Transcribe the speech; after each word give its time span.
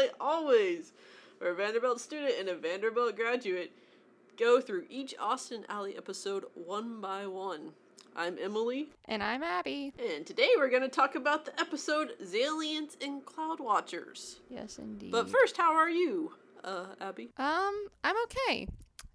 like 0.00 0.14
always, 0.18 0.92
where 1.38 1.50
a 1.50 1.54
Vanderbilt 1.54 2.00
student 2.00 2.32
and 2.38 2.48
a 2.48 2.54
Vanderbilt 2.54 3.16
graduate 3.16 3.70
go 4.38 4.58
through 4.58 4.84
each 4.88 5.14
Austin 5.20 5.66
Ally 5.68 5.92
episode 5.94 6.44
one 6.54 7.02
by 7.02 7.26
one. 7.26 7.72
I'm 8.16 8.38
Emily. 8.42 8.88
And 9.04 9.22
I'm 9.22 9.42
Abby. 9.42 9.92
And 9.98 10.24
today 10.24 10.48
we're 10.56 10.70
going 10.70 10.82
to 10.82 10.88
talk 10.88 11.16
about 11.16 11.44
the 11.44 11.60
episode 11.60 12.12
Zaliens 12.24 12.96
and 13.04 13.26
Cloud 13.26 13.60
Watchers. 13.60 14.40
Yes, 14.48 14.78
indeed. 14.78 15.12
But 15.12 15.28
first, 15.28 15.58
how 15.58 15.74
are 15.74 15.90
you, 15.90 16.32
uh, 16.64 16.86
Abby? 16.98 17.28
Um, 17.36 17.88
I'm 18.02 18.16
okay. 18.24 18.68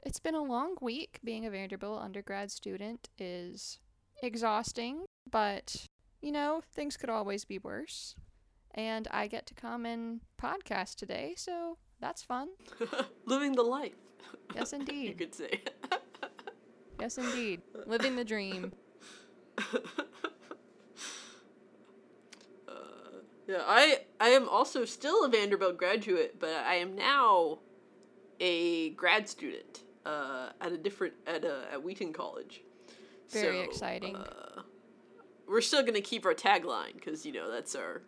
It's 0.05 0.20
been 0.20 0.36
a 0.36 0.43
long 0.43 0.75
week. 0.81 1.17
Being 1.23 1.47
a 1.47 1.49
Vanderbilt 1.49 2.03
undergrad 2.03 2.52
student 2.52 3.09
is 3.17 3.80
exhausting, 4.22 5.05
but 5.31 5.88
you 6.22 6.31
know, 6.31 6.61
things 6.75 6.95
could 6.95 7.09
always 7.09 7.44
be 7.44 7.58
worse. 7.58 8.16
And 8.75 9.07
I 9.09 9.27
get 9.27 9.45
to 9.47 9.53
come 9.53 9.85
and 9.85 10.20
podcast 10.41 10.95
today, 10.95 11.33
so 11.38 11.77
that's 12.02 12.21
fun. 12.21 12.49
Living 13.25 13.53
the 13.53 13.63
life. 13.63 13.93
Yes, 14.53 14.73
indeed. 14.73 15.07
you 15.07 15.13
could 15.16 15.33
say. 15.33 15.61
yes, 16.99 17.17
indeed. 17.17 17.61
Living 17.85 18.17
the 18.17 18.25
dream. 18.25 18.73
uh, 19.57 19.63
yeah, 23.47 23.61
I 23.66 24.02
I 24.19 24.30
am 24.30 24.49
also 24.49 24.83
still 24.83 25.23
a 25.23 25.30
Vanderbilt 25.30 25.77
graduate, 25.77 26.38
but 26.38 26.49
I 26.49 26.75
am 26.75 26.97
now 26.97 27.59
a 28.41 28.89
grad 28.91 29.30
student 29.30 29.83
uh, 30.05 30.49
at 30.59 30.73
a 30.73 30.77
different 30.77 31.13
at 31.25 31.45
a 31.45 31.63
at 31.71 31.81
Wheaton 31.81 32.11
College. 32.11 32.61
Very 33.30 33.63
so, 33.63 33.63
exciting. 33.63 34.17
Uh, 34.17 34.63
we're 35.47 35.61
still 35.61 35.83
gonna 35.83 36.02
keep 36.02 36.25
our 36.25 36.33
tagline 36.33 36.95
because 36.95 37.25
you 37.25 37.31
know 37.31 37.50
that's 37.50 37.73
our 37.73 38.02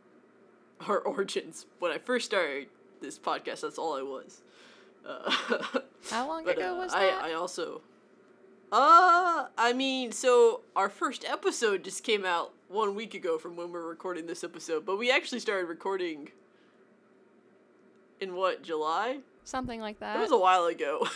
our 0.87 0.99
origins. 0.99 1.65
When 1.79 1.91
I 1.91 1.97
first 1.97 2.25
started 2.25 2.67
this 3.01 3.17
podcast, 3.17 3.61
that's 3.61 3.77
all 3.77 3.95
I 3.95 4.01
was. 4.01 4.41
Uh, 5.05 5.31
How 6.09 6.27
long 6.27 6.43
but, 6.43 6.57
ago 6.57 6.75
uh, 6.75 6.77
was 6.77 6.91
that? 6.93 7.23
I 7.23 7.31
I 7.31 7.33
also. 7.33 7.81
Uh, 8.71 9.47
I 9.57 9.71
mean, 9.73 10.11
so 10.11 10.61
our 10.75 10.89
first 10.89 11.23
episode 11.25 11.83
just 11.85 12.03
came 12.03 12.25
out 12.25 12.51
one 12.67 12.95
week 12.95 13.13
ago 13.13 13.37
from 13.37 13.55
when 13.55 13.71
we're 13.71 13.87
recording 13.87 14.27
this 14.27 14.43
episode, 14.43 14.85
but 14.85 14.97
we 14.97 15.09
actually 15.09 15.39
started 15.39 15.67
recording 15.67 16.31
in 18.19 18.35
what 18.35 18.63
July? 18.63 19.19
Something 19.45 19.79
like 19.79 19.99
that. 19.99 20.17
It 20.17 20.19
was 20.19 20.31
a 20.31 20.37
while 20.37 20.65
ago. 20.65 21.07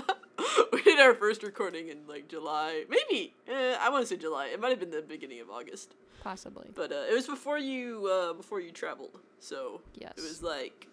we 0.72 0.82
did 0.82 0.98
our 0.98 1.14
first 1.14 1.42
recording 1.42 1.88
in 1.88 1.98
like 2.08 2.28
July, 2.28 2.84
maybe. 2.88 3.34
Eh, 3.46 3.76
I 3.78 3.90
want 3.90 4.02
to 4.02 4.06
say 4.06 4.16
July. 4.16 4.46
It 4.46 4.60
might 4.60 4.70
have 4.70 4.80
been 4.80 4.90
the 4.90 5.02
beginning 5.02 5.40
of 5.40 5.50
August. 5.50 5.94
Possibly. 6.20 6.68
But 6.74 6.92
uh, 6.92 7.06
it 7.10 7.14
was 7.14 7.26
before 7.26 7.58
you 7.58 8.06
uh, 8.06 8.32
before 8.34 8.60
you 8.60 8.70
traveled, 8.70 9.18
so 9.38 9.80
yes, 9.94 10.12
it 10.16 10.22
was 10.22 10.42
like 10.42 10.86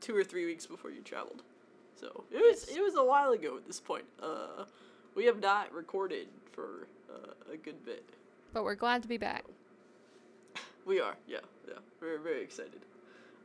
two 0.00 0.16
or 0.16 0.24
three 0.24 0.46
weeks 0.46 0.64
before 0.66 0.90
you 0.90 1.02
traveled. 1.02 1.42
So 1.96 2.24
it 2.30 2.36
was 2.36 2.64
yes. 2.68 2.76
it 2.76 2.80
was 2.80 2.94
a 2.94 3.04
while 3.04 3.32
ago 3.32 3.56
at 3.56 3.66
this 3.66 3.80
point. 3.80 4.04
Uh, 4.22 4.64
we 5.14 5.24
have 5.24 5.40
not 5.40 5.72
recorded 5.72 6.28
for 6.52 6.86
uh, 7.10 7.52
a 7.52 7.56
good 7.56 7.84
bit. 7.84 8.08
But 8.52 8.64
we're 8.64 8.76
glad 8.76 9.02
to 9.02 9.08
be 9.08 9.18
back. 9.18 9.44
We 10.86 11.00
are, 11.00 11.16
yeah, 11.26 11.38
yeah. 11.66 11.74
We're 12.00 12.18
very 12.18 12.42
excited. 12.42 12.80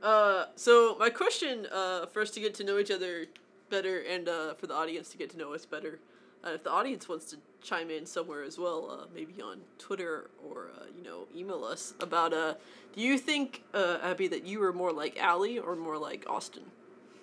Uh, 0.02 0.46
so 0.56 0.96
my 1.00 1.10
question 1.10 1.68
uh, 1.72 2.06
for 2.06 2.22
us 2.22 2.30
to 2.32 2.40
get 2.40 2.54
to 2.56 2.64
know 2.64 2.78
each 2.78 2.92
other 2.92 3.26
better 3.70 4.02
and 4.02 4.30
uh, 4.30 4.54
for 4.54 4.68
the 4.68 4.74
audience 4.74 5.10
to 5.10 5.18
get 5.18 5.30
to 5.32 5.38
know 5.38 5.54
us 5.54 5.66
better. 5.66 6.00
If 6.46 6.64
the 6.64 6.72
audience 6.72 7.08
wants 7.08 7.26
to 7.28 7.38
chime 7.62 7.90
in 7.90 8.06
somewhere 8.06 8.44
as 8.44 8.58
well, 8.58 8.90
uh, 8.92 9.06
maybe 9.14 9.42
on 9.42 9.62
Twitter 9.78 10.30
or 10.44 10.72
uh, 10.76 10.86
you 10.96 11.04
know 11.04 11.28
email 11.36 11.64
us 11.64 11.94
about 12.00 12.34
uh, 12.34 12.56
do 12.96 13.02
you 13.02 13.18
think 13.18 13.64
uh, 13.74 14.00
Abby 14.04 14.28
that 14.28 14.46
you 14.46 14.60
were 14.60 14.74
more 14.74 14.92
like 14.92 15.18
Ally 15.22 15.58
or 15.58 15.76
more 15.76 15.98
like 15.98 16.26
Austin? 16.30 16.64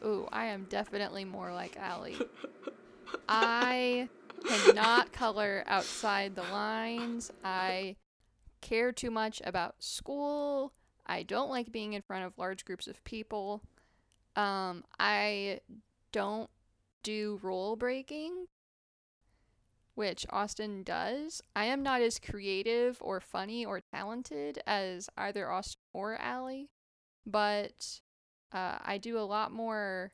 Ooh, 0.04 0.26
I 0.32 0.46
am 0.46 0.66
definitely 0.70 1.24
more 1.24 1.52
like 1.52 1.76
Ally. 1.76 2.14
I 3.28 4.08
cannot 4.46 5.12
color 5.12 5.62
outside 5.66 6.34
the 6.34 6.42
lines. 6.44 7.30
I 7.44 7.96
care 8.60 8.92
too 8.92 9.10
much 9.10 9.42
about 9.44 9.82
school. 9.82 10.72
I 11.06 11.22
don't 11.22 11.50
like 11.50 11.72
being 11.72 11.92
in 11.92 12.02
front 12.02 12.24
of 12.24 12.32
large 12.38 12.64
groups 12.64 12.86
of 12.86 13.02
people. 13.04 13.62
Um, 14.36 14.84
I 14.98 15.60
don't 16.12 16.48
do 17.02 17.40
rule 17.42 17.76
breaking, 17.76 18.46
which 19.94 20.26
Austin 20.30 20.82
does. 20.82 21.42
I 21.54 21.66
am 21.66 21.82
not 21.82 22.00
as 22.00 22.18
creative 22.18 22.98
or 23.00 23.20
funny 23.20 23.64
or 23.64 23.80
talented 23.80 24.62
as 24.66 25.08
either 25.16 25.50
Austin 25.50 25.80
or 25.92 26.16
Ally, 26.16 26.64
but 27.26 28.00
uh, 28.52 28.78
I 28.82 28.98
do 28.98 29.18
a 29.18 29.20
lot 29.20 29.52
more 29.52 30.12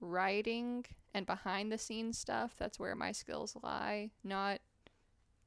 writing 0.00 0.84
and 1.14 1.26
behind 1.26 1.72
the 1.72 1.78
scenes 1.78 2.18
stuff. 2.18 2.54
That's 2.58 2.78
where 2.78 2.94
my 2.94 3.12
skills 3.12 3.56
lie, 3.62 4.10
not 4.22 4.60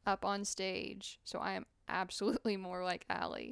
up 0.06 0.26
on 0.26 0.46
stage. 0.46 1.20
So 1.24 1.40
I 1.40 1.54
am 1.54 1.66
absolutely 1.88 2.58
more 2.58 2.84
like 2.84 3.06
Ally. 3.10 3.52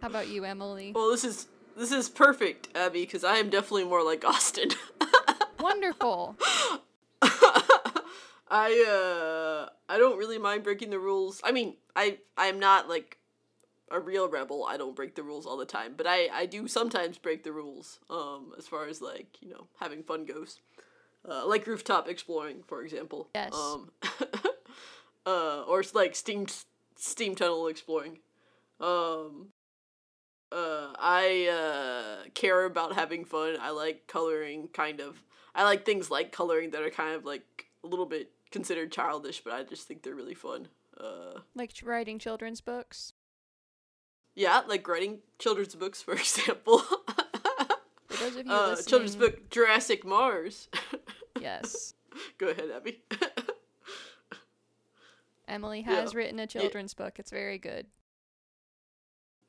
How 0.00 0.08
about 0.08 0.28
you, 0.28 0.44
Emily? 0.44 0.92
Well, 0.94 1.10
this 1.10 1.24
is 1.24 1.46
this 1.76 1.92
is 1.92 2.08
perfect, 2.08 2.68
Abby, 2.74 3.02
because 3.02 3.24
I 3.24 3.36
am 3.36 3.48
definitely 3.48 3.84
more 3.84 4.04
like 4.04 4.24
Austin. 4.24 4.70
Wonderful. 5.60 6.36
I 8.52 8.84
uh 8.86 9.70
I 9.88 9.96
don't 9.96 10.18
really 10.18 10.38
mind 10.38 10.62
breaking 10.62 10.90
the 10.90 10.98
rules. 10.98 11.40
I 11.42 11.52
mean, 11.52 11.76
I 11.96 12.18
I'm 12.36 12.60
not 12.60 12.86
like 12.86 13.16
a 13.90 13.98
real 13.98 14.28
rebel. 14.28 14.66
I 14.68 14.76
don't 14.76 14.94
break 14.94 15.14
the 15.14 15.22
rules 15.22 15.46
all 15.46 15.56
the 15.56 15.64
time, 15.64 15.94
but 15.96 16.06
I 16.06 16.28
I 16.28 16.44
do 16.44 16.68
sometimes 16.68 17.16
break 17.16 17.44
the 17.44 17.52
rules. 17.52 17.98
Um, 18.10 18.52
as 18.58 18.68
far 18.68 18.86
as 18.86 19.00
like 19.00 19.38
you 19.40 19.48
know 19.48 19.68
having 19.80 20.02
fun 20.02 20.26
goes, 20.26 20.60
uh, 21.26 21.46
like 21.46 21.66
rooftop 21.66 22.08
exploring, 22.08 22.62
for 22.66 22.82
example. 22.82 23.30
Yes. 23.34 23.54
Um, 23.54 23.90
uh, 25.26 25.62
or 25.62 25.82
like 25.94 26.14
steam 26.14 26.46
steam 26.94 27.34
tunnel 27.34 27.68
exploring. 27.68 28.18
Um, 28.80 29.48
uh, 30.52 30.92
I 30.98 31.48
uh, 31.48 32.28
care 32.34 32.66
about 32.66 32.96
having 32.96 33.24
fun. 33.24 33.56
I 33.58 33.70
like 33.70 34.06
coloring, 34.08 34.68
kind 34.74 35.00
of. 35.00 35.22
I 35.54 35.64
like 35.64 35.86
things 35.86 36.10
like 36.10 36.32
coloring 36.32 36.72
that 36.72 36.82
are 36.82 36.90
kind 36.90 37.14
of 37.14 37.24
like 37.24 37.66
a 37.82 37.86
little 37.86 38.06
bit 38.06 38.30
considered 38.52 38.92
childish, 38.92 39.42
but 39.42 39.52
I 39.52 39.62
just 39.64 39.88
think 39.88 40.02
they're 40.02 40.14
really 40.14 40.34
fun. 40.34 40.68
Uh, 40.98 41.40
like 41.54 41.72
writing 41.82 42.18
children's 42.18 42.60
books. 42.60 43.14
Yeah, 44.34 44.62
like 44.66 44.86
writing 44.86 45.18
children's 45.38 45.74
books, 45.74 46.02
for 46.02 46.12
example. 46.14 46.78
for 46.78 48.16
those 48.18 48.36
of 48.36 48.46
you 48.46 48.52
uh, 48.52 48.68
listening... 48.68 48.88
children's 48.88 49.16
book 49.16 49.50
Jurassic 49.50 50.06
Mars. 50.06 50.68
yes. 51.40 51.94
Go 52.38 52.48
ahead, 52.48 52.70
Abby. 52.74 53.02
Emily 55.48 55.82
has 55.82 56.12
yeah. 56.12 56.18
written 56.18 56.38
a 56.38 56.46
children's 56.46 56.94
yeah. 56.96 57.04
book. 57.04 57.18
It's 57.18 57.30
very 57.30 57.58
good 57.58 57.86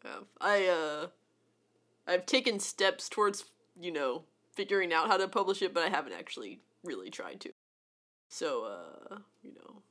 have. 0.04 0.26
I 0.40 0.68
uh 0.68 1.08
I've 2.08 2.26
taken 2.26 2.60
steps 2.60 3.08
towards, 3.08 3.46
you 3.80 3.92
know, 3.92 4.24
figuring 4.54 4.92
out 4.92 5.08
how 5.08 5.18
to 5.18 5.28
publish 5.28 5.62
it, 5.62 5.74
but 5.74 5.84
I 5.84 5.90
haven't 5.90 6.14
actually 6.14 6.60
really 6.84 7.10
tried 7.10 7.40
to. 7.42 7.53
So, 8.34 8.66
uh, 8.66 9.18
you 9.44 9.54
know. 9.54 9.84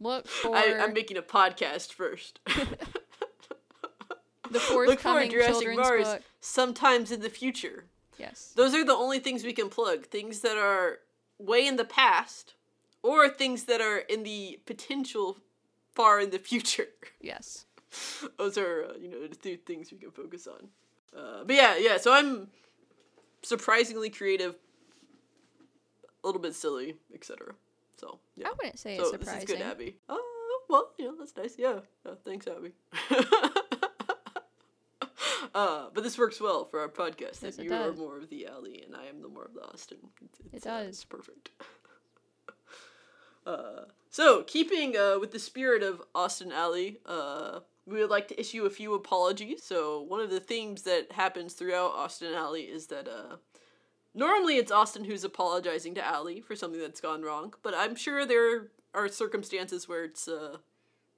Look 0.00 0.28
for 0.28 0.54
I, 0.54 0.76
I'm 0.78 0.92
making 0.92 1.16
a 1.16 1.22
podcast 1.22 1.92
first. 1.92 2.38
the 2.46 2.52
forthcoming 4.60 5.32
Look 5.32 5.40
for 5.42 5.42
Jurassic 5.42 5.74
Mars 5.74 6.04
book. 6.04 6.22
sometimes 6.40 7.10
in 7.10 7.22
the 7.22 7.28
future. 7.28 7.86
Yes. 8.16 8.52
Those 8.54 8.74
are 8.74 8.84
the 8.84 8.94
only 8.94 9.18
things 9.18 9.42
we 9.42 9.52
can 9.52 9.68
plug. 9.68 10.06
Things 10.06 10.38
that 10.40 10.56
are 10.56 11.00
way 11.40 11.66
in 11.66 11.74
the 11.74 11.84
past 11.84 12.54
or 13.02 13.28
things 13.28 13.64
that 13.64 13.80
are 13.80 13.98
in 13.98 14.22
the 14.22 14.60
potential 14.64 15.38
far 15.94 16.20
in 16.20 16.30
the 16.30 16.38
future. 16.38 16.86
Yes. 17.20 17.64
those 18.38 18.56
are 18.56 18.84
uh, 18.84 18.92
you 19.00 19.10
know 19.10 19.26
the 19.26 19.34
two 19.34 19.56
things 19.56 19.90
we 19.90 19.98
can 19.98 20.12
focus 20.12 20.46
on. 20.46 20.68
Uh, 21.16 21.42
but 21.44 21.56
yeah, 21.56 21.76
yeah. 21.76 21.96
So 21.96 22.12
I'm 22.12 22.50
surprisingly 23.42 24.10
creative, 24.10 24.54
a 26.26 26.28
little 26.28 26.42
bit 26.42 26.56
silly, 26.56 26.96
etc. 27.14 27.54
So 28.00 28.18
yeah. 28.36 28.48
I 28.48 28.52
wouldn't 28.58 28.78
say 28.80 28.96
so 28.96 29.02
it's 29.02 29.12
surprising. 29.12 29.40
This 29.40 29.50
is 29.50 29.56
good, 29.56 29.64
Abby. 29.64 29.96
Oh 30.08 30.60
well, 30.68 30.90
you 30.98 31.04
know 31.04 31.14
that's 31.16 31.36
nice. 31.36 31.54
Yeah, 31.56 31.80
yeah 32.04 32.12
thanks, 32.24 32.48
Abby. 32.48 32.72
uh, 35.54 35.86
but 35.94 36.02
this 36.02 36.18
works 36.18 36.40
well 36.40 36.64
for 36.64 36.80
our 36.80 36.88
podcast. 36.88 37.42
Yes, 37.42 37.56
that 37.56 37.62
you 37.62 37.68
does. 37.68 37.94
are 37.94 37.98
more 37.98 38.18
of 38.18 38.28
the 38.28 38.48
Ally 38.48 38.80
and 38.84 38.96
I 38.96 39.06
am 39.06 39.22
the 39.22 39.28
more 39.28 39.44
of 39.44 39.54
the 39.54 39.62
Austin. 39.62 39.98
It's, 40.24 40.40
it's, 40.52 40.64
it 40.64 40.68
does. 40.68 40.86
Uh, 40.86 40.88
it's 40.88 41.04
perfect. 41.04 41.50
Uh, 43.46 43.84
so, 44.10 44.42
keeping 44.42 44.96
uh, 44.96 45.18
with 45.20 45.30
the 45.30 45.38
spirit 45.38 45.84
of 45.84 46.02
Austin 46.16 46.50
Ally, 46.50 46.94
uh, 47.06 47.60
we 47.86 48.00
would 48.00 48.10
like 48.10 48.26
to 48.26 48.40
issue 48.40 48.64
a 48.64 48.70
few 48.70 48.92
apologies. 48.94 49.62
So, 49.62 50.00
one 50.00 50.18
of 50.18 50.30
the 50.30 50.40
themes 50.40 50.82
that 50.82 51.12
happens 51.12 51.54
throughout 51.54 51.92
Austin 51.92 52.34
Ally 52.34 52.66
is 52.68 52.88
that 52.88 53.06
uh, 53.06 53.36
normally 54.16 54.56
it's 54.56 54.72
Austin 54.72 55.04
who's 55.04 55.22
apologizing 55.22 55.94
to 55.94 56.04
Ally 56.04 56.40
for 56.40 56.56
something 56.56 56.80
that's 56.80 57.00
gone 57.00 57.22
wrong, 57.22 57.54
but 57.62 57.74
I'm 57.76 57.94
sure 57.94 58.26
there 58.26 58.68
are 58.94 59.08
circumstances 59.08 59.88
where 59.88 60.04
it's 60.04 60.26
uh, 60.26 60.56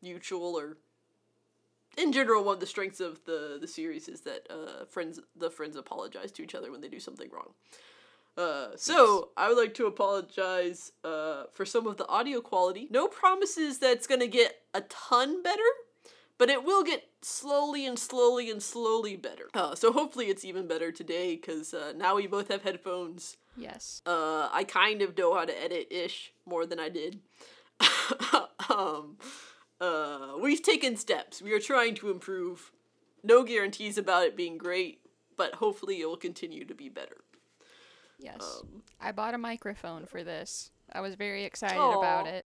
mutual 0.03 0.59
or 0.59 0.77
in 1.97 2.13
general, 2.13 2.45
one 2.45 2.55
of 2.55 2.61
the 2.61 2.67
strengths 2.67 3.01
of 3.01 3.25
the 3.25 3.59
the 3.61 3.67
series 3.67 4.09
is 4.09 4.21
that 4.23 4.47
uh, 4.51 4.85
friends 4.85 5.21
the 5.37 5.51
friends 5.51 5.77
apologize 5.77 6.31
to 6.33 6.43
each 6.43 6.55
other 6.55 6.71
when 6.71 6.81
they 6.81 6.89
do 6.89 7.01
something 7.01 7.29
wrong. 7.33 7.55
Uh, 8.37 8.77
so 8.77 9.31
I 9.37 9.49
would 9.49 9.59
like 9.59 9.75
to 9.75 9.87
apologize 9.87 10.93
uh, 11.03 11.45
for 11.53 11.65
some 11.65 11.89
of 11.89 11.97
the 11.97 12.07
audio 12.07 12.41
quality. 12.41 12.87
No 12.91 13.09
promises 13.09 13.79
that 13.79 13.93
it's 13.93 14.07
gonna 14.07 14.29
get 14.29 14.63
a 14.75 14.83
ton 14.83 15.43
better, 15.43 15.71
but 16.39 16.49
it 16.49 16.65
will 16.65 16.85
get 16.85 17.05
slowly 17.21 17.85
and 17.85 17.99
slowly 17.99 18.51
and 18.51 18.63
slowly 18.63 19.17
better. 19.17 19.49
Uh, 19.53 19.75
so 19.75 19.93
hopefully 19.93 20.27
it's 20.27 20.45
even 20.45 20.67
better 20.67 20.93
today 20.93 21.35
because 21.35 21.75
uh, 21.75 21.93
now 21.97 22.15
we 22.17 22.27
both 22.27 22.49
have 22.49 22.63
headphones. 22.63 23.37
Yes. 23.57 24.03
Uh, 24.07 24.49
I 24.53 24.65
kind 24.65 25.03
of 25.03 25.19
know 25.19 25.35
how 25.35 25.45
to 25.45 25.63
edit 25.63 25.89
ish 25.91 26.33
more 26.47 26.65
than 26.65 26.79
I 26.79 26.89
did. 26.89 27.19
um, 28.71 29.19
uh, 29.81 30.35
we've 30.41 30.63
taken 30.63 30.97
steps. 30.97 31.43
We 31.43 31.53
are 31.53 31.61
trying 31.61 31.97
to 31.97 32.11
improve. 32.11 32.73
No 33.25 33.43
guarantees 33.43 33.99
about 33.99 34.25
it 34.25 34.37
being 34.37 34.59
great, 34.59 35.01
but 35.37 35.57
hopefully 35.57 36.01
it 36.01 36.07
will 36.07 36.17
continue 36.17 36.65
to 36.65 36.75
be 36.75 36.89
better. 36.89 37.17
Yes. 38.21 38.41
Um, 38.41 38.83
I 39.01 39.13
bought 39.13 39.35
a 39.35 39.39
microphone 39.39 40.07
for 40.07 40.23
this. 40.23 40.71
I 40.93 41.01
was 41.01 41.15
very 41.17 41.45
excited 41.45 41.77
about 41.77 42.27
it. 42.27 42.47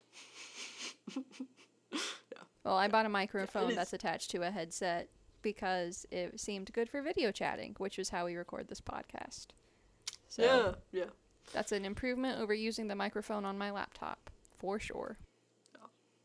Well, 2.65 2.77
I 2.77 2.89
bought 2.89 3.07
a 3.07 3.11
microphone 3.11 3.75
that's 3.75 3.93
attached 3.93 4.31
to 4.33 4.43
a 4.43 4.51
headset 4.51 5.09
because 5.43 6.07
it 6.11 6.39
seemed 6.39 6.73
good 6.73 6.91
for 6.91 7.01
video 7.01 7.33
chatting, 7.33 7.75
which 7.79 7.99
is 7.99 8.11
how 8.11 8.27
we 8.27 8.37
record 8.37 8.69
this 8.69 8.81
podcast. 8.81 9.47
So 10.29 10.77
yeah, 10.93 11.01
yeah. 11.01 11.11
that's 11.53 11.73
an 11.73 11.85
improvement 11.85 12.39
over 12.41 12.53
using 12.53 12.89
the 12.89 12.95
microphone 12.95 13.45
on 13.45 13.57
my 13.57 13.71
laptop, 13.71 14.31
for 14.59 14.79
sure. 14.79 15.17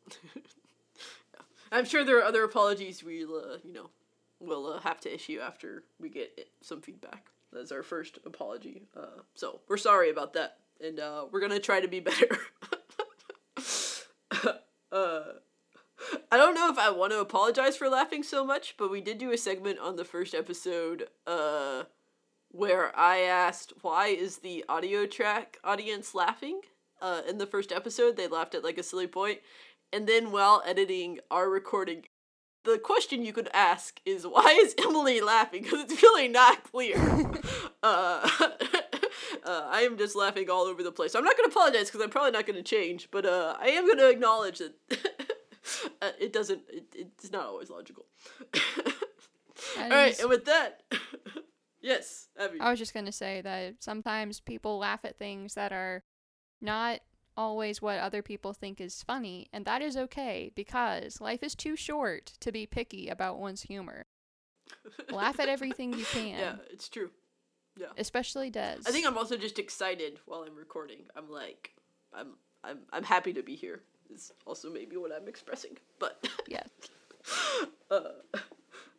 I'm 1.72 1.86
sure 1.86 2.04
there 2.04 2.20
are 2.20 2.24
other 2.24 2.44
apologies 2.44 3.04
we'll, 3.04 3.36
uh, 3.36 3.58
you 3.64 3.74
know, 3.74 3.90
we'll 4.40 4.74
uh, 4.74 4.80
have 4.82 5.00
to 5.02 5.14
issue 5.14 5.40
after 5.40 5.84
we 6.00 6.10
get 6.10 6.34
it, 6.38 6.50
some 6.62 6.82
feedback. 6.82 7.32
That's 7.52 7.72
our 7.72 7.84
first 7.84 8.20
apology. 8.26 8.84
Uh, 8.96 9.22
so 9.34 9.62
we're 9.68 9.78
sorry 9.78 10.10
about 10.10 10.34
that, 10.34 10.58
and 10.84 11.00
uh, 11.00 11.26
we're 11.32 11.40
gonna 11.40 11.60
try 11.60 11.80
to 11.80 11.88
be 11.88 12.02
better. 12.02 12.38
I 16.32 16.38
don't 16.38 16.56
know 16.56 16.70
if 16.70 16.78
I 16.78 16.90
want 16.90 17.12
to 17.12 17.20
apologize 17.20 17.78
for 17.78 17.90
laughing 17.90 18.24
so 18.24 18.46
much, 18.46 18.76
but 18.78 18.92
we 18.92 19.02
did 19.02 19.18
do 19.18 19.32
a 19.32 19.38
segment 19.38 19.80
on 19.80 19.96
the 19.96 20.06
first 20.06 20.34
episode 20.34 21.08
uh, 21.28 21.84
where 22.50 22.98
I 22.98 23.20
asked 23.20 23.74
why 23.82 24.08
is 24.08 24.38
the 24.38 24.66
audio 24.68 25.06
track 25.06 25.58
audience 25.64 26.16
laughing. 26.16 26.62
Uh, 27.02 27.22
in 27.28 27.38
the 27.38 27.46
first 27.46 27.72
episode, 27.72 28.16
they 28.16 28.28
laughed 28.28 28.56
at 28.56 28.64
like 28.64 28.78
a 28.78 28.84
silly 28.84 29.08
point, 29.08 29.40
and 29.92 30.08
then 30.08 30.32
while 30.32 30.64
editing 30.66 31.20
our 31.30 31.50
recording, 31.50 32.06
the 32.64 32.80
question 32.80 33.24
you 33.24 33.34
could 33.34 33.50
ask 33.54 34.00
is 34.06 34.26
why 34.26 34.58
is 34.62 34.74
Emily 34.84 35.22
laughing? 35.22 35.64
Because 35.64 35.82
it's 35.82 36.02
really 36.02 36.28
not 36.28 36.64
clear. 36.64 36.98
uh, 37.84 38.30
uh, 39.44 39.68
I 39.70 39.82
am 39.82 39.98
just 39.98 40.16
laughing 40.16 40.50
all 40.50 40.64
over 40.64 40.82
the 40.82 40.92
place. 40.92 41.14
I'm 41.14 41.24
not 41.24 41.38
going 41.38 41.50
to 41.50 41.56
apologize 41.56 41.88
because 41.88 42.02
I'm 42.02 42.10
probably 42.10 42.32
not 42.32 42.48
going 42.48 42.58
to 42.58 42.64
change, 42.64 43.10
but 43.12 43.26
uh, 43.26 43.56
I 43.60 43.68
am 43.68 43.86
going 43.86 44.00
to 44.00 44.10
acknowledge 44.10 44.60
that 44.60 44.74
uh, 46.02 46.12
it 46.20 46.34
doesn't. 46.34 46.62
It, 46.70 46.86
it's 46.96 47.32
not 47.32 47.46
always 47.46 47.70
logical. 47.70 48.06
All 49.78 49.90
right, 49.90 50.18
and 50.20 50.30
with 50.30 50.46
that, 50.46 50.84
yes, 51.82 52.28
Abby. 52.38 52.60
I 52.60 52.70
was 52.70 52.80
just 52.80 52.94
going 52.94 53.06
to 53.06 53.12
say 53.12 53.42
that 53.42 53.76
sometimes 53.84 54.40
people 54.40 54.78
laugh 54.78 55.06
at 55.06 55.18
things 55.18 55.54
that 55.56 55.72
are 55.72 56.04
not 56.62 57.00
always 57.38 57.82
what 57.82 58.00
other 58.00 58.22
people 58.22 58.54
think 58.54 58.80
is 58.80 59.04
funny, 59.04 59.48
and 59.54 59.66
that 59.66 59.82
is 59.82 59.98
okay 59.98 60.52
because 60.56 61.22
life 61.22 61.44
is 61.44 61.56
too 61.56 61.76
short 61.76 62.34
to 62.42 62.52
be 62.52 62.66
picky 62.66 63.08
about 63.08 63.40
one's 63.40 63.64
humor. 63.64 64.06
Laugh 65.12 65.40
at 65.40 65.50
everything 65.50 65.94
you 65.94 66.06
can, 66.12 66.40
Yeah, 66.40 66.56
it's 66.72 66.90
true. 66.90 67.12
Yeah. 67.78 67.88
especially 67.98 68.50
Des. 68.50 68.78
I 68.86 68.92
think 68.92 69.06
I'm 69.06 69.18
also 69.18 69.36
just 69.36 69.60
excited 69.60 70.20
while 70.26 70.44
I'm 70.48 70.56
recording. 70.56 71.00
I'm 71.16 71.30
like, 71.30 71.72
I'm, 72.14 72.36
I'm, 72.64 72.80
I'm 72.94 73.04
happy 73.04 73.34
to 73.34 73.44
be 73.44 73.56
here. 73.56 73.84
Is 74.14 74.32
also 74.46 74.70
maybe 74.72 74.98
what 74.98 75.12
I'm 75.12 75.28
expressing, 75.28 75.78
but. 76.00 76.28
yeah. 76.48 76.64
uh, 77.92 78.00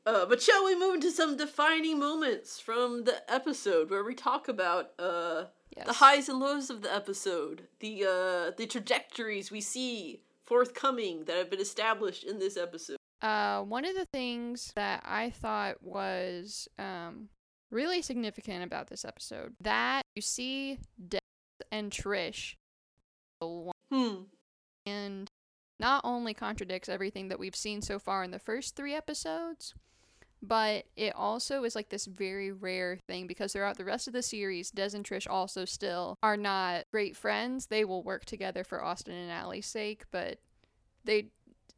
uh, 0.05 0.26
but 0.26 0.41
shall 0.43 0.64
we 0.64 0.79
move 0.79 0.94
into 0.97 1.11
some 1.11 1.37
defining 1.37 1.99
moments 1.99 2.61
from 2.61 3.05
the 3.05 3.23
episode 3.32 3.91
where 3.91 4.05
we 4.05 4.14
talk 4.14 4.49
about 4.49 4.91
uh, 4.99 5.44
Yes. 5.76 5.87
the 5.87 5.93
highs 5.94 6.29
and 6.29 6.38
lows 6.38 6.70
of 6.70 6.82
the 6.82 6.94
episode, 6.94 7.64
the 7.81 8.05
uh, 8.05 8.50
the 8.56 8.67
trajectories 8.67 9.50
we 9.50 9.61
see 9.61 10.23
forthcoming 10.44 11.25
that 11.25 11.37
have 11.37 11.50
been 11.50 11.61
established 11.61 12.25
in 12.25 12.38
this 12.38 12.56
episode. 12.56 12.97
Uh, 13.20 13.62
one 13.62 13.85
of 13.85 13.94
the 13.94 14.06
things 14.06 14.73
that 14.76 15.02
I 15.05 15.31
thought 15.31 15.82
was 15.82 16.69
um, 16.79 17.29
really 17.70 18.00
significant 18.00 18.62
about 18.64 18.88
this 18.88 19.05
episode 19.05 19.55
that 19.61 20.02
you 20.14 20.23
see 20.23 20.79
Dez 21.09 21.19
and 21.73 21.91
Trish 21.91 22.55
Hmm. 23.91 24.23
And 24.87 25.31
not 25.79 26.00
only 26.05 26.33
contradicts 26.33 26.88
everything 26.88 27.29
that 27.29 27.38
we've 27.38 27.56
seen 27.56 27.83
so 27.83 27.99
far 27.99 28.25
in 28.25 28.31
the 28.31 28.38
first 28.38 28.77
three 28.77 28.94
episodes, 28.94 29.75
but 30.41 30.85
it 30.97 31.15
also 31.15 31.65
is 31.65 31.75
like 31.75 31.88
this 31.88 32.06
very 32.06 32.53
rare 32.53 32.99
thing 33.06 33.27
because 33.27 33.53
throughout 33.53 33.77
the 33.77 33.85
rest 33.85 34.06
of 34.06 34.12
the 34.12 34.23
series, 34.23 34.71
Dez 34.71 34.94
and 34.94 35.05
Trish 35.05 35.27
also 35.29 35.65
still 35.65 36.17
are 36.23 36.37
not 36.37 36.85
great 36.93 37.17
friends. 37.17 37.67
They 37.67 37.85
will 37.85 38.03
work 38.03 38.25
together 38.25 38.62
for 38.62 38.83
Austin 38.83 39.15
and 39.15 39.31
Ally's 39.31 39.67
sake, 39.67 40.05
but 40.11 40.38
they 41.05 41.29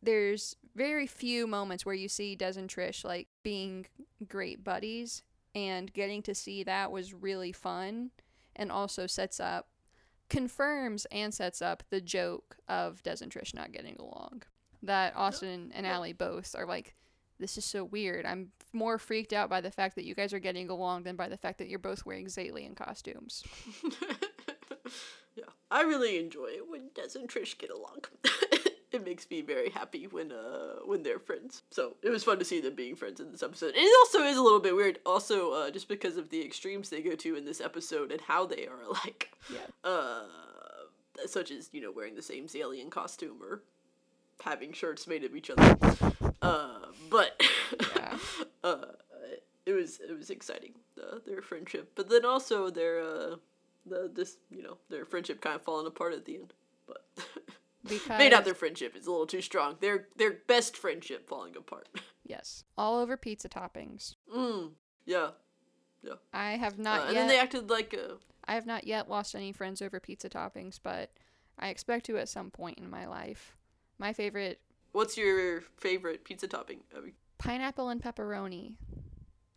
there's 0.02 0.54
very 0.76 1.06
few 1.06 1.46
moments 1.46 1.84
where 1.84 1.94
you 1.94 2.08
see 2.08 2.36
Dez 2.36 2.56
and 2.56 2.68
Trish 2.68 3.04
like 3.04 3.28
being 3.42 3.86
great 4.28 4.62
buddies, 4.62 5.22
and 5.54 5.92
getting 5.92 6.22
to 6.22 6.34
see 6.34 6.62
that 6.62 6.92
was 6.92 7.14
really 7.14 7.52
fun, 7.52 8.10
and 8.54 8.70
also 8.70 9.06
sets 9.06 9.40
up 9.40 9.68
confirms 10.28 11.06
and 11.10 11.32
sets 11.32 11.62
up 11.62 11.82
the 11.90 12.00
joke 12.00 12.56
of 12.68 13.02
Dez 13.02 13.22
and 13.22 13.32
Trish 13.32 13.54
not 13.54 13.72
getting 13.72 13.96
along. 13.98 14.42
That 14.82 15.14
oh, 15.16 15.22
Austin 15.22 15.72
and 15.74 15.86
Ally 15.86 16.12
both 16.12 16.54
are 16.56 16.66
like, 16.66 16.94
this 17.38 17.56
is 17.56 17.64
so 17.64 17.84
weird. 17.84 18.26
I'm 18.26 18.52
more 18.72 18.98
freaked 18.98 19.32
out 19.32 19.48
by 19.48 19.60
the 19.60 19.70
fact 19.70 19.94
that 19.94 20.04
you 20.04 20.14
guys 20.14 20.32
are 20.32 20.38
getting 20.38 20.68
along 20.68 21.04
than 21.04 21.16
by 21.16 21.28
the 21.28 21.36
fact 21.36 21.58
that 21.58 21.68
you're 21.68 21.78
both 21.78 22.04
wearing 22.04 22.26
Zalien 22.26 22.76
costumes. 22.76 23.44
yeah, 25.34 25.44
I 25.70 25.82
really 25.82 26.18
enjoy 26.18 26.48
it 26.48 26.68
when 26.68 26.90
Dez 26.94 27.14
and 27.14 27.28
Trish 27.28 27.56
get 27.58 27.70
along. 27.70 28.04
it 28.92 29.04
makes 29.04 29.28
me 29.30 29.42
very 29.42 29.70
happy 29.70 30.06
when 30.06 30.32
uh 30.32 30.76
when 30.84 31.02
they're 31.02 31.18
friends. 31.18 31.62
So 31.70 31.96
it 32.02 32.10
was 32.10 32.24
fun 32.24 32.38
to 32.38 32.44
see 32.44 32.60
them 32.60 32.74
being 32.74 32.94
friends 32.96 33.20
in 33.20 33.30
this 33.32 33.42
episode. 33.42 33.74
And 33.74 33.84
it 33.84 33.92
also 34.00 34.22
is 34.24 34.36
a 34.36 34.42
little 34.42 34.60
bit 34.60 34.74
weird, 34.76 34.98
also 35.04 35.52
uh, 35.52 35.70
just 35.70 35.88
because 35.88 36.16
of 36.16 36.30
the 36.30 36.44
extremes 36.44 36.88
they 36.90 37.02
go 37.02 37.14
to 37.14 37.36
in 37.36 37.44
this 37.44 37.60
episode 37.60 38.12
and 38.12 38.20
how 38.22 38.46
they 38.46 38.66
are 38.66 38.82
alike. 38.86 39.30
Yeah. 39.52 39.58
Uh, 39.84 40.22
such 41.26 41.50
as 41.50 41.68
you 41.72 41.80
know 41.80 41.90
wearing 41.90 42.14
the 42.14 42.22
same 42.22 42.46
alien 42.54 42.90
costume 42.90 43.38
or 43.42 43.62
having 44.42 44.72
shirts 44.72 45.06
made 45.06 45.24
of 45.24 45.34
each 45.34 45.50
other. 45.50 45.76
Uh, 46.42 46.78
but 47.10 47.40
Yeah. 47.96 48.18
uh, 48.64 48.84
it 49.66 49.72
was 49.72 50.00
it 50.00 50.16
was 50.16 50.30
exciting 50.30 50.72
uh, 51.02 51.18
their 51.26 51.42
friendship, 51.42 51.90
but 51.94 52.08
then 52.08 52.24
also 52.24 52.70
their 52.70 53.00
uh, 53.00 53.36
the 53.84 54.10
this 54.14 54.36
you 54.50 54.62
know 54.62 54.78
their 54.88 55.04
friendship 55.04 55.40
kind 55.40 55.56
of 55.56 55.62
falling 55.62 55.86
apart 55.86 56.14
at 56.14 56.24
the 56.24 56.36
end. 56.36 56.52
But 56.86 57.04
Because 57.88 58.18
maybe 58.18 58.30
not 58.34 58.44
their 58.44 58.54
friendship; 58.54 58.94
it's 58.96 59.06
a 59.06 59.10
little 59.10 59.26
too 59.26 59.40
strong. 59.40 59.76
Their 59.80 60.08
their 60.16 60.34
best 60.46 60.76
friendship 60.76 61.28
falling 61.28 61.56
apart. 61.56 61.88
yes, 62.24 62.64
all 62.76 62.98
over 63.00 63.16
pizza 63.16 63.48
toppings. 63.48 64.14
mm, 64.34 64.72
yeah. 65.06 65.30
Yeah. 66.02 66.14
I 66.32 66.52
have 66.52 66.74
Uh, 66.74 66.82
not 66.82 67.00
and 67.06 67.12
yet. 67.14 67.14
then 67.20 67.28
they 67.28 67.38
acted 67.40 67.68
like 67.70 67.92
a 67.92 68.18
I 68.44 68.54
have 68.54 68.66
not 68.66 68.86
yet 68.86 69.10
lost 69.10 69.34
any 69.34 69.50
friends 69.52 69.82
over 69.82 69.98
pizza 70.00 70.28
toppings, 70.28 70.78
but 70.82 71.10
I 71.58 71.68
expect 71.70 72.06
to 72.06 72.18
at 72.18 72.28
some 72.28 72.50
point 72.52 72.78
in 72.78 72.88
my 72.88 73.06
life. 73.06 73.56
My 73.98 74.12
favorite 74.12 74.60
What's 74.92 75.16
your 75.18 75.60
favorite 75.76 76.24
pizza 76.24 76.46
topping? 76.46 76.80
Abby? 76.96 77.14
pineapple 77.38 77.88
and 77.88 78.02
pepperoni 78.02 78.74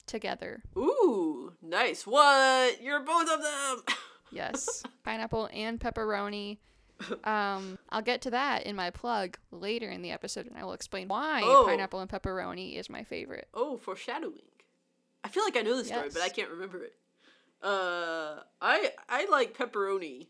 together. 0.07 0.63
Ooh, 0.77 1.53
nice. 1.61 2.05
What? 2.05 2.81
You're 2.81 2.99
both 3.01 3.29
of 3.29 3.41
them. 3.41 3.83
Yes, 4.33 4.81
pineapple 5.03 5.49
and 5.51 5.77
pepperoni. 5.77 6.59
Um, 7.23 7.77
I'll 7.89 8.01
get 8.01 8.21
to 8.23 8.31
that 8.31 8.63
in 8.63 8.75
my 8.75 8.89
plug 8.89 9.37
later 9.51 9.89
in 9.89 10.01
the 10.01 10.11
episode, 10.11 10.45
and 10.47 10.57
I 10.57 10.63
will 10.63 10.73
explain 10.73 11.07
why 11.07 11.41
Oh. 11.43 11.63
pineapple 11.67 11.99
and 11.99 12.09
pepperoni 12.09 12.75
is 12.75 12.89
my 12.89 13.03
favorite. 13.03 13.47
Oh, 13.53 13.77
foreshadowing. 13.77 14.41
I 15.23 15.29
feel 15.29 15.43
like 15.43 15.55
I 15.57 15.61
know 15.61 15.77
the 15.77 15.85
story, 15.85 16.09
but 16.11 16.21
I 16.21 16.29
can't 16.29 16.49
remember 16.49 16.83
it. 16.83 16.93
Uh, 17.61 18.39
I 18.61 18.91
I 19.07 19.25
like 19.29 19.55
pepperoni, 19.57 20.27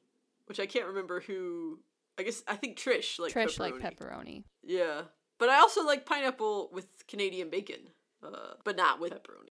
which 0.47 0.59
I 0.59 0.65
can't 0.65 0.87
remember 0.87 1.21
who. 1.21 1.79
I 2.17 2.23
guess 2.23 2.43
I 2.47 2.55
think 2.55 2.77
Trish 2.77 3.17
like 3.19 3.33
Trish 3.33 3.57
pepperoni. 3.57 3.81
like 3.81 3.97
pepperoni. 3.97 4.43
Yeah, 4.63 5.03
but 5.39 5.47
I 5.49 5.59
also 5.59 5.85
like 5.85 6.05
pineapple 6.05 6.69
with 6.73 6.87
Canadian 7.07 7.49
bacon. 7.49 7.79
Uh, 8.23 8.53
but 8.63 8.75
not 8.77 8.99
with 8.99 9.13
pepperoni. 9.13 9.49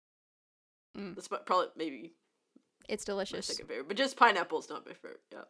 Mm. 0.96 1.14
That's 1.16 1.26
probably 1.28 1.66
maybe 1.76 2.12
It's 2.88 3.08
my 3.08 3.12
delicious. 3.12 3.46
second 3.46 3.66
favorite, 3.68 3.88
but 3.88 3.96
just 3.96 4.16
pineapple 4.16 4.58
is 4.60 4.68
not 4.68 4.86
my 4.86 4.92
favorite. 4.92 5.20
Yeah. 5.32 5.40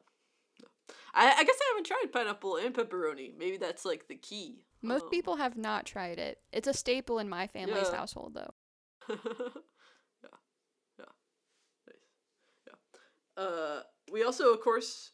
I, 1.15 1.31
I 1.31 1.45
guess 1.45 1.57
I 1.61 1.69
haven't 1.71 1.87
tried 1.87 2.13
pineapple 2.13 2.57
and 2.57 2.75
pepperoni. 2.75 3.37
Maybe 3.37 3.57
that's 3.59 3.85
like 3.85 4.09
the 4.09 4.15
key. 4.17 4.65
Most 4.83 5.05
Um, 5.05 5.11
people 5.11 5.37
have 5.37 5.57
not 5.57 5.87
tried 5.87 6.19
it. 6.19 6.41
It's 6.53 6.69
a 6.69 6.75
staple 6.75 7.19
in 7.19 7.29
my 7.29 7.47
family's 7.47 7.89
Yeah. 7.91 7.97
household, 7.97 8.35
though. 8.35 8.55
yeah, 9.09 10.29
yeah, 10.99 11.05
nice, 11.87 11.97
yeah. 12.67 13.43
Uh, 13.43 13.83
we 14.11 14.25
also, 14.25 14.53
of 14.53 14.61
course, 14.61 15.13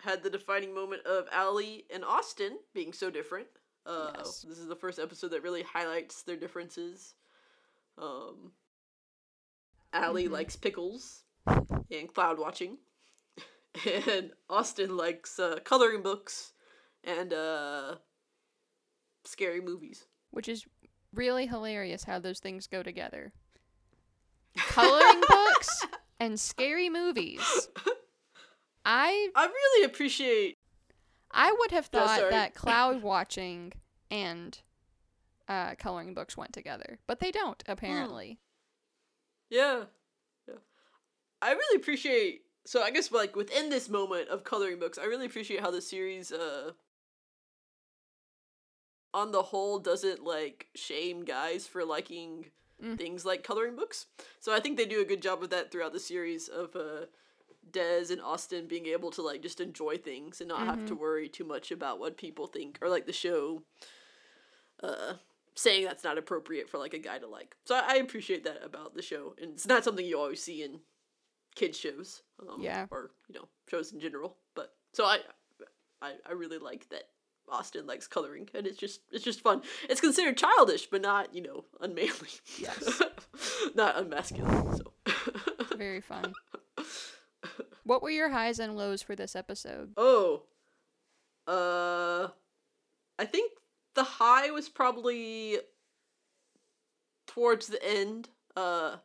had 0.00 0.22
the 0.22 0.30
defining 0.30 0.74
moment 0.74 1.04
of 1.06 1.26
Ally 1.32 1.80
and 1.92 2.04
Austin 2.04 2.58
being 2.74 2.92
so 2.92 3.10
different. 3.10 3.48
Uh, 3.86 4.12
Yes. 4.16 4.44
This 4.48 4.58
is 4.58 4.68
the 4.68 4.76
first 4.76 4.98
episode 4.98 5.28
that 5.32 5.42
really 5.42 5.62
highlights 5.62 6.22
their 6.22 6.36
differences. 6.36 7.14
Um, 7.98 8.52
Ally 9.92 10.24
Mhm. 10.26 10.30
likes 10.30 10.56
pickles 10.56 11.24
and 11.90 12.12
cloud 12.14 12.38
watching, 12.38 12.78
and 14.06 14.32
Austin 14.48 14.96
likes 14.96 15.38
uh, 15.38 15.58
coloring 15.64 16.02
books 16.02 16.52
and 17.04 17.32
uh, 17.32 17.96
scary 19.24 19.60
movies. 19.60 20.06
Which 20.30 20.48
is 20.48 20.64
really 21.14 21.46
hilarious 21.46 22.04
how 22.04 22.18
those 22.18 22.40
things 22.40 22.66
go 22.66 22.82
together. 22.82 23.32
Coloring 24.56 25.22
books 25.28 25.86
and 26.20 26.38
scary 26.38 26.88
movies. 26.88 27.68
I 28.84 29.28
I 29.36 29.46
really 29.46 29.84
appreciate 29.84 30.56
I 31.30 31.54
would 31.58 31.70
have 31.70 31.86
thought 31.86 32.18
sorry. 32.18 32.30
that 32.30 32.54
cloud 32.54 33.02
watching 33.02 33.72
and 34.10 34.58
uh, 35.48 35.74
coloring 35.76 36.14
books 36.14 36.36
went 36.36 36.52
together, 36.52 36.98
but 37.06 37.20
they 37.20 37.30
don't 37.30 37.62
apparently. 37.68 38.40
Yeah. 39.48 39.84
Yeah. 40.48 40.54
I 41.42 41.52
really 41.52 41.80
appreciate 41.80 42.42
so 42.64 42.82
I 42.82 42.90
guess 42.90 43.10
like 43.10 43.36
within 43.36 43.70
this 43.70 43.88
moment 43.88 44.28
of 44.28 44.44
coloring 44.44 44.78
books, 44.78 44.98
I 44.98 45.04
really 45.04 45.26
appreciate 45.26 45.60
how 45.60 45.70
the 45.70 45.80
series 45.82 46.32
uh 46.32 46.72
on 49.12 49.32
the 49.32 49.42
whole 49.42 49.78
doesn't 49.78 50.24
like 50.24 50.68
shame 50.74 51.24
guys 51.24 51.66
for 51.66 51.84
liking 51.84 52.46
Mm. 52.82 52.96
things 52.96 53.26
like 53.26 53.44
coloring 53.44 53.76
books. 53.76 54.06
So 54.38 54.54
I 54.54 54.60
think 54.60 54.78
they 54.78 54.86
do 54.86 55.02
a 55.02 55.04
good 55.04 55.20
job 55.20 55.42
of 55.42 55.50
that 55.50 55.70
throughout 55.70 55.92
the 55.92 56.00
series 56.00 56.48
of 56.48 56.74
uh 56.74 57.04
Dez 57.70 58.10
and 58.10 58.22
Austin 58.22 58.66
being 58.66 58.86
able 58.86 59.10
to 59.10 59.20
like 59.22 59.42
just 59.42 59.60
enjoy 59.60 59.98
things 59.98 60.40
and 60.40 60.48
not 60.48 60.66
have 60.66 60.86
to 60.86 60.94
worry 60.94 61.28
too 61.28 61.44
much 61.44 61.70
about 61.70 62.00
what 62.00 62.16
people 62.16 62.46
think 62.46 62.78
or 62.80 62.88
like 62.88 63.04
the 63.04 63.12
show 63.12 63.62
uh 64.82 65.12
saying 65.54 65.84
that's 65.84 66.04
not 66.04 66.16
appropriate 66.16 66.70
for 66.70 66.78
like 66.78 66.94
a 66.94 66.98
guy 66.98 67.18
to 67.18 67.26
like. 67.26 67.54
So 67.64 67.74
I, 67.74 67.82
I 67.86 67.94
appreciate 67.96 68.44
that 68.44 68.64
about 68.64 68.94
the 68.94 69.02
show, 69.02 69.34
and 69.40 69.52
it's 69.52 69.66
not 69.66 69.84
something 69.84 70.06
you 70.06 70.18
always 70.18 70.42
see 70.42 70.62
in 70.62 70.80
kids 71.54 71.78
shows, 71.78 72.22
um, 72.48 72.60
Yeah. 72.60 72.86
or 72.90 73.10
you 73.28 73.34
know 73.34 73.48
shows 73.68 73.92
in 73.92 74.00
general. 74.00 74.36
But 74.54 74.72
so 74.92 75.04
I, 75.04 75.18
I 76.02 76.14
I 76.28 76.32
really 76.32 76.58
like 76.58 76.88
that 76.90 77.04
Austin 77.48 77.86
likes 77.86 78.06
coloring, 78.06 78.48
and 78.54 78.66
it's 78.66 78.78
just 78.78 79.00
it's 79.10 79.24
just 79.24 79.40
fun. 79.40 79.62
It's 79.88 80.00
considered 80.00 80.36
childish, 80.36 80.86
but 80.86 81.02
not 81.02 81.34
you 81.34 81.42
know 81.42 81.64
unmanly. 81.80 82.28
Yes. 82.58 83.02
not 83.74 83.96
unmasculine. 83.96 84.76
So. 84.76 84.92
Very 85.76 86.00
fun. 86.00 86.32
What 87.84 88.02
were 88.02 88.10
your 88.10 88.30
highs 88.30 88.58
and 88.58 88.76
lows 88.76 89.02
for 89.02 89.16
this 89.16 89.34
episode? 89.34 89.92
Oh. 89.96 90.42
Uh 91.46 92.28
I 93.18 93.24
think 93.24 93.52
the 93.94 94.04
high 94.04 94.50
was 94.50 94.68
probably 94.68 95.58
towards 97.26 97.66
the 97.68 97.82
end, 97.84 98.28
uh 98.56 98.96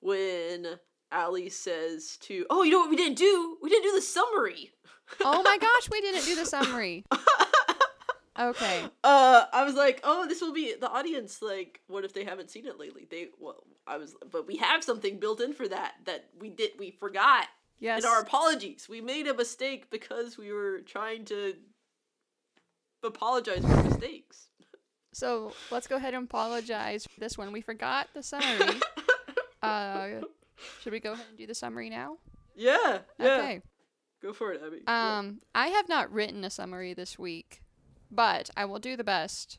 when 0.00 0.78
Ally 1.12 1.48
says 1.48 2.16
to 2.22 2.46
Oh, 2.50 2.62
you 2.62 2.70
know 2.70 2.80
what 2.80 2.90
we 2.90 2.96
didn't 2.96 3.18
do? 3.18 3.56
We 3.62 3.68
didn't 3.68 3.84
do 3.84 3.94
the 3.94 4.02
summary. 4.02 4.70
Oh 5.22 5.42
my 5.42 5.58
gosh, 5.58 5.90
we 5.90 6.00
didn't 6.00 6.24
do 6.24 6.36
the 6.36 6.46
summary. 6.46 7.04
Okay. 8.38 8.84
uh 9.04 9.44
I 9.52 9.64
was 9.64 9.74
like, 9.74 10.00
"Oh, 10.04 10.26
this 10.26 10.40
will 10.40 10.52
be 10.52 10.74
the 10.80 10.88
audience 10.88 11.42
like 11.42 11.80
what 11.88 12.04
if 12.04 12.12
they 12.12 12.24
haven't 12.24 12.50
seen 12.50 12.66
it 12.66 12.78
lately?" 12.78 13.06
They 13.10 13.28
well, 13.38 13.64
I 13.86 13.98
was 13.98 14.14
but 14.30 14.46
we 14.46 14.56
have 14.56 14.84
something 14.84 15.18
built 15.18 15.40
in 15.40 15.52
for 15.52 15.68
that 15.68 15.94
that 16.04 16.28
we 16.38 16.48
did 16.48 16.72
we 16.78 16.90
forgot. 16.90 17.46
Yes. 17.80 18.04
And 18.04 18.12
our 18.12 18.20
apologies. 18.20 18.88
We 18.88 19.00
made 19.00 19.26
a 19.26 19.34
mistake 19.34 19.90
because 19.90 20.36
we 20.36 20.52
were 20.52 20.80
trying 20.80 21.24
to 21.26 21.54
apologize 23.02 23.64
for 23.64 23.82
mistakes. 23.82 24.48
So 25.12 25.52
let's 25.70 25.86
go 25.86 25.96
ahead 25.96 26.14
and 26.14 26.24
apologize 26.24 27.06
for 27.06 27.18
this 27.20 27.36
one. 27.36 27.52
We 27.52 27.62
forgot 27.62 28.08
the 28.14 28.22
summary. 28.22 28.80
uh, 29.62 30.20
should 30.82 30.92
we 30.92 31.00
go 31.00 31.12
ahead 31.12 31.26
and 31.28 31.38
do 31.38 31.46
the 31.46 31.54
summary 31.54 31.90
now? 31.90 32.18
Yeah, 32.54 32.98
yeah. 33.18 33.36
Okay. 33.36 33.62
Go 34.22 34.32
for 34.32 34.52
it, 34.52 34.60
Abby. 34.64 34.82
Yeah. 34.86 35.18
Um, 35.18 35.40
I 35.54 35.68
have 35.68 35.88
not 35.88 36.12
written 36.12 36.44
a 36.44 36.50
summary 36.50 36.92
this 36.92 37.18
week, 37.18 37.62
but 38.10 38.50
I 38.56 38.66
will 38.66 38.78
do 38.78 38.96
the 38.96 39.04
best 39.04 39.58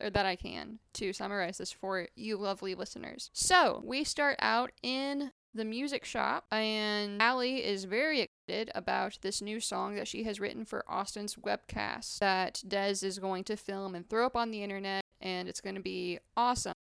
or 0.00 0.10
that 0.10 0.26
I 0.26 0.36
can 0.36 0.78
to 0.94 1.12
summarize 1.12 1.58
this 1.58 1.72
for 1.72 2.08
you 2.14 2.36
lovely 2.36 2.74
listeners. 2.74 3.30
So 3.32 3.82
we 3.84 4.04
start 4.04 4.36
out 4.40 4.70
in 4.82 5.32
the 5.54 5.64
music 5.64 6.04
shop, 6.04 6.46
and 6.52 7.20
Ally 7.20 7.60
is 7.60 7.84
very 7.84 8.28
excited 8.48 8.70
about 8.74 9.18
this 9.22 9.42
new 9.42 9.60
song 9.60 9.96
that 9.96 10.06
she 10.06 10.24
has 10.24 10.40
written 10.40 10.64
for 10.64 10.84
Austin's 10.88 11.34
webcast 11.34 12.18
that 12.18 12.62
Dez 12.66 13.02
is 13.02 13.18
going 13.18 13.44
to 13.44 13.56
film 13.56 13.94
and 13.94 14.08
throw 14.08 14.26
up 14.26 14.36
on 14.36 14.50
the 14.50 14.62
internet, 14.62 15.02
and 15.20 15.48
it's 15.48 15.60
going 15.60 15.74
to 15.74 15.82
be 15.82 16.18
awesome. 16.36 16.74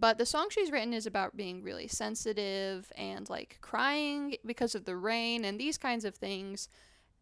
But 0.00 0.16
the 0.16 0.24
song 0.24 0.48
she's 0.50 0.72
written 0.72 0.94
is 0.94 1.04
about 1.04 1.36
being 1.36 1.62
really 1.62 1.86
sensitive 1.86 2.90
and 2.96 3.28
like 3.28 3.58
crying 3.60 4.36
because 4.46 4.74
of 4.74 4.86
the 4.86 4.96
rain 4.96 5.44
and 5.44 5.60
these 5.60 5.76
kinds 5.76 6.06
of 6.06 6.14
things. 6.14 6.70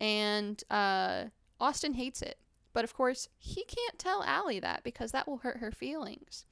And 0.00 0.62
uh, 0.70 1.24
Austin 1.58 1.94
hates 1.94 2.22
it. 2.22 2.38
But 2.72 2.84
of 2.84 2.94
course, 2.94 3.28
he 3.36 3.64
can't 3.64 3.98
tell 3.98 4.22
Ally 4.22 4.60
that 4.60 4.84
because 4.84 5.10
that 5.10 5.26
will 5.26 5.38
hurt 5.38 5.56
her 5.56 5.72
feelings. 5.72 6.44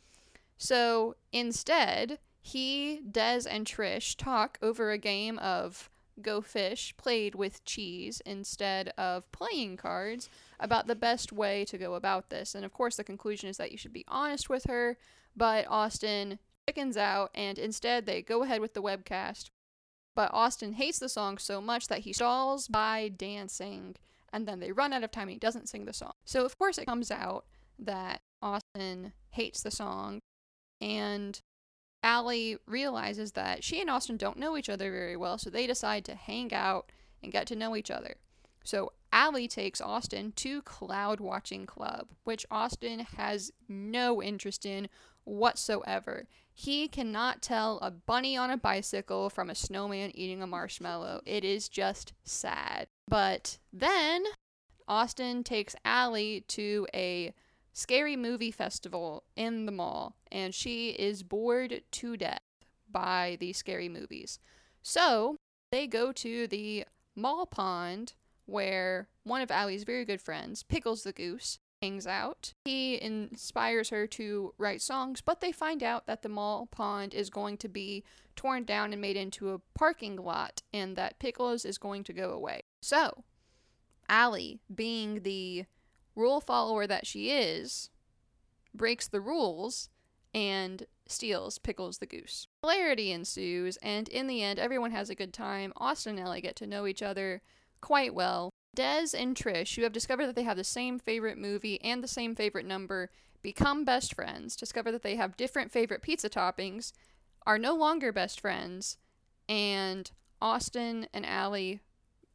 So 0.59 1.15
instead, 1.33 2.19
he, 2.41 3.03
Dez, 3.09 3.47
and 3.49 3.65
Trish 3.65 4.17
talk 4.17 4.59
over 4.61 4.91
a 4.91 4.99
game 4.99 5.39
of 5.39 5.89
Go 6.21 6.41
Fish 6.41 6.93
played 6.97 7.37
with 7.37 7.65
cheese 7.65 8.21
instead 8.27 8.93
of 8.99 9.31
playing 9.31 9.77
cards 9.77 10.29
about 10.59 10.87
the 10.87 10.95
best 10.95 11.33
way 11.33 11.65
to 11.67 11.79
go 11.79 11.95
about 11.95 12.31
this. 12.31 12.55
And 12.55 12.65
of 12.65 12.73
course, 12.73 12.97
the 12.97 13.05
conclusion 13.05 13.49
is 13.49 13.57
that 13.57 13.73
you 13.73 13.79
should 13.79 13.93
be 13.93 14.05
honest 14.09 14.49
with 14.49 14.65
her, 14.65 14.97
but 15.37 15.67
Austin 15.69 16.39
chickens 16.67 16.97
out 16.97 17.31
and 17.35 17.59
instead 17.59 18.07
they 18.07 18.23
go 18.23 18.43
ahead 18.43 18.61
with 18.61 18.75
the 18.75 18.83
webcast. 18.83 19.51
But 20.15 20.33
Austin 20.33 20.75
hates 20.75 20.99
the 20.99 21.11
song 21.11 21.37
so 21.39 21.61
much 21.61 21.89
that 21.89 22.01
he 22.01 22.13
stalls 22.13 22.69
by 22.69 23.09
dancing 23.15 23.97
and 24.33 24.47
then 24.47 24.61
they 24.61 24.73
run 24.73 24.93
out 24.93 25.05
of 25.05 25.11
time 25.11 25.25
and 25.25 25.33
he 25.33 25.39
doesn't 25.39 25.69
sing 25.69 25.85
the 25.85 25.93
song. 25.93 26.13
So, 26.25 26.45
of 26.45 26.59
course, 26.59 26.79
it 26.79 26.87
comes 26.87 27.11
out 27.11 27.45
that 27.79 28.21
Austin 28.43 29.13
hates 29.31 29.63
the 29.63 29.71
song 29.71 30.21
and 30.81 31.41
Ally 32.03 32.55
realizes 32.67 33.33
that 33.33 33.65
she 33.65 33.81
and 33.81 33.91
Austin 33.91 34.17
don't 34.17 34.39
know 34.39 34.57
each 34.57 34.69
other 34.69 34.91
very 34.91 35.17
well, 35.17 35.39
so 35.39 35.51
they 35.51 35.67
decide 35.67 36.05
to 36.05 36.15
hang 36.15 36.53
out 36.53 36.91
and 37.23 37.33
get 37.33 37.47
to 37.49 37.57
know 37.57 37.77
each 37.77 37.91
other. 37.91 38.17
So 38.65 38.93
Ally 39.17 39.47
takes 39.47 39.81
Austin 39.81 40.31
to 40.37 40.61
Cloud 40.61 41.21
Watching 41.21 41.65
Club, 41.65 42.09
which 42.25 42.45
Austin 42.51 42.99
has 43.17 43.51
no 43.67 44.23
interest 44.23 44.67
in 44.67 44.91
whatsoever. 45.25 46.29
He 46.53 46.87
cannot 46.87 47.41
tell 47.41 47.79
a 47.79 47.91
bunny 47.91 48.37
on 48.37 48.51
a 48.51 48.59
bicycle 48.59 49.31
from 49.31 49.49
a 49.49 49.55
snowman 49.55 50.13
eating 50.15 50.43
a 50.43 50.47
marshmallow. 50.47 51.23
It 51.25 51.47
is 51.47 51.71
just 51.71 52.13
sad. 52.25 52.89
But 53.09 53.57
then 53.73 54.23
Austin 54.87 55.43
takes 55.43 55.75
Ally 55.83 56.41
to 56.49 56.87
a 56.93 57.33
scary 57.73 58.17
movie 58.17 58.51
festival 58.51 59.25
in 59.35 59.65
the 59.65 59.73
mall, 59.73 60.17
and 60.31 60.55
she 60.55 60.91
is 60.91 61.23
bored 61.23 61.81
to 61.91 62.17
death 62.19 62.43
by 62.91 63.39
the 63.41 63.55
scary 63.55 63.89
movies. 63.89 64.39
So 64.83 65.37
they 65.73 65.87
go 65.87 66.13
to 66.13 66.47
the 66.47 66.85
mall 67.15 67.47
pond 67.47 68.13
where 68.47 69.09
one 69.25 69.43
of 69.43 69.51
Ally's 69.51 69.85
very 69.85 70.05
good 70.05 70.21
friends, 70.21 70.63
Pickles 70.63 71.03
the 71.03 71.13
Goose, 71.13 71.59
hangs 71.83 72.07
out. 72.07 72.55
He 72.65 73.01
inspires 73.01 73.91
her 73.91 74.07
to 74.09 74.55
write 74.57 74.81
songs, 74.81 75.21
but 75.21 75.41
they 75.41 75.53
find 75.53 75.83
out 75.83 76.07
that 76.07 76.23
the 76.23 76.29
mall 76.29 76.67
pond 76.67 77.13
is 77.13 77.29
going 77.29 77.59
to 77.59 77.69
be 77.69 78.05
torn 78.35 78.65
down 78.65 78.93
and 78.93 79.03
made 79.03 79.17
into 79.17 79.51
a 79.51 79.61
parking 79.75 80.17
lot, 80.17 80.63
and 80.73 80.97
that 80.97 81.19
Pickles 81.19 81.65
is 81.65 81.79
going 81.79 82.05
to 82.05 82.13
go 82.13 82.31
away. 82.31 82.63
So, 82.81 83.25
Ally, 84.09 84.55
being 84.75 85.23
the 85.23 85.67
rule 86.15 86.41
follower 86.41 86.87
that 86.87 87.07
she 87.07 87.31
is, 87.31 87.91
breaks 88.75 89.09
the 89.09 89.21
rules 89.21 89.89
and 90.35 90.87
steals 91.07 91.59
Pickles 91.59 91.99
the 91.99 92.07
Goose. 92.07 92.47
Hilarity 92.63 93.11
ensues, 93.11 93.77
and 93.79 94.09
in 94.09 94.27
the 94.27 94.43
end, 94.43 94.59
everyone 94.59 94.91
has 94.91 95.11
a 95.11 95.15
good 95.15 95.33
time. 95.33 95.73
Austin 95.77 96.19
and 96.19 96.27
Ellie 96.27 96.41
get 96.41 96.57
to 96.57 96.67
know 96.67 96.87
each 96.87 97.03
other 97.03 97.43
quite 97.87 98.13
well. 98.13 98.51
Dez 98.77 99.15
and 99.15 99.37
Trish, 99.37 99.77
who 99.77 99.83
have 99.83 99.93
discovered 99.93 100.27
that 100.27 100.35
they 100.35 100.43
have 100.43 100.57
the 100.57 100.65
same 100.65 100.99
favorite 100.99 101.39
movie 101.39 101.81
and 101.83 102.03
the 102.03 102.09
same 102.09 102.35
favorite 102.35 102.67
number, 102.67 103.11
become 103.43 103.85
best 103.85 104.13
friends, 104.13 104.57
discover 104.57 104.91
that 104.91 105.05
they 105.05 105.15
have 105.15 105.37
different 105.37 105.71
favorite 105.71 106.03
pizza 106.03 106.29
toppings, 106.29 106.91
are 107.47 107.59
no 107.59 107.77
longer 107.77 108.13
best 108.13 108.41
friends, 108.41 108.99
and 109.49 110.11
Austin 110.43 111.07
and 111.15 111.25
Ally 111.25 111.77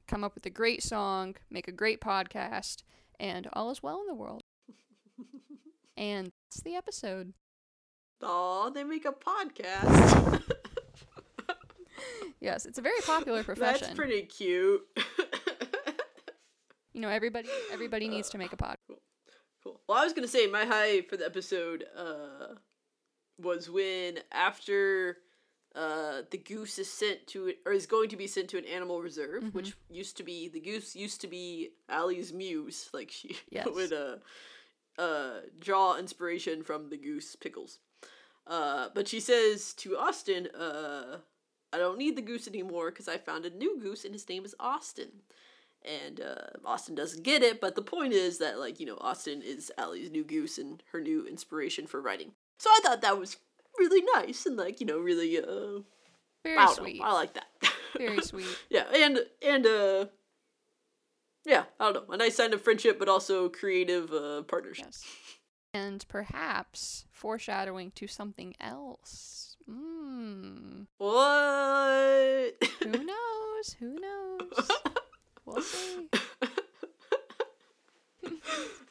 come 0.08 0.24
up 0.24 0.36
with 0.36 0.46
a 0.46 0.50
great 0.50 0.81
song, 0.81 1.36
make 1.50 1.67
a 1.67 1.74
great 1.74 2.00
podcast, 2.00 2.84
and 3.20 3.50
all 3.51 3.72
is 3.72 3.84
well 3.84 4.00
in 4.00 4.08
the 4.08 4.15
world. 4.15 4.43
and 5.98 6.31
it's 6.48 6.62
the 6.62 6.75
episode. 6.75 7.34
Aw, 8.24 8.70
they 8.70 8.86
make 8.86 9.03
a 9.03 9.12
podcast. 9.12 10.43
Yes, 12.41 12.65
it's 12.65 12.79
a 12.79 12.81
very 12.81 13.00
popular 13.05 13.43
profession. 13.46 13.88
That's 13.88 13.96
pretty 13.96 14.24
cute. 14.24 14.81
You 16.93 17.01
know, 17.01 17.10
everybody 17.10 17.50
everybody 17.71 18.07
needs 18.07 18.29
to 18.31 18.38
make 18.38 18.53
a 18.53 18.57
pod. 18.57 18.75
Cool. 18.88 18.98
cool. 19.63 19.81
Well, 19.88 19.98
I 19.98 20.03
was 20.03 20.13
gonna 20.13 20.27
say 20.27 20.48
my 20.48 20.65
high 20.65 21.01
for 21.01 21.17
the 21.17 21.25
episode 21.25 21.86
uh, 21.95 22.55
was 23.38 23.69
when 23.69 24.19
after 24.31 25.17
uh, 25.74 26.24
the 26.31 26.38
goose 26.38 26.77
is 26.79 26.91
sent 26.91 27.25
to 27.27 27.53
or 27.65 27.71
is 27.71 27.86
going 27.86 28.10
to 28.10 28.17
be 28.17 28.27
sent 28.27 28.50
to 28.50 28.57
an 28.57 28.65
animal 28.65 29.01
reserve, 29.01 29.43
Mhm. 29.43 29.53
which 29.53 29.74
used 29.89 30.17
to 30.17 30.24
be 30.24 30.50
the 30.50 30.60
goose 30.60 30.95
used 30.95 31.21
to 31.21 31.27
be 31.27 31.71
Ally's 31.88 32.33
muse. 32.33 32.89
Like 32.93 33.10
she 33.12 33.38
Yes. 33.50 33.67
would 33.74 33.93
uh, 33.93 34.17
uh, 35.01 35.41
draw 35.60 35.95
inspiration 35.98 36.62
from 36.63 36.89
the 36.89 36.98
goose 36.98 37.36
pickles. 37.38 37.79
Uh, 38.45 38.89
but 38.93 39.07
she 39.07 39.19
says 39.21 39.74
to 39.75 39.98
Austin, 39.98 40.48
uh, 40.48 41.19
"I 41.71 41.77
don't 41.77 41.98
need 41.98 42.17
the 42.17 42.21
goose 42.21 42.48
anymore 42.50 42.89
because 42.91 43.07
I 43.07 43.17
found 43.17 43.45
a 43.45 43.50
new 43.50 43.79
goose 43.79 44.03
and 44.03 44.13
his 44.13 44.27
name 44.27 44.43
is 44.43 44.55
Austin." 44.60 45.21
And 45.84 46.22
uh, 46.22 46.36
Austin 46.66 46.94
doesn't 46.96 47.24
get 47.24 47.42
it. 47.42 47.60
But 47.60 47.76
the 47.76 47.82
point 47.82 48.14
is 48.14 48.38
that 48.38 48.60
like 48.60 48.80
you 48.80 48.86
know 48.86 48.98
Austin 49.02 49.42
is 49.42 49.72
Ally's 49.78 50.12
new 50.12 50.24
goose 50.24 50.58
and 50.58 50.82
her 50.92 51.02
new 51.02 51.26
inspiration 51.26 51.88
for 51.88 52.02
writing. 52.02 52.34
So 52.60 52.70
I 52.70 52.80
thought 52.84 53.02
that 53.02 53.18
was 53.18 53.38
really 53.78 54.04
nice 54.16 54.46
and 54.46 54.58
like 54.58 54.80
you 54.80 54.86
know 54.86 55.00
really 55.00 55.38
uh 55.40 55.82
Very 56.44 56.58
I 56.58 56.72
sweet. 56.74 57.00
know 57.00 57.06
I 57.06 57.14
like 57.14 57.34
that. 57.34 57.48
Very 57.98 58.22
sweet. 58.22 58.46
yeah, 58.70 58.86
and 58.94 59.20
and 59.46 59.66
uh 59.66 60.06
yeah 61.46 61.64
I 61.80 61.92
don't 61.92 62.08
know 62.08 62.14
a 62.14 62.18
nice 62.18 62.36
sign 62.36 62.54
of 62.54 62.62
friendship, 62.62 63.00
but 63.00 63.10
also 63.10 63.50
creative 63.50 64.12
uh 64.14 64.44
partnership. 64.44 64.86
Yes. 64.88 65.04
And 65.74 66.06
perhaps 66.10 67.06
foreshadowing 67.12 67.92
to 67.96 68.06
something 68.06 68.54
else. 68.60 69.56
Mm. 69.70 70.88
What? 70.98 72.54
Who 72.84 73.06
knows? 73.06 73.76
Who 73.80 73.98
knows? 74.00 74.72
We'll 75.53 75.62
see. 75.63 76.10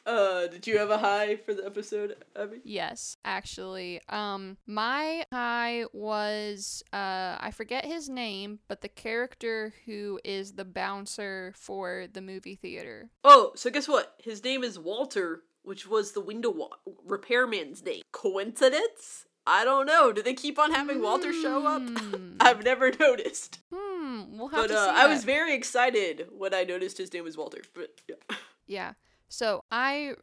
uh, 0.05 0.47
did 0.47 0.67
you 0.67 0.77
have 0.77 0.89
a 0.89 0.97
high 0.97 1.35
for 1.37 1.53
the 1.53 1.65
episode, 1.65 2.15
Abby? 2.35 2.57
Yes, 2.63 3.17
actually. 3.23 4.01
Um 4.09 4.57
my 4.67 5.25
high 5.31 5.85
was 5.93 6.83
uh 6.93 7.37
I 7.39 7.51
forget 7.53 7.85
his 7.85 8.09
name, 8.09 8.59
but 8.67 8.81
the 8.81 8.89
character 8.89 9.73
who 9.85 10.19
is 10.23 10.53
the 10.53 10.65
bouncer 10.65 11.53
for 11.55 12.07
the 12.11 12.21
movie 12.21 12.55
theater. 12.55 13.09
Oh, 13.23 13.51
so 13.55 13.69
guess 13.69 13.87
what? 13.87 14.15
His 14.23 14.43
name 14.43 14.63
is 14.63 14.77
Walter, 14.79 15.43
which 15.63 15.87
was 15.87 16.11
the 16.11 16.21
window 16.21 16.49
wa- 16.51 16.69
repairman's 17.05 17.83
name. 17.83 18.01
Coincidence? 18.11 19.25
I 19.47 19.63
don't 19.63 19.87
know. 19.87 20.11
Do 20.11 20.21
they 20.21 20.35
keep 20.35 20.59
on 20.59 20.71
having 20.71 21.01
Walter 21.01 21.31
show 21.33 21.65
up? 21.65 21.81
Hmm. 22.11 22.35
I've 22.39 22.63
never 22.63 22.91
noticed. 22.99 23.59
Hmm, 23.73 23.90
we'll 24.29 24.47
have 24.49 24.67
But 24.67 24.67
to 24.67 24.79
uh. 24.79 24.93
I 24.95 25.07
was 25.07 25.23
very 25.23 25.53
excited 25.53 26.27
when 26.37 26.53
I 26.53 26.63
noticed 26.63 26.97
his 26.97 27.13
name 27.13 27.23
was 27.23 27.37
Walter. 27.37 27.61
But 27.73 28.01
yeah. 28.07 28.37
Yeah. 28.67 28.93
So 29.27 29.63
I 29.71 30.13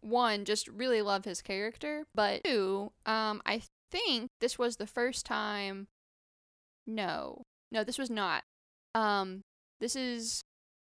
one 0.00 0.44
just 0.44 0.68
really 0.68 1.02
love 1.02 1.24
his 1.24 1.42
character, 1.42 2.04
but 2.14 2.44
two, 2.44 2.92
um, 3.04 3.42
I 3.44 3.62
think 3.90 4.30
this 4.40 4.58
was 4.58 4.76
the 4.76 4.86
first 4.86 5.26
time. 5.26 5.88
No, 6.86 7.42
no, 7.72 7.82
this 7.84 7.98
was 7.98 8.10
not. 8.10 8.44
Um, 8.94 9.42
this 9.80 9.96
is 9.96 10.42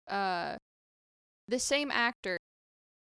uh, 0.07 0.55
the 1.47 1.59
same 1.59 1.91
actor. 1.91 2.37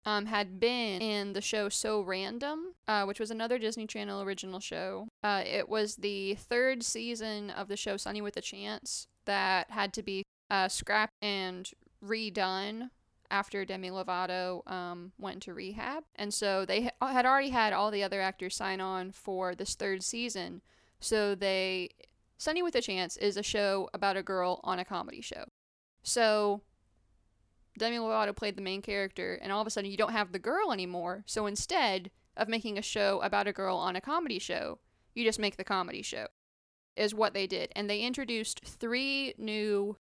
Um, 0.04 0.26
had 0.26 0.60
been 0.60 1.00
in 1.00 1.34
the 1.34 1.42
show 1.42 1.70
So 1.70 2.02
Random, 2.02 2.74
uh, 2.88 3.04
which 3.04 3.20
was 3.20 3.30
another 3.30 3.60
Disney 3.60 3.86
Channel 3.86 4.24
original 4.24 4.60
show. 4.60 5.08
Uh, 5.24 5.44
it 5.46 5.70
was 5.70 5.98
the 5.98 6.34
third 6.34 6.82
season 6.82 7.52
of 7.52 7.68
the 7.68 7.78
show 7.78 7.98
Sunny 7.98 8.20
with 8.20 8.36
a 8.36 8.42
Chance 8.42 9.06
that 9.32 9.72
had 9.72 9.94
to 9.94 10.04
be 10.04 10.24
uh, 10.50 10.68
scrapped 10.68 11.14
and 11.22 11.72
redone 12.06 12.90
after 13.30 13.64
Demi 13.64 13.90
Lovato 13.90 14.70
um, 14.70 15.14
went 15.18 15.42
to 15.44 15.54
rehab. 15.54 16.04
And 16.18 16.34
so 16.34 16.66
they 16.66 16.92
ha- 17.00 17.08
had 17.08 17.26
already 17.26 17.50
had 17.50 17.72
all 17.72 17.90
the 17.90 18.04
other 18.04 18.20
actors 18.22 18.58
sign 18.58 18.82
on 18.82 19.12
for 19.12 19.56
this 19.56 19.76
third 19.76 20.04
season. 20.04 20.62
So 21.00 21.34
they. 21.34 21.90
Sunny 22.38 22.62
with 22.62 22.76
a 22.76 22.82
Chance 22.82 23.18
is 23.18 23.38
a 23.38 23.44
show 23.44 23.88
about 23.94 24.18
a 24.18 24.24
girl 24.24 24.60
on 24.64 24.80
a 24.80 24.86
comedy 24.86 25.22
show. 25.22 25.46
So 26.04 26.62
Demi 27.78 27.98
Lovato 27.98 28.36
played 28.36 28.58
the 28.58 28.64
main 28.64 28.82
character, 28.82 29.40
and 29.42 29.52
all 29.52 29.62
of 29.62 29.68
a 29.68 29.70
sudden 29.70 29.92
you 29.92 29.98
don't 29.98 30.12
have 30.12 30.32
the 30.32 30.40
girl 30.40 30.72
anymore. 30.72 31.24
So 31.28 31.46
instead 31.46 32.10
of 32.36 32.50
making 32.50 32.78
a 32.78 32.82
show 32.82 33.22
about 33.22 33.48
a 33.48 33.54
girl 33.54 33.78
on 33.78 33.96
a 33.96 34.02
comedy 34.02 34.40
show, 34.40 34.80
you 35.14 35.24
just 35.24 35.40
make 35.40 35.56
the 35.58 35.64
comedy 35.64 36.02
show, 36.02 36.28
is 36.96 37.14
what 37.16 37.34
they 37.34 37.48
did. 37.48 37.72
And 37.76 37.90
they 37.90 38.02
introduced 38.02 38.62
three 38.66 39.34
new 39.38 39.98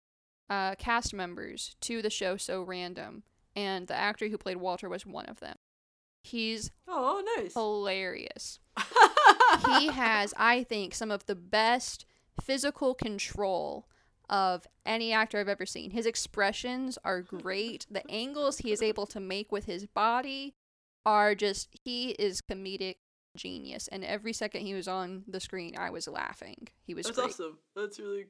uh, 0.49 0.75
cast 0.77 1.13
members 1.15 1.75
to 1.83 2.03
the 2.03 2.11
show 2.11 2.37
So 2.37 2.63
Random, 2.63 3.23
and 3.55 3.87
the 3.87 3.95
actor 3.95 4.29
who 4.29 4.39
played 4.39 4.59
Walter 4.59 4.89
was 4.89 5.05
one 5.07 5.27
of 5.27 5.41
them. 5.41 5.57
He's 6.23 6.71
Oh, 6.89 7.23
nice. 7.37 7.55
hilarious. 7.55 8.59
he 9.79 9.89
has, 9.89 10.35
I 10.37 10.65
think, 10.65 10.95
some 10.95 11.11
of 11.11 11.27
the 11.27 11.35
best 11.37 12.05
physical 12.41 12.95
control 12.95 13.89
of 14.29 14.67
any 14.85 15.13
actor 15.13 15.39
I've 15.39 15.49
ever 15.49 15.67
seen. 15.67 15.93
His 15.93 16.05
expressions 16.07 16.99
are 17.05 17.23
great. 17.23 17.87
The 17.91 18.09
angles 18.11 18.59
he 18.59 18.73
is 18.73 18.83
able 18.83 19.07
to 19.07 19.21
make 19.21 19.53
with 19.53 19.67
his 19.67 19.87
body 19.87 20.55
are 21.05 21.35
just, 21.37 21.69
he 21.85 22.11
is 22.11 22.43
comedic 22.43 22.97
genius. 23.37 23.89
And 23.89 24.05
every 24.05 24.33
second 24.33 24.63
he 24.63 24.75
was 24.75 24.89
on 24.89 25.25
the 25.29 25.41
screen, 25.41 25.77
I 25.79 25.91
was 25.91 26.09
laughing. 26.09 26.69
He 26.83 26.95
was 26.95 27.07
That's 27.07 27.17
great. 27.19 27.29
awesome. 27.31 27.59
That's 27.75 27.99
really, 27.99 28.27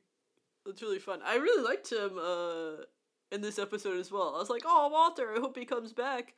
that's 0.64 0.82
really 0.82 0.98
fun. 0.98 1.20
I 1.24 1.36
really 1.36 1.62
liked 1.64 1.90
him 1.92 2.18
uh, 2.18 2.82
in 3.32 3.40
this 3.40 3.58
episode 3.58 3.98
as 3.98 4.10
well. 4.10 4.34
I 4.34 4.38
was 4.38 4.50
like, 4.50 4.62
oh, 4.64 4.88
Walter, 4.92 5.34
I 5.36 5.40
hope 5.40 5.56
he 5.56 5.64
comes 5.64 5.92
back. 5.92 6.34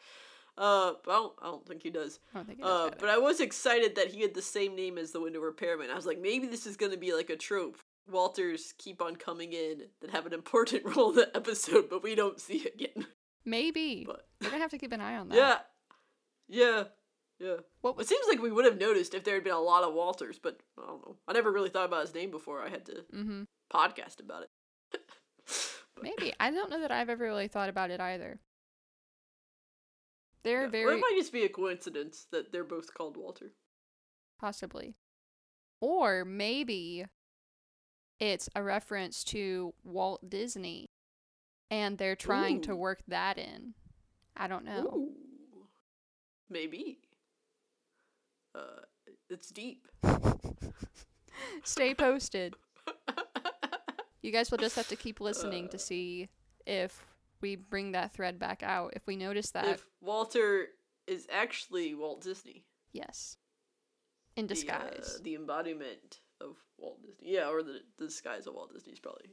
Uh, 0.56 0.94
but 1.04 1.12
I 1.12 1.14
don't, 1.14 1.32
I 1.40 1.44
don't 1.46 1.66
think 1.66 1.82
he 1.84 1.90
does. 1.90 2.18
I 2.34 2.38
don't 2.38 2.46
think 2.46 2.58
he 2.58 2.64
does 2.64 2.90
Uh, 2.90 2.94
but 2.98 3.08
I 3.08 3.18
was 3.18 3.38
excited 3.40 3.94
that 3.94 4.08
he 4.08 4.22
had 4.22 4.34
the 4.34 4.42
same 4.42 4.74
name 4.74 4.98
as 4.98 5.12
the 5.12 5.20
window 5.20 5.38
repairman. 5.40 5.88
I 5.90 5.94
was 5.94 6.04
like, 6.06 6.20
maybe 6.20 6.48
this 6.48 6.66
is 6.66 6.76
gonna 6.76 6.96
be 6.96 7.14
like 7.14 7.30
a 7.30 7.36
trope. 7.36 7.78
Walters 8.10 8.74
keep 8.78 9.00
on 9.02 9.14
coming 9.16 9.52
in 9.52 9.82
that 10.00 10.10
have 10.10 10.26
an 10.26 10.32
important 10.32 10.82
role 10.96 11.10
in 11.10 11.16
the 11.16 11.36
episode, 11.36 11.88
but 11.88 12.02
we 12.02 12.14
don't 12.16 12.40
see 12.40 12.58
it 12.58 12.74
again. 12.74 13.06
Maybe. 13.44 14.04
But 14.06 14.26
We're 14.42 14.50
to 14.50 14.58
have 14.58 14.70
to 14.72 14.78
keep 14.78 14.92
an 14.92 15.00
eye 15.00 15.16
on 15.16 15.28
that. 15.28 15.36
yeah, 15.36 15.58
yeah, 16.48 16.84
yeah. 17.38 17.56
What 17.80 18.00
It 18.00 18.08
seems 18.08 18.26
like 18.28 18.42
we 18.42 18.50
would 18.50 18.64
have 18.64 18.78
noticed 18.78 19.14
if 19.14 19.24
there 19.24 19.34
had 19.34 19.44
been 19.44 19.52
a 19.52 19.60
lot 19.60 19.84
of 19.84 19.94
Walters, 19.94 20.38
but 20.42 20.58
I 20.76 20.86
don't 20.86 21.06
know. 21.06 21.16
I 21.26 21.32
never 21.32 21.52
really 21.52 21.70
thought 21.70 21.86
about 21.86 22.02
his 22.02 22.14
name 22.14 22.30
before. 22.30 22.62
I 22.62 22.68
had 22.68 22.86
to 22.86 23.04
mm-hmm. 23.14 23.42
podcast 23.72 24.20
about 24.20 24.42
it. 24.42 25.00
Maybe. 26.02 26.32
I 26.40 26.50
don't 26.50 26.70
know 26.70 26.80
that 26.80 26.90
I've 26.92 27.08
ever 27.08 27.24
really 27.24 27.48
thought 27.48 27.68
about 27.68 27.90
it 27.90 28.00
either. 28.00 28.40
They're 30.42 30.62
yeah. 30.62 30.66
Or 30.66 30.70
very 30.70 30.94
it 30.96 31.00
might 31.00 31.16
just 31.16 31.32
be 31.32 31.44
a 31.44 31.48
coincidence 31.48 32.26
that 32.32 32.52
they're 32.52 32.64
both 32.64 32.92
called 32.94 33.16
Walter. 33.16 33.52
possibly. 34.40 34.94
Or 35.80 36.24
maybe 36.24 37.06
it's 38.18 38.48
a 38.56 38.62
reference 38.62 39.22
to 39.24 39.74
Walt 39.84 40.28
Disney 40.28 40.90
and 41.70 41.98
they're 41.98 42.16
trying 42.16 42.62
to 42.62 42.74
work 42.74 43.02
that 43.06 43.38
in. 43.38 43.74
I 44.36 44.48
don't 44.48 44.64
know. 44.64 44.84
Ooh. 44.94 45.12
Maybe 46.48 46.98
uh, 48.58 49.12
it's 49.30 49.50
deep. 49.50 49.86
Stay 51.64 51.94
posted. 51.94 52.54
you 54.22 54.32
guys 54.32 54.50
will 54.50 54.58
just 54.58 54.76
have 54.76 54.88
to 54.88 54.96
keep 54.96 55.20
listening 55.20 55.66
uh, 55.66 55.68
to 55.68 55.78
see 55.78 56.28
if 56.66 57.06
we 57.40 57.56
bring 57.56 57.92
that 57.92 58.12
thread 58.12 58.38
back 58.38 58.62
out. 58.62 58.92
If 58.94 59.06
we 59.06 59.16
notice 59.16 59.50
that 59.50 59.66
if 59.66 59.86
Walter 60.00 60.68
is 61.06 61.26
actually 61.32 61.94
Walt 61.94 62.22
Disney. 62.22 62.64
Yes. 62.92 63.36
In 64.36 64.46
disguise. 64.46 65.14
The, 65.14 65.20
uh, 65.20 65.22
the 65.24 65.34
embodiment 65.34 66.20
of 66.40 66.56
Walt 66.78 67.02
Disney. 67.02 67.32
Yeah, 67.34 67.48
or 67.48 67.62
the, 67.62 67.80
the 67.98 68.06
disguise 68.06 68.46
of 68.46 68.54
Walt 68.54 68.72
Disney 68.72 68.92
is 68.92 69.00
probably 69.00 69.30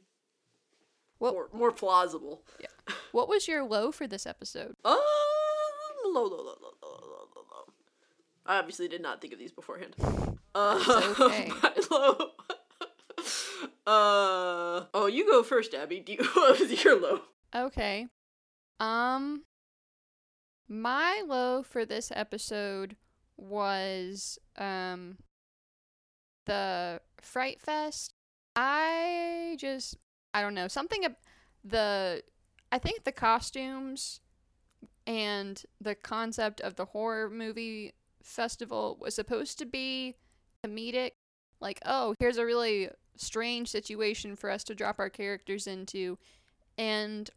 what, 1.18 1.34
more, 1.34 1.50
more 1.54 1.72
plausible. 1.72 2.44
Yeah. 2.60 2.96
what 3.12 3.30
was 3.30 3.48
your 3.48 3.64
low 3.64 3.92
for 3.92 4.08
this 4.08 4.26
episode? 4.26 4.76
Oh, 4.84 5.72
low, 6.06 6.24
low, 6.24 6.38
low, 6.38 6.56
low. 6.62 6.72
I 8.46 8.58
obviously 8.60 8.88
did 8.88 9.02
not 9.02 9.22
think 9.22 9.34
of 9.34 9.40
these 9.40 9.52
beforehand. 9.52 9.96
Uh, 10.54 11.16
okay. 11.20 11.52
my 11.64 11.74
low. 11.90 12.32
uh, 13.88 14.86
oh, 14.94 15.08
you 15.12 15.26
go 15.26 15.44
first, 15.44 15.74
Abby. 15.74 16.00
Do 16.00 16.14
you, 16.14 16.20
what 16.34 16.60
was 16.60 16.84
your 16.84 17.00
low? 17.00 17.22
Okay. 17.56 18.08
Um 18.80 19.44
my 20.68 21.24
low 21.26 21.64
for 21.64 21.86
this 21.86 22.12
episode 22.14 22.96
was 23.38 24.38
um 24.58 25.18
the 26.46 27.02
Fright 27.22 27.60
Fest. 27.60 28.14
I 28.56 29.56
just 29.60 29.98
I 30.34 30.42
don't 30.42 30.54
know, 30.54 30.68
something 30.68 31.06
ab- 31.06 31.18
the 31.64 32.22
I 32.72 32.78
think 32.78 33.04
the 33.04 33.12
costumes 33.12 34.20
and 35.08 35.64
the 35.80 35.96
concept 35.96 36.60
of 36.62 36.76
the 36.76 36.86
horror 36.86 37.30
movie 37.30 37.94
festival 38.26 38.98
was 39.00 39.16
supposed 39.16 39.58
to 39.60 39.66
be 39.66 40.16
comedic. 40.66 41.12
Like, 41.62 41.80
oh, 41.86 42.16
here's 42.20 42.38
a 42.38 42.46
really 42.46 42.90
strange 43.16 43.70
situation 43.70 44.36
for 44.36 44.50
us 44.50 44.64
to 44.66 44.76
drop 44.76 45.00
our 45.00 45.10
characters 45.10 45.68
into. 45.68 46.18
And 46.78 47.30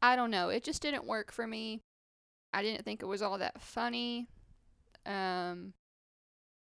I 0.00 0.14
don't 0.16 0.30
know, 0.30 0.50
it 0.50 0.62
just 0.62 0.82
didn't 0.82 1.06
work 1.06 1.32
for 1.32 1.46
me. 1.46 1.80
I 2.52 2.62
didn't 2.62 2.84
think 2.84 3.02
it 3.02 3.06
was 3.06 3.22
all 3.22 3.38
that 3.38 3.60
funny. 3.60 4.28
Um, 5.04 5.74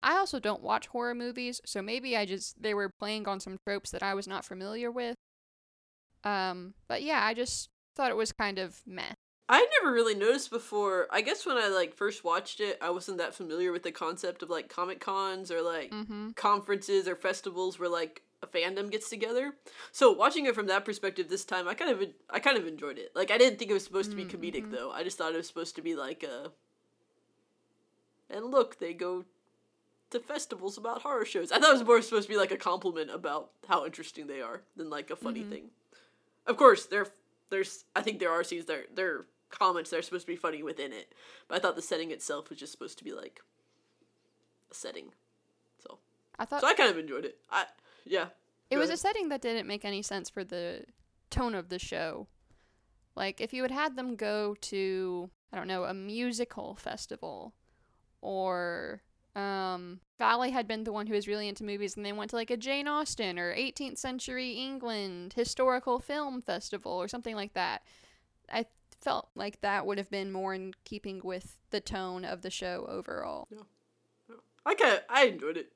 I 0.02 0.16
also 0.16 0.38
don't 0.38 0.62
watch 0.62 0.86
horror 0.86 1.14
movies, 1.14 1.60
so 1.66 1.82
maybe 1.82 2.16
I 2.16 2.24
just 2.24 2.62
they 2.62 2.74
were 2.74 2.88
playing 2.88 3.26
on 3.26 3.40
some 3.40 3.58
tropes 3.66 3.90
that 3.90 4.02
I 4.02 4.14
was 4.14 4.28
not 4.28 4.44
familiar 4.44 4.90
with. 4.90 5.16
Um, 6.22 6.74
but 6.88 7.02
yeah, 7.02 7.24
I 7.24 7.34
just 7.34 7.70
thought 7.96 8.10
it 8.10 8.16
was 8.16 8.32
kind 8.32 8.58
of 8.58 8.82
meh. 8.86 9.14
I 9.52 9.66
never 9.82 9.92
really 9.92 10.14
noticed 10.14 10.48
before. 10.50 11.08
I 11.10 11.22
guess 11.22 11.44
when 11.44 11.56
I 11.56 11.66
like 11.66 11.92
first 11.96 12.22
watched 12.22 12.60
it, 12.60 12.78
I 12.80 12.90
wasn't 12.90 13.18
that 13.18 13.34
familiar 13.34 13.72
with 13.72 13.82
the 13.82 13.90
concept 13.90 14.44
of 14.44 14.48
like 14.48 14.68
comic 14.68 15.00
cons 15.00 15.50
or 15.50 15.60
like 15.60 15.90
Mm-hmm. 15.90 16.30
conferences 16.36 17.08
or 17.08 17.16
festivals 17.16 17.76
where 17.78 17.88
like 17.88 18.22
a 18.42 18.46
fandom 18.46 18.92
gets 18.92 19.10
together. 19.10 19.54
So 19.90 20.12
watching 20.12 20.46
it 20.46 20.54
from 20.54 20.68
that 20.68 20.84
perspective 20.84 21.28
this 21.28 21.44
time, 21.44 21.66
I 21.66 21.74
kind 21.74 21.90
of 21.90 22.08
I 22.30 22.38
kind 22.38 22.56
of 22.58 22.66
enjoyed 22.68 22.96
it. 22.96 23.10
Like 23.16 23.32
I 23.32 23.38
didn't 23.38 23.58
think 23.58 23.72
it 23.72 23.74
was 23.74 23.82
supposed 23.84 24.10
to 24.12 24.16
be 24.16 24.24
comedic 24.24 24.66
Mhm. 24.66 24.70
though. 24.70 24.92
I 24.92 25.02
just 25.02 25.18
thought 25.18 25.34
it 25.34 25.38
was 25.38 25.48
supposed 25.48 25.74
to 25.76 25.82
be 25.82 25.96
like 25.96 26.22
a. 26.22 26.52
And 28.30 28.46
look, 28.46 28.78
they 28.78 28.94
go 28.94 29.24
to 30.10 30.20
festivals 30.20 30.78
about 30.78 31.02
horror 31.02 31.24
shows. 31.24 31.50
I 31.50 31.58
thought 31.58 31.70
it 31.70 31.78
was 31.78 31.84
more 31.84 32.00
supposed 32.02 32.28
to 32.28 32.32
be 32.32 32.38
like 32.38 32.52
a 32.52 32.56
compliment 32.56 33.10
about 33.10 33.50
how 33.68 33.84
interesting 33.84 34.28
they 34.28 34.40
are 34.40 34.62
than 34.76 34.90
like 34.90 35.10
a 35.10 35.16
funny 35.16 35.42
Mhm. 35.42 35.48
thing. 35.50 35.70
Of 36.46 36.56
course, 36.56 36.86
there 36.86 37.08
there's 37.50 37.84
I 37.96 38.02
think 38.02 38.20
there 38.20 38.30
are 38.30 38.44
scenes 38.44 38.66
there 38.66 38.84
there 38.94 39.10
are 39.12 39.26
comments 39.50 39.90
that 39.90 39.98
are 39.98 40.02
supposed 40.02 40.26
to 40.26 40.32
be 40.32 40.36
funny 40.36 40.62
within 40.62 40.92
it, 40.92 41.14
but 41.48 41.56
I 41.56 41.58
thought 41.60 41.76
the 41.76 41.82
setting 41.82 42.10
itself 42.10 42.48
was 42.48 42.58
just 42.58 42.72
supposed 42.72 42.98
to 42.98 43.04
be 43.04 43.12
like 43.12 43.40
a 44.70 44.74
setting. 44.74 45.12
So 45.82 45.98
I 46.38 46.44
thought 46.44 46.60
so 46.60 46.66
I 46.66 46.74
kind 46.74 46.90
of 46.90 46.98
enjoyed 46.98 47.24
it. 47.24 47.38
I 47.50 47.66
yeah. 48.04 48.26
it 48.70 48.78
was 48.78 48.90
a 48.90 48.96
setting 48.96 49.28
that 49.28 49.42
didn't 49.42 49.66
make 49.66 49.84
any 49.84 50.02
sense 50.02 50.30
for 50.30 50.44
the 50.44 50.84
tone 51.30 51.54
of 51.54 51.68
the 51.68 51.78
show. 51.78 52.26
Like 53.16 53.40
if 53.40 53.52
you 53.52 53.62
had 53.62 53.70
had 53.70 53.96
them 53.96 54.16
go 54.16 54.56
to 54.62 55.30
I 55.52 55.56
don't 55.56 55.68
know 55.68 55.84
a 55.84 55.94
musical 55.94 56.76
festival, 56.76 57.54
or 58.20 59.02
um, 59.34 60.00
Valley 60.18 60.50
had 60.50 60.66
been 60.66 60.84
the 60.84 60.92
one 60.92 61.06
who 61.06 61.14
was 61.14 61.28
really 61.28 61.48
into 61.48 61.64
movies, 61.64 61.96
and 61.96 62.04
they 62.04 62.12
went 62.12 62.30
to 62.30 62.36
like 62.36 62.50
a 62.50 62.56
Jane 62.56 62.88
Austen 62.88 63.38
or 63.38 63.54
18th 63.54 63.98
century 63.98 64.52
England 64.52 65.34
historical 65.34 65.98
film 65.98 66.40
festival 66.40 66.92
or 66.92 67.08
something 67.08 67.34
like 67.36 67.54
that. 67.54 67.82
I 68.52 68.66
felt 69.00 69.28
like 69.34 69.60
that 69.62 69.86
would 69.86 69.98
have 69.98 70.10
been 70.10 70.30
more 70.32 70.54
in 70.54 70.74
keeping 70.84 71.20
with 71.24 71.58
the 71.70 71.80
tone 71.80 72.24
of 72.24 72.42
the 72.42 72.50
show 72.50 72.86
overall. 72.88 73.48
I 74.66 74.74
kind 74.74 74.94
of 74.94 75.00
I 75.08 75.26
enjoyed 75.26 75.56
it. 75.56 75.72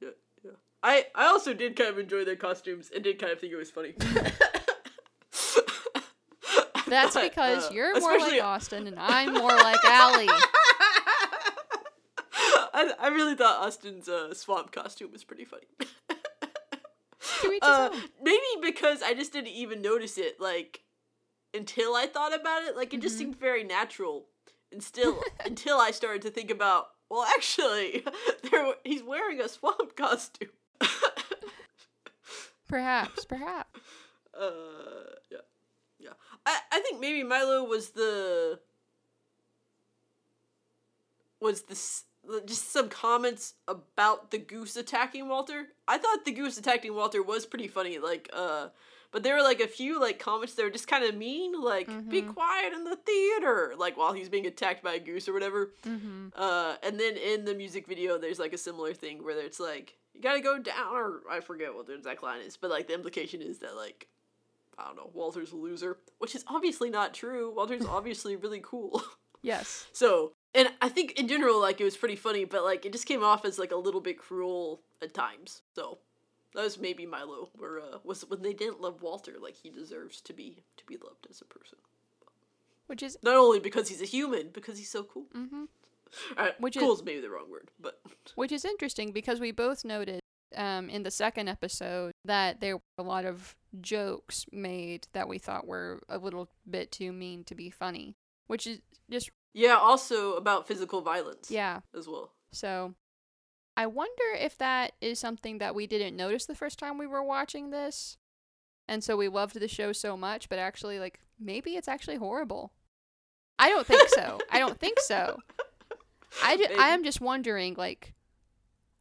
Yeah, 0.00 0.10
yeah. 0.44 0.50
I 0.82 1.06
I 1.14 1.26
also 1.26 1.52
did 1.54 1.76
kind 1.76 1.90
of 1.90 1.98
enjoy 1.98 2.24
their 2.24 2.36
costumes 2.36 2.90
and 2.94 3.02
did 3.04 3.18
kind 3.18 3.32
of 3.32 3.40
think 3.40 3.52
it 3.52 3.56
was 3.56 3.70
funny. 3.70 3.94
That's 6.86 7.16
because 7.18 7.68
Uh, 7.68 7.70
you're 7.72 7.98
more 8.00 8.18
like 8.18 8.42
Austin 8.42 8.86
and 8.86 8.98
I'm 8.98 9.32
more 9.32 9.48
like 9.48 9.82
Ally. 9.84 10.26
I, 12.74 12.92
I 13.00 13.08
really 13.08 13.34
thought 13.34 13.66
Austin's 13.66 14.08
uh, 14.08 14.34
swamp 14.34 14.72
costume 14.72 15.10
was 15.12 15.24
pretty 15.24 15.44
funny. 15.44 15.66
To 17.40 17.48
each 17.52 17.62
his 17.62 17.70
uh, 17.70 17.90
maybe 18.22 18.40
because 18.60 19.00
I 19.02 19.14
just 19.14 19.32
didn't 19.32 19.48
even 19.52 19.80
notice 19.80 20.18
it 20.18 20.40
like 20.40 20.82
until 21.54 21.94
I 21.94 22.06
thought 22.06 22.34
about 22.34 22.62
it. 22.64 22.76
Like 22.76 22.92
it 22.94 23.00
just 23.00 23.16
Mhm. 23.16 23.18
seemed 23.18 23.38
very 23.40 23.64
natural, 23.64 24.26
and 24.70 24.82
still 24.82 25.20
until 25.44 25.78
I 25.78 25.90
started 25.90 26.22
to 26.22 26.30
think 26.30 26.50
about 26.50 26.88
well, 27.08 27.24
actually, 27.24 28.04
there 28.50 28.74
he's 28.84 29.02
wearing 29.02 29.40
a 29.40 29.48
swamp 29.48 29.96
costume. 29.96 30.48
Perhaps, 32.68 33.26
perhaps. 33.26 33.78
uh, 34.38 34.50
yeah, 35.30 35.38
yeah. 35.98 36.10
I 36.46 36.58
I 36.72 36.80
think 36.80 37.00
maybe 37.00 37.22
Milo 37.22 37.64
was 37.64 37.90
the 37.90 38.60
was 41.40 41.62
this 41.62 42.04
just 42.46 42.72
some 42.72 42.88
comments 42.88 43.54
about 43.68 44.30
the 44.30 44.38
goose 44.38 44.76
attacking 44.76 45.28
Walter. 45.28 45.66
I 45.86 45.98
thought 45.98 46.24
the 46.24 46.32
goose 46.32 46.56
attacking 46.56 46.94
Walter 46.94 47.22
was 47.22 47.44
pretty 47.46 47.68
funny. 47.68 47.98
Like, 47.98 48.30
uh, 48.32 48.68
but 49.12 49.22
there 49.22 49.36
were 49.36 49.42
like 49.42 49.60
a 49.60 49.68
few 49.68 50.00
like 50.00 50.18
comments 50.18 50.54
that 50.54 50.64
were 50.64 50.70
just 50.70 50.88
kind 50.88 51.04
of 51.04 51.14
mean. 51.14 51.52
Like, 51.60 51.86
be 52.08 52.22
Mhm. 52.22 52.34
quiet 52.34 52.72
in 52.72 52.84
the 52.84 52.96
theater. 52.96 53.74
Like 53.76 53.96
while 53.96 54.12
he's 54.12 54.28
being 54.28 54.46
attacked 54.46 54.82
by 54.82 54.94
a 54.94 54.98
goose 54.98 55.28
or 55.28 55.32
whatever. 55.32 55.72
Mm-hmm. 55.86 56.28
Uh, 56.34 56.76
and 56.82 56.98
then 56.98 57.16
in 57.16 57.44
the 57.44 57.54
music 57.54 57.86
video, 57.86 58.18
there's 58.18 58.38
like 58.40 58.52
a 58.52 58.58
similar 58.58 58.94
thing 58.94 59.22
where 59.22 59.38
it's 59.38 59.60
like 59.60 59.96
you 60.14 60.20
gotta 60.20 60.40
go 60.40 60.58
down, 60.58 60.94
or 60.94 61.20
I 61.30 61.40
forget 61.40 61.74
what 61.74 61.86
the 61.86 61.94
exact 61.94 62.22
line 62.22 62.40
is, 62.40 62.56
but 62.56 62.70
like 62.70 62.88
the 62.88 62.94
implication 62.94 63.40
is 63.42 63.58
that 63.60 63.76
like 63.76 64.08
I 64.78 64.86
don't 64.86 64.96
know, 64.96 65.10
Walter's 65.12 65.52
a 65.52 65.56
loser, 65.56 65.98
which 66.18 66.34
is 66.34 66.44
obviously 66.48 66.88
not 66.90 67.12
true. 67.14 67.52
Walter's 67.54 67.84
obviously 67.88 68.36
really 68.36 68.60
cool. 68.64 69.02
Yes. 69.42 69.86
so, 69.92 70.32
and 70.54 70.68
I 70.80 70.88
think 70.88 71.12
in 71.20 71.28
general, 71.28 71.60
like 71.60 71.80
it 71.80 71.84
was 71.84 71.96
pretty 71.96 72.16
funny, 72.16 72.44
but 72.46 72.64
like 72.64 72.86
it 72.86 72.92
just 72.92 73.06
came 73.06 73.22
off 73.22 73.44
as 73.44 73.58
like 73.58 73.72
a 73.72 73.76
little 73.76 74.00
bit 74.00 74.18
cruel 74.18 74.80
at 75.02 75.12
times. 75.14 75.62
So 75.74 75.98
that 76.54 76.62
was 76.62 76.78
maybe 76.78 77.06
Milo, 77.06 77.48
where 77.56 77.80
uh, 77.80 77.98
was 78.04 78.22
when 78.28 78.42
they 78.42 78.52
didn't 78.52 78.80
love 78.80 79.02
Walter 79.02 79.34
like 79.40 79.56
he 79.62 79.70
deserves 79.70 80.20
to 80.22 80.32
be 80.32 80.62
to 80.76 80.84
be 80.84 80.96
loved 80.96 81.26
as 81.30 81.40
a 81.40 81.44
person, 81.44 81.78
Which 82.86 83.02
is 83.02 83.16
not 83.22 83.36
only 83.36 83.58
because 83.60 83.88
he's 83.88 84.02
a 84.02 84.06
human, 84.06 84.50
because 84.52 84.78
he's 84.78 84.90
so 84.90 85.04
cool. 85.04 85.26
mm-hmm. 85.34 85.64
Alright, 86.38 86.60
Which 86.60 86.76
is- 86.76 86.82
cool 86.82 86.94
is 86.94 87.02
maybe 87.02 87.20
the 87.20 87.30
wrong 87.30 87.50
word, 87.50 87.70
but 87.80 88.00
which 88.34 88.52
is 88.52 88.64
interesting 88.64 89.12
because 89.12 89.40
we 89.40 89.50
both 89.52 89.84
noted 89.84 90.20
um, 90.54 90.90
in 90.90 91.02
the 91.02 91.10
second 91.10 91.48
episode 91.48 92.12
that 92.24 92.60
there 92.60 92.76
were 92.76 92.82
a 92.98 93.02
lot 93.02 93.24
of 93.24 93.54
jokes 93.80 94.44
made 94.52 95.08
that 95.14 95.26
we 95.28 95.38
thought 95.38 95.66
were 95.66 96.02
a 96.10 96.18
little 96.18 96.48
bit 96.68 96.92
too 96.92 97.12
mean 97.12 97.44
to 97.44 97.54
be 97.54 97.70
funny. 97.70 98.14
Which 98.46 98.66
is 98.66 98.80
just 99.10 99.30
yeah, 99.54 99.76
also 99.76 100.34
about 100.34 100.66
physical 100.68 101.00
violence. 101.00 101.50
yeah. 101.50 101.80
as 101.96 102.06
well. 102.06 102.32
So 102.52 102.94
I 103.76 103.86
wonder 103.86 104.24
if 104.38 104.58
that 104.58 104.92
is 105.00 105.18
something 105.18 105.58
that 105.58 105.74
we 105.74 105.86
didn't 105.86 106.16
notice 106.16 106.46
the 106.46 106.54
first 106.54 106.78
time 106.78 106.98
we 106.98 107.06
were 107.06 107.22
watching 107.22 107.70
this. 107.70 108.18
And 108.88 109.02
so 109.02 109.16
we 109.16 109.28
loved 109.28 109.58
the 109.58 109.68
show 109.68 109.92
so 109.92 110.16
much, 110.16 110.48
but 110.48 110.58
actually 110.58 110.98
like 110.98 111.20
maybe 111.38 111.76
it's 111.76 111.88
actually 111.88 112.16
horrible. 112.16 112.72
I 113.58 113.68
don't 113.68 113.86
think 113.86 114.08
so. 114.08 114.38
I 114.50 114.58
don't 114.58 114.78
think 114.78 114.98
so. 115.00 115.38
I, 116.42 116.56
ju- 116.56 116.66
I 116.78 116.88
am 116.88 117.04
just 117.04 117.20
wondering 117.20 117.74
like 117.74 118.14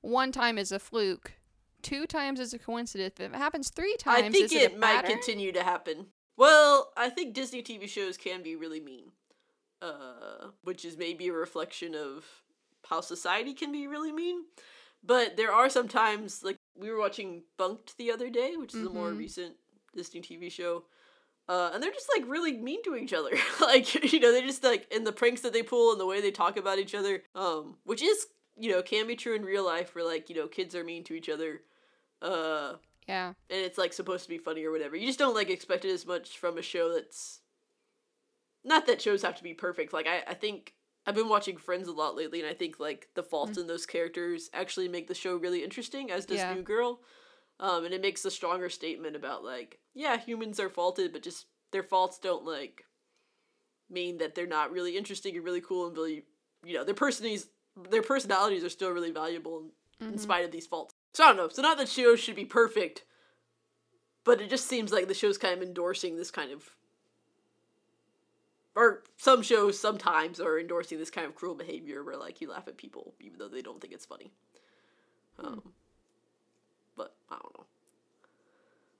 one 0.01 0.31
time 0.31 0.57
is 0.57 0.71
a 0.71 0.79
fluke, 0.79 1.33
two 1.81 2.05
times 2.05 2.39
is 2.39 2.53
a 2.53 2.59
coincidence. 2.59 3.19
If 3.19 3.33
it 3.33 3.35
happens 3.35 3.69
three 3.69 3.95
times, 3.97 4.23
I 4.23 4.29
think 4.29 4.45
is 4.45 4.53
it, 4.53 4.73
it 4.73 4.79
might 4.79 5.05
continue 5.05 5.51
to 5.51 5.63
happen. 5.63 6.07
Well, 6.37 6.91
I 6.97 7.09
think 7.09 7.33
Disney 7.33 7.61
TV 7.61 7.87
shows 7.87 8.17
can 8.17 8.41
be 8.41 8.55
really 8.55 8.79
mean, 8.79 9.11
uh, 9.81 10.47
which 10.63 10.85
is 10.85 10.97
maybe 10.97 11.27
a 11.27 11.33
reflection 11.33 11.95
of 11.95 12.25
how 12.91 13.01
society 13.01 13.53
can 13.53 13.71
be 13.71 13.87
really 13.87 14.11
mean. 14.11 14.43
But 15.03 15.35
there 15.37 15.51
are 15.51 15.69
sometimes, 15.69 16.43
like 16.43 16.57
we 16.75 16.91
were 16.91 16.99
watching 16.99 17.43
Bunked 17.57 17.97
the 17.97 18.11
other 18.11 18.29
day, 18.29 18.55
which 18.57 18.75
is 18.75 18.81
a 18.81 18.89
more 18.89 19.11
Mhm. 19.13 19.17
recent 19.17 19.55
Disney 19.95 20.21
TV 20.21 20.51
show, 20.51 20.83
uh, 21.49 21.71
and 21.73 21.81
they're 21.81 21.91
just 21.91 22.09
like 22.15 22.27
really 22.29 22.57
mean 22.57 22.83
to 22.83 22.95
each 22.95 23.13
other. 23.13 23.31
like 23.61 24.11
you 24.13 24.19
know, 24.19 24.31
they're 24.31 24.41
just 24.45 24.63
like 24.63 24.91
in 24.91 25.03
the 25.05 25.11
pranks 25.11 25.41
that 25.41 25.53
they 25.53 25.63
pull 25.63 25.91
and 25.91 25.99
the 25.99 26.05
way 26.05 26.21
they 26.21 26.31
talk 26.31 26.57
about 26.57 26.77
each 26.79 26.93
other, 26.93 27.23
um, 27.33 27.77
which 27.85 28.01
is 28.03 28.27
you 28.57 28.69
know 28.69 28.83
can 28.83 29.07
be 29.07 29.15
true 29.15 29.33
in 29.35 29.43
real 29.43 29.65
life, 29.65 29.95
where 29.95 30.05
like 30.05 30.29
you 30.29 30.35
know 30.35 30.47
kids 30.47 30.75
are 30.75 30.83
mean 30.83 31.03
to 31.05 31.15
each 31.15 31.29
other. 31.29 31.63
Uh, 32.21 32.75
Yeah. 33.07 33.29
and 33.49 33.59
it's 33.65 33.77
like 33.79 33.93
supposed 33.93 34.23
to 34.23 34.29
be 34.29 34.37
funny 34.37 34.63
or 34.65 34.71
whatever. 34.71 34.95
You 34.95 35.07
just 35.07 35.17
don't 35.17 35.33
like 35.33 35.49
expect 35.49 35.85
it 35.85 35.91
as 35.91 36.05
much 36.05 36.37
from 36.37 36.57
a 36.59 36.61
show 36.61 36.93
that's 36.93 37.39
not 38.63 38.85
that 38.85 39.01
shows 39.01 39.23
have 39.23 39.35
to 39.37 39.43
be 39.43 39.55
perfect. 39.55 39.93
Like 39.93 40.05
I, 40.07 40.23
I 40.27 40.33
think 40.35 40.75
I've 41.05 41.15
been 41.15 41.29
watching 41.29 41.57
Friends 41.57 41.87
a 41.87 41.91
lot 41.91 42.15
lately 42.15 42.41
and 42.41 42.49
I 42.49 42.53
think 42.53 42.79
like 42.79 43.09
the 43.15 43.23
faults 43.23 43.57
in 43.57 43.67
those 43.67 43.85
characters 43.85 44.49
actually 44.53 44.87
make 44.87 45.07
the 45.07 45.15
show 45.15 45.35
really 45.35 45.63
interesting, 45.63 46.11
as 46.11 46.25
does 46.25 46.37
Yeah. 46.39 46.53
New 46.53 46.61
Girl. 46.61 47.01
Um, 47.59 47.85
and 47.85 47.93
it 47.93 48.01
makes 48.01 48.23
a 48.25 48.31
stronger 48.31 48.69
statement 48.69 49.15
about 49.15 49.43
like, 49.43 49.79
yeah, 49.93 50.17
humans 50.17 50.59
are 50.59 50.69
faulted, 50.69 51.11
but 51.13 51.23
just 51.23 51.45
their 51.71 51.83
faults 51.83 52.19
don't 52.19 52.45
like 52.45 52.85
mean 53.89 54.17
that 54.19 54.35
they're 54.35 54.47
not 54.47 54.71
really 54.71 54.95
interesting 54.97 55.35
and 55.35 55.43
really 55.43 55.61
cool 55.61 55.87
and 55.87 55.95
really 55.95 56.23
you 56.63 56.73
know, 56.75 56.83
their 56.83 56.93
personalities 56.95 57.47
their 57.89 58.01
personalities 58.03 58.63
are 58.63 58.69
still 58.69 58.91
really 58.91 59.11
valuable 59.11 59.71
in 60.01 60.13
Mhm. 60.15 60.19
spite 60.19 60.45
of 60.45 60.51
these 60.51 60.67
faults. 60.67 60.93
So 61.13 61.23
I 61.23 61.27
don't 61.27 61.37
know. 61.37 61.47
So 61.49 61.61
not 61.61 61.77
that 61.77 61.89
shows 61.89 62.19
should 62.19 62.35
be 62.35 62.45
perfect, 62.45 63.05
but 64.23 64.41
it 64.41 64.49
just 64.49 64.67
seems 64.67 64.91
like 64.91 65.07
the 65.07 65.13
show's 65.13 65.37
kind 65.37 65.53
of 65.53 65.61
endorsing 65.67 66.15
this 66.17 66.31
kind 66.31 66.51
of, 66.51 66.69
or 68.75 69.03
some 69.17 69.41
shows 69.41 69.79
sometimes 69.79 70.39
are 70.39 70.59
endorsing 70.59 70.97
this 70.97 71.09
kind 71.11 71.27
of 71.27 71.35
cruel 71.35 71.55
behavior 71.55 72.03
where 72.03 72.17
like 72.17 72.41
you 72.41 72.49
laugh 72.49 72.67
at 72.67 72.77
people 72.77 73.13
even 73.19 73.37
though 73.39 73.47
they 73.47 73.61
don't 73.61 73.81
think 73.81 73.93
it's 73.93 74.05
funny. 74.05 74.31
Um, 75.39 75.73
but 76.95 77.15
I 77.29 77.35
don't 77.35 77.57
know. 77.57 77.65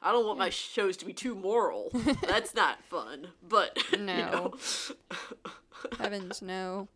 I 0.02 0.12
don't 0.12 0.26
want 0.26 0.40
my 0.40 0.50
shows 0.50 0.98
to 0.98 1.06
be 1.06 1.14
too 1.14 1.36
moral. 1.36 1.92
That's 2.28 2.56
not 2.56 2.84
fun. 2.86 3.30
But 3.48 3.78
No. 4.00 4.54
Heavens 6.00 6.42
no. 6.42 6.88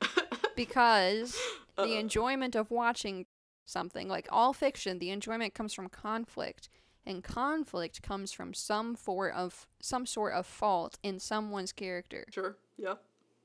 Because 0.56 1.40
the 1.76 1.96
enjoyment 1.96 2.56
of 2.56 2.72
watching 2.72 3.26
something, 3.64 4.08
like 4.08 4.26
all 4.32 4.52
fiction, 4.52 4.98
the 4.98 5.10
enjoyment 5.10 5.54
comes 5.54 5.72
from 5.72 5.88
conflict. 5.88 6.68
And 7.06 7.24
conflict 7.24 8.02
comes 8.02 8.32
from 8.32 8.52
some 8.52 8.94
for 8.94 9.30
of 9.30 9.66
some 9.80 10.04
sort 10.04 10.34
of 10.34 10.46
fault 10.46 10.98
in 11.02 11.18
someone's 11.18 11.72
character. 11.72 12.26
Sure. 12.30 12.56
Yeah. 12.76 12.94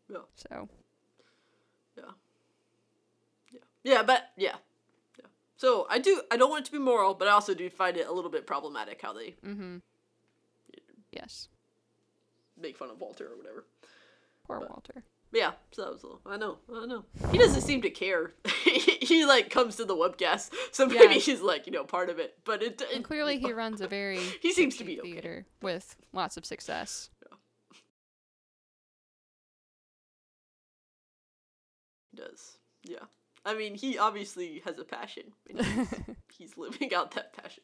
Yeah. 0.10 0.18
So 0.36 0.70
Yeah. 1.98 2.04
Yeah. 3.52 3.60
Yeah, 3.84 4.04
but 4.04 4.32
yeah. 4.36 4.56
Yeah. 5.18 5.26
So 5.56 5.88
I 5.90 6.00
do 6.00 6.22
I 6.30 6.36
don't 6.38 6.50
want 6.50 6.64
it 6.64 6.66
to 6.66 6.72
be 6.74 6.80
moral, 6.80 7.14
but 7.14 7.28
I 7.28 7.32
also 7.32 7.54
do 7.54 7.70
find 7.70 7.96
it 7.96 8.08
a 8.08 8.12
little 8.12 8.32
bit 8.32 8.46
problematic 8.46 9.02
how 9.02 9.14
they 9.14 9.36
mm-hmm. 9.46 9.78
Yes. 11.12 11.48
make 12.60 12.76
fun 12.76 12.90
of 12.90 13.00
Walter 13.00 13.28
or 13.28 13.38
whatever. 13.38 13.66
Poor 14.46 14.60
But- 14.60 14.70
Walter. 14.70 15.04
Yeah, 15.34 15.54
so 15.72 15.82
that 15.82 15.92
was 15.92 16.04
a 16.04 16.06
little 16.06 16.22
I 16.28 16.38
know, 16.38 16.60
I 16.72 16.86
know. 16.86 17.06
He 17.32 17.40
doesn't 17.40 17.62
seem 17.64 17.82
to 17.82 17.90
care. 17.90 18.34
he 18.64 19.26
like 19.26 19.50
comes 19.50 19.76
to 19.78 19.86
the 19.86 19.96
webcast, 19.96 20.52
so 20.72 20.86
maybe 20.86 21.16
Yeah. 21.16 21.20
he's 21.20 21.42
like, 21.42 21.66
you 21.66 21.74
know, 21.74 21.84
part 21.84 22.10
of 22.12 22.20
it. 22.20 22.36
But 22.46 22.62
it, 22.62 22.82
And 22.94 23.00
it 23.00 23.04
clearly 23.04 23.40
he 23.40 23.52
runs 23.64 23.82
a 23.82 23.88
very 23.88 24.20
He 24.42 24.54
seems 24.54 24.78
to 24.78 24.84
be 24.84 25.00
okay. 25.00 25.12
theater 25.12 25.46
with 25.62 25.96
lots 26.14 26.38
of 26.38 26.46
success. 26.46 27.10
does. 32.16 32.58
Yeah. 32.84 33.06
I 33.46 33.56
mean, 33.56 33.76
he 33.76 33.98
obviously 33.98 34.62
has 34.66 34.80
a 34.80 34.84
passion. 34.84 35.24
He's, 35.48 35.66
he's 36.38 36.58
living 36.58 36.94
out 36.94 37.12
that 37.12 37.34
passion. 37.34 37.64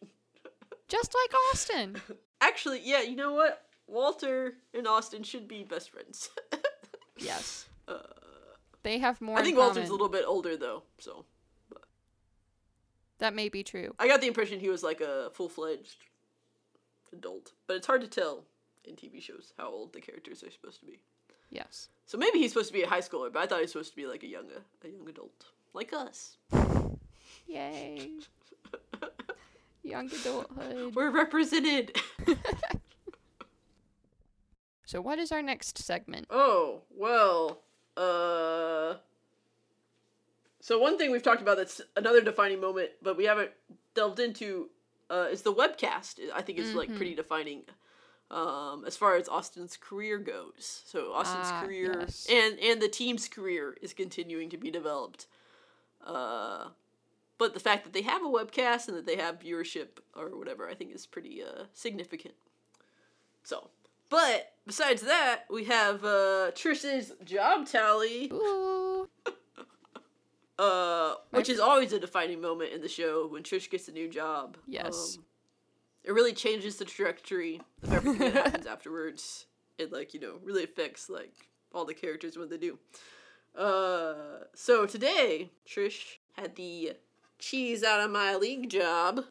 Just 0.88 1.14
like 1.14 1.40
Austin. 1.52 2.02
Actually, 2.42 2.82
yeah, 2.84 3.02
you 3.02 3.16
know 3.16 3.34
what? 3.34 3.62
Walter 3.88 4.54
and 4.74 4.88
Austin 4.88 5.24
should 5.24 5.48
be 5.48 5.64
best 5.64 5.92
friends. 5.92 6.30
Yes. 7.22 7.66
uh, 7.88 7.98
They 8.84 8.98
have 9.00 9.20
more 9.22 9.36
I 9.38 9.40
in 9.40 9.46
think 9.46 9.58
Walter's 9.58 9.90
a 9.90 9.92
little 9.92 10.10
bit 10.10 10.24
older 10.28 10.56
though, 10.58 10.84
so 11.00 11.26
That 13.20 13.34
may 13.34 13.50
be 13.50 13.64
true. 13.64 13.94
I 14.00 14.08
got 14.08 14.22
the 14.22 14.28
impression 14.28 14.60
he 14.60 14.70
was 14.70 14.84
like 14.84 15.02
a 15.02 15.30
full 15.34 15.50
fledged 15.50 15.98
adult, 17.12 17.52
but 17.68 17.76
it's 17.76 17.88
hard 17.88 18.02
to 18.02 18.08
tell 18.08 18.44
in 18.86 18.96
TV 18.96 19.22
shows 19.22 19.54
how 19.58 19.68
old 19.70 19.94
the 19.94 20.02
characters 20.02 20.44
are 20.44 20.52
supposed 20.52 20.80
to 20.80 20.86
be. 20.86 21.00
Yes. 21.50 21.90
So 22.06 22.18
maybe 22.18 22.40
he's 22.40 22.52
supposed 22.54 22.68
to 22.70 22.74
be 22.74 22.84
a 22.84 22.88
high 22.88 23.02
schooler, 23.02 23.32
but 23.34 23.40
I 23.42 23.46
thought 23.48 23.58
he 23.58 23.64
was 23.64 23.72
supposed 23.72 23.92
to 23.92 23.96
be 23.96 24.06
like 24.08 24.24
a 24.24 24.28
young 24.28 24.46
a 24.84 24.88
young 24.88 25.08
adult, 25.10 25.46
like 25.74 25.92
us. 25.94 26.38
Yay. 27.48 28.12
Young 29.84 30.12
adulthood. 30.12 30.94
We're 30.94 31.10
represented. 31.10 31.98
So 34.90 35.00
what 35.02 35.20
is 35.20 35.32
our 35.32 35.44
next 35.44 35.78
segment? 35.78 36.26
Oh, 36.32 36.82
well, 36.90 37.60
uh. 37.96 38.96
So, 40.62 40.80
one 40.80 40.98
thing 40.98 41.12
we've 41.12 41.22
talked 41.22 41.44
about 41.44 41.58
that's 41.58 41.80
another 41.96 42.22
defining 42.22 42.60
moment, 42.60 42.90
but 43.00 43.16
we 43.16 43.26
haven't 43.26 43.52
delved 43.94 44.20
into, 44.20 44.72
uh, 45.12 45.28
is 45.32 45.44
the 45.44 45.54
webcast. 45.54 46.20
I 46.34 46.42
think 46.42 46.58
is 46.58 46.74
like 46.74 46.90
Mhm. 46.90 46.96
pretty 46.96 47.14
defining 47.14 47.66
um, 48.32 48.84
as 48.86 48.98
far 48.98 49.16
as 49.16 49.30
Austin's 49.30 49.78
career 49.78 50.18
goes. 50.18 50.82
So, 50.88 51.14
Austin's 51.14 51.52
Ah, 51.52 51.60
career 51.62 52.00
yes. 52.00 52.26
and, 52.28 52.60
and 52.60 52.82
the 52.82 52.90
team's 52.90 53.28
career 53.28 53.78
is 53.84 53.94
continuing 53.94 54.50
to 54.50 54.58
be 54.58 54.72
developed. 54.72 55.28
Uh, 56.04 56.70
but 57.38 57.54
the 57.54 57.60
fact 57.60 57.84
that 57.84 57.94
they 57.94 58.02
have 58.02 58.24
a 58.24 58.28
webcast 58.28 58.88
and 58.88 58.98
that 58.98 59.06
they 59.06 59.18
have 59.18 59.38
viewership 59.40 60.00
or 60.16 60.36
whatever, 60.36 60.68
I 60.68 60.74
think 60.74 60.96
is 60.96 61.06
pretty 61.06 61.44
uh, 61.44 61.66
significant. 61.74 62.34
So, 63.44 63.70
but 64.10 64.52
besides 64.66 65.02
that, 65.04 65.44
we 65.50 65.66
have 65.66 66.04
uh, 66.04 66.52
Trish's 66.52 67.14
job 67.24 67.68
tally, 67.68 68.30
Ooh. 68.32 69.08
uh, 70.60 71.16
which 71.32 71.50
is 71.50 71.60
always 71.60 71.94
a 71.94 72.00
defining 72.00 72.42
moment 72.42 72.74
in 72.74 72.82
the 72.82 72.88
show 72.90 73.28
when 73.28 73.44
Trish 73.44 73.70
gets 73.70 73.88
a 73.88 73.92
new 73.92 74.10
job. 74.10 74.58
Yes. 74.68 75.18
Um, 75.18 75.24
it 76.04 76.12
really 76.14 76.34
changes 76.34 76.78
the 76.78 76.86
trajectory 76.86 77.62
of 77.84 77.94
everything 77.94 78.34
that 78.34 78.46
happens 78.46 78.66
afterwards. 78.66 79.46
It 79.78 79.92
like 79.94 80.14
you 80.14 80.20
know 80.20 80.40
really 80.44 80.64
affects 80.64 81.10
like 81.10 81.34
all 81.74 81.86
the 81.86 81.94
characters 81.94 82.38
what 82.38 82.50
they 82.50 82.58
do. 82.58 82.78
Uh, 83.58 84.44
so 84.56 84.86
today 84.86 85.50
Trish 85.68 86.18
had 86.34 86.56
the 86.56 86.94
cheese 87.38 87.84
out 87.84 88.00
of 88.02 88.12
my 88.12 88.36
league 88.36 88.70
job, 88.70 89.22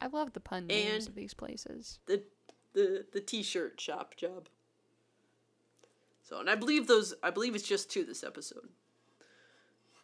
I 0.00 0.08
love 0.08 0.32
the 0.32 0.40
pun 0.40 0.66
names 0.66 1.06
And- 1.06 1.08
of 1.08 1.14
these 1.14 1.34
places. 1.34 2.00
the 2.06 2.22
the 2.74 3.04
the 3.12 3.20
t-shirt 3.20 3.80
shop 3.80 4.16
job. 4.16 4.48
So, 6.22 6.38
and 6.40 6.48
I 6.48 6.54
believe 6.54 6.86
those 6.86 7.14
I 7.22 7.30
believe 7.30 7.54
it's 7.54 7.66
just 7.66 7.90
two 7.90 8.04
this 8.04 8.22
episode. 8.24 8.68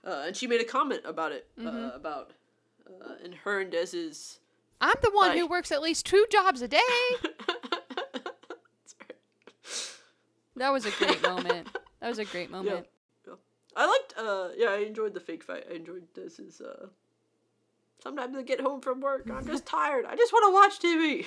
Uh, 0.05 0.25
and 0.27 0.37
she 0.37 0.47
made 0.47 0.61
a 0.61 0.65
comment 0.65 1.03
about 1.05 1.33
it 1.33 1.49
uh, 1.59 1.63
Mhm. 1.63 1.97
about 1.97 2.33
uh, 2.89 3.15
in 3.25 3.33
her 3.33 3.61
and 3.61 3.71
Dez's. 3.71 4.39
I'm 4.81 4.95
the 5.03 5.11
one 5.11 5.37
who 5.37 5.47
works 5.47 5.73
at 5.73 5.83
least 5.83 6.07
two 6.07 6.25
jobs 6.31 6.63
a 6.63 6.69
day. 6.69 6.79
That 10.57 10.71
was 10.73 10.87
a 10.87 10.91
great 10.91 11.23
moment. 11.23 11.69
That 12.01 12.09
was 12.11 12.19
a 12.21 12.25
great 12.25 12.49
moment. 12.49 12.87
Yeah. 13.27 13.35
I 13.77 13.87
liked 13.87 14.15
uh 14.17 14.49
yeah, 14.57 14.69
I 14.71 14.79
enjoyed 14.79 15.15
the 15.15 15.21
fake 15.21 15.43
fight. 15.43 15.65
I 15.69 15.75
enjoyed 15.75 16.05
this 16.15 16.39
is 16.39 16.61
uh 16.61 16.87
sometimes 18.03 18.37
I 18.37 18.43
get 18.43 18.61
home 18.61 18.81
from 18.81 19.01
work, 19.01 19.29
I'm 19.33 19.45
just 19.47 19.67
tired. 19.79 20.05
I 20.07 20.15
just 20.15 20.33
want 20.33 20.45
to 20.47 20.53
watch 20.55 20.79
TV. 20.81 21.27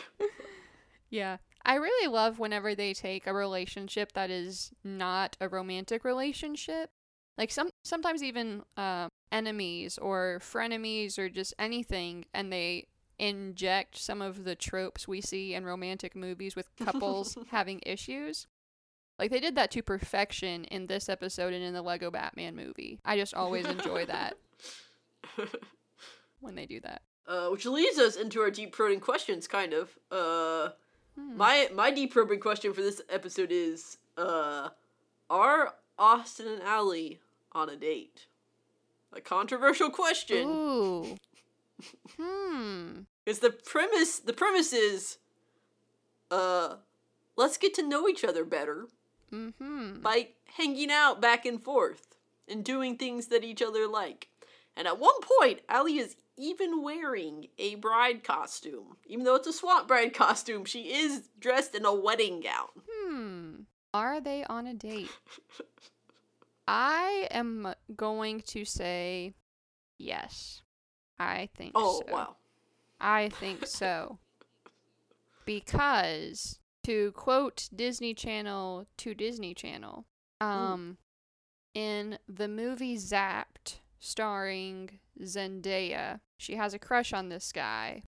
Yeah. 1.12 1.38
I 1.64 1.76
really 1.76 2.08
love 2.12 2.40
whenever 2.40 2.74
they 2.74 2.94
take 2.96 3.28
a 3.28 3.34
relationship 3.34 4.14
that 4.14 4.32
is 4.32 4.72
not 4.84 5.38
a 5.40 5.48
romantic 5.48 6.04
relationship. 6.04 6.90
Like 7.38 7.52
some 7.52 7.70
sometimes 7.84 8.24
even 8.24 8.64
uh, 8.78 9.10
enemies 9.32 9.98
or 10.00 10.40
frenemies 10.42 11.20
or 11.20 11.30
just 11.30 11.54
anything 11.60 12.26
and 12.34 12.52
they 12.52 12.88
inject 13.20 13.98
some 14.00 14.22
of 14.22 14.44
the 14.44 14.56
tropes 14.56 15.08
we 15.08 15.22
see 15.22 15.54
in 15.54 15.64
romantic 15.66 16.16
movies 16.16 16.56
with 16.56 16.76
couples 16.78 17.38
having 17.52 17.80
issues. 17.86 18.48
Like 19.20 19.30
they 19.30 19.40
did 19.40 19.54
that 19.56 19.70
to 19.72 19.84
perfection 19.84 20.64
in 20.66 20.88
this 20.88 21.08
episode 21.10 21.54
and 21.54 21.64
in 21.64 21.74
the 21.74 21.84
Lego 21.84 22.10
Batman 22.10 22.56
movie. 22.56 23.00
I 23.06 23.18
just 23.18 23.36
always 23.36 23.68
enjoy 23.68 24.06
that 24.08 24.36
when 26.40 26.56
they 26.56 26.66
do 26.66 26.80
that. 26.82 27.02
uh 27.28 27.50
which 27.50 27.66
leads 27.66 28.00
us 28.00 28.16
into 28.16 28.42
our 28.42 28.50
deep 28.50 28.72
probing 28.72 29.00
questions 29.00 29.48
kind 29.48 29.74
of. 29.74 29.98
Uh 30.10 30.70
Hmm. 31.20 31.38
my 31.38 31.70
my 31.74 31.92
deep 31.92 32.14
probing 32.14 32.40
question 32.40 32.74
for 32.74 32.82
this 32.82 33.02
episode 33.10 33.52
is 33.52 33.98
uh 34.18 34.70
are 35.30 35.74
Austin 35.98 36.48
and 36.48 36.62
Ally 36.64 37.16
on 37.52 37.70
a 37.70 37.76
date? 37.76 38.28
A 39.14 39.22
controversial 39.22 39.90
question. 39.90 40.48
Ooh. 40.48 41.18
hmm. 42.18 43.00
Because 43.26 43.40
the 43.40 43.52
premise 43.52 44.20
the 44.20 44.34
premise 44.34 44.74
is 44.74 45.18
uh 46.30 46.76
let's 47.36 47.58
get 47.58 47.74
to 47.76 47.84
know 47.88 48.08
each 48.08 48.24
other 48.24 48.46
better 48.46 48.88
Mm-hmm. 49.34 50.02
by 50.02 50.28
hanging 50.58 50.92
out 50.92 51.22
back 51.22 51.46
and 51.46 51.64
forth 51.64 52.18
and 52.50 52.66
doing 52.66 52.98
things 52.98 53.28
that 53.28 53.46
each 53.46 53.62
other 53.62 53.88
like. 53.88 54.28
And 54.76 54.88
at 54.88 55.00
one 55.00 55.16
point, 55.40 55.62
Ally 55.70 55.92
is 55.92 56.18
even 56.42 56.82
wearing 56.84 57.48
a 57.58 57.76
bride 57.76 58.24
costume. 58.24 58.98
Even 59.06 59.24
though 59.26 59.36
it's 59.36 59.48
a 59.48 59.54
swamp 59.54 59.88
bride 59.88 60.14
costume, 60.26 60.66
she 60.66 60.94
is 60.94 61.30
dressed 61.40 61.76
in 61.76 61.86
a 61.86 61.94
wedding 61.94 62.42
gown. 62.42 62.68
Hmm. 62.90 63.52
Are 63.94 64.20
they 64.22 64.44
on 64.46 64.68
a 64.68 64.74
date? 64.74 65.10
I 66.68 67.28
am 67.32 67.74
going 67.96 68.42
to 68.48 68.64
say 68.66 69.34
yes. 69.98 70.62
I 71.20 71.50
think 71.56 71.74
Oh, 71.76 72.02
so. 72.08 72.14
wow. 72.14 72.36
I 73.00 73.30
think 73.30 73.66
so. 73.68 74.18
Because 75.46 76.60
to 76.84 77.12
quote 77.14 77.68
Disney 77.76 78.14
Channel 78.14 78.86
to 78.98 79.14
Disney 79.14 79.54
Channel, 79.54 80.06
um 80.40 80.98
in 81.74 82.20
the 82.28 82.48
movie 82.48 82.96
Zapped 82.98 83.80
starring 84.00 85.00
Zendaya, 85.20 86.20
she 86.38 86.56
has 86.56 86.74
a 86.74 86.80
crush 86.80 87.14
on 87.14 87.30
this 87.30 87.52
guy. 87.52 88.04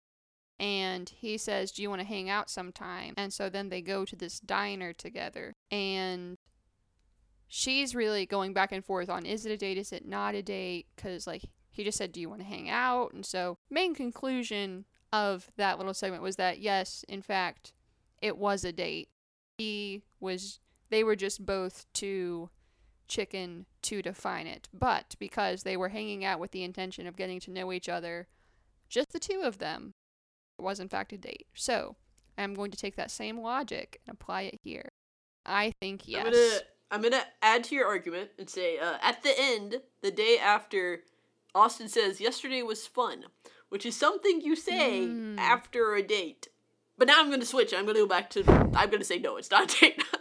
And 0.59 1.09
he 1.09 1.39
says, 1.39 1.73
"Do 1.73 1.81
you 1.81 1.89
want 1.89 2.01
to 2.03 2.07
hang 2.07 2.29
out 2.29 2.51
sometime?" 2.51 3.15
And 3.17 3.33
so 3.33 3.49
then 3.49 3.71
they 3.71 3.81
go 3.81 4.05
to 4.05 4.15
this 4.15 4.39
diner 4.41 4.93
together 4.93 5.55
and 5.71 6.37
she's 7.49 7.95
really 7.95 8.27
going 8.27 8.53
back 8.53 8.71
and 8.71 8.85
forth 8.85 9.09
on 9.09 9.27
is 9.27 9.45
it 9.47 9.53
a 9.53 9.57
date, 9.57 9.79
is 9.79 9.93
it 9.93 10.07
not 10.07 10.35
a 10.35 10.43
date? 10.43 10.87
Cuz 10.97 11.27
like 11.27 11.45
he 11.71 11.83
just 11.83 11.99
said, 11.99 12.13
"Do 12.13 12.21
you 12.21 12.29
want 12.29 12.43
to 12.43 12.47
hang 12.47 12.69
out?" 12.69 13.13
And 13.13 13.25
so 13.25 13.59
main 13.71 13.95
conclusion 13.95 14.85
of 15.13 15.51
that 15.57 15.79
little 15.79 15.95
segment 15.95 16.23
was 16.23 16.37
that 16.37 16.61
yes, 16.61 17.05
in 17.09 17.23
fact, 17.23 17.73
it 18.21 18.37
was 18.37 18.65
a 18.65 18.73
date. 18.73 19.09
He 19.59 20.03
was 20.21 20.61
they 20.91 21.03
were 21.03 21.17
just 21.17 21.47
both 21.47 21.87
too 21.93 22.51
chicken 23.11 23.66
to 23.83 24.01
define 24.01 24.46
it. 24.46 24.68
But 24.73 25.14
because 25.18 25.62
they 25.62 25.77
were 25.77 25.90
hanging 25.90 26.25
out 26.25 26.40
with 26.40 26.53
the 26.53 26.62
intention 26.64 27.07
of 27.07 27.16
getting 27.16 27.40
to 27.40 27.51
know 27.51 27.73
each 27.73 27.88
other, 27.88 28.29
just 28.88 29.12
the 29.12 29.18
two 29.18 29.42
of 29.44 29.59
them, 29.59 29.92
was 30.59 30.81
in 30.81 30.88
fact 30.88 31.12
a 31.12 31.18
date. 31.18 31.46
So 31.55 31.96
I'm 32.38 32.55
going 32.55 32.70
to 32.70 32.77
take 32.79 32.96
that 32.96 33.11
same 33.11 33.38
logic 33.40 34.01
and 34.07 34.14
apply 34.14 34.42
it 34.42 34.59
here. 34.62 34.88
I 35.44 35.73
think 35.81 36.07
yes. 36.07 36.27
I'm 36.27 36.33
gonna 36.33 36.59
I'm 36.92 37.03
gonna 37.03 37.25
add 37.42 37.64
to 37.64 37.75
your 37.75 37.87
argument 37.87 38.31
and 38.38 38.49
say 38.49 38.79
uh, 38.79 38.96
at 39.03 39.23
the 39.23 39.33
end, 39.38 39.81
the 40.03 40.11
day 40.11 40.38
after, 40.38 41.01
Austin 41.55 41.88
says 41.88 42.20
yesterday 42.20 42.62
was 42.62 42.87
fun, 42.87 43.25
which 43.70 43.87
is 43.87 43.96
something 43.96 44.40
you 44.40 44.55
say 44.57 45.01
Mm. 45.07 45.38
after 45.38 45.94
a 45.94 46.03
date. 46.03 46.49
But 46.99 47.09
now 47.09 47.18
I'm 47.20 47.31
gonna 47.31 47.46
switch. 47.46 47.73
I'm 47.73 47.87
gonna 47.87 48.01
go 48.01 48.07
back 48.07 48.29
to. 48.31 48.44
I'm 48.75 48.90
gonna 48.90 49.05
say 49.05 49.18
no. 49.18 49.37
It's 49.37 49.51
not 49.51 49.73
a 49.75 49.81
date. 49.81 50.03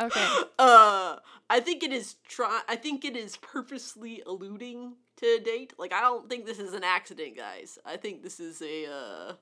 Okay. 0.00 0.26
Uh, 0.58 1.16
I 1.50 1.58
think 1.58 1.82
it 1.82 1.92
is 1.92 2.14
try. 2.28 2.62
I 2.68 2.76
think 2.76 3.04
it 3.04 3.16
is 3.16 3.36
purposely 3.36 4.22
alluding 4.24 4.94
to 5.16 5.26
a 5.26 5.40
date. 5.40 5.74
Like 5.76 5.92
I 5.92 6.00
don't 6.00 6.30
think 6.30 6.46
this 6.46 6.60
is 6.60 6.74
an 6.74 6.84
accident, 6.84 7.36
guys. 7.36 7.76
I 7.84 7.96
think 7.96 8.22
this 8.22 8.38
is 8.38 8.62
a 8.62 8.86
uh, 8.86 9.32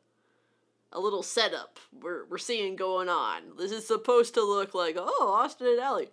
a 0.91 0.99
little 0.99 1.23
setup 1.23 1.79
we're 1.93 2.25
we're 2.25 2.39
seeing 2.39 2.77
going 2.77 3.11
on. 3.11 3.43
This 3.59 3.73
is 3.73 3.87
supposed 3.87 4.33
to 4.35 4.43
look 4.43 4.75
like 4.75 4.97
oh 4.99 5.35
Austin 5.39 5.67
and 5.67 5.81
Ellie. 5.81 6.09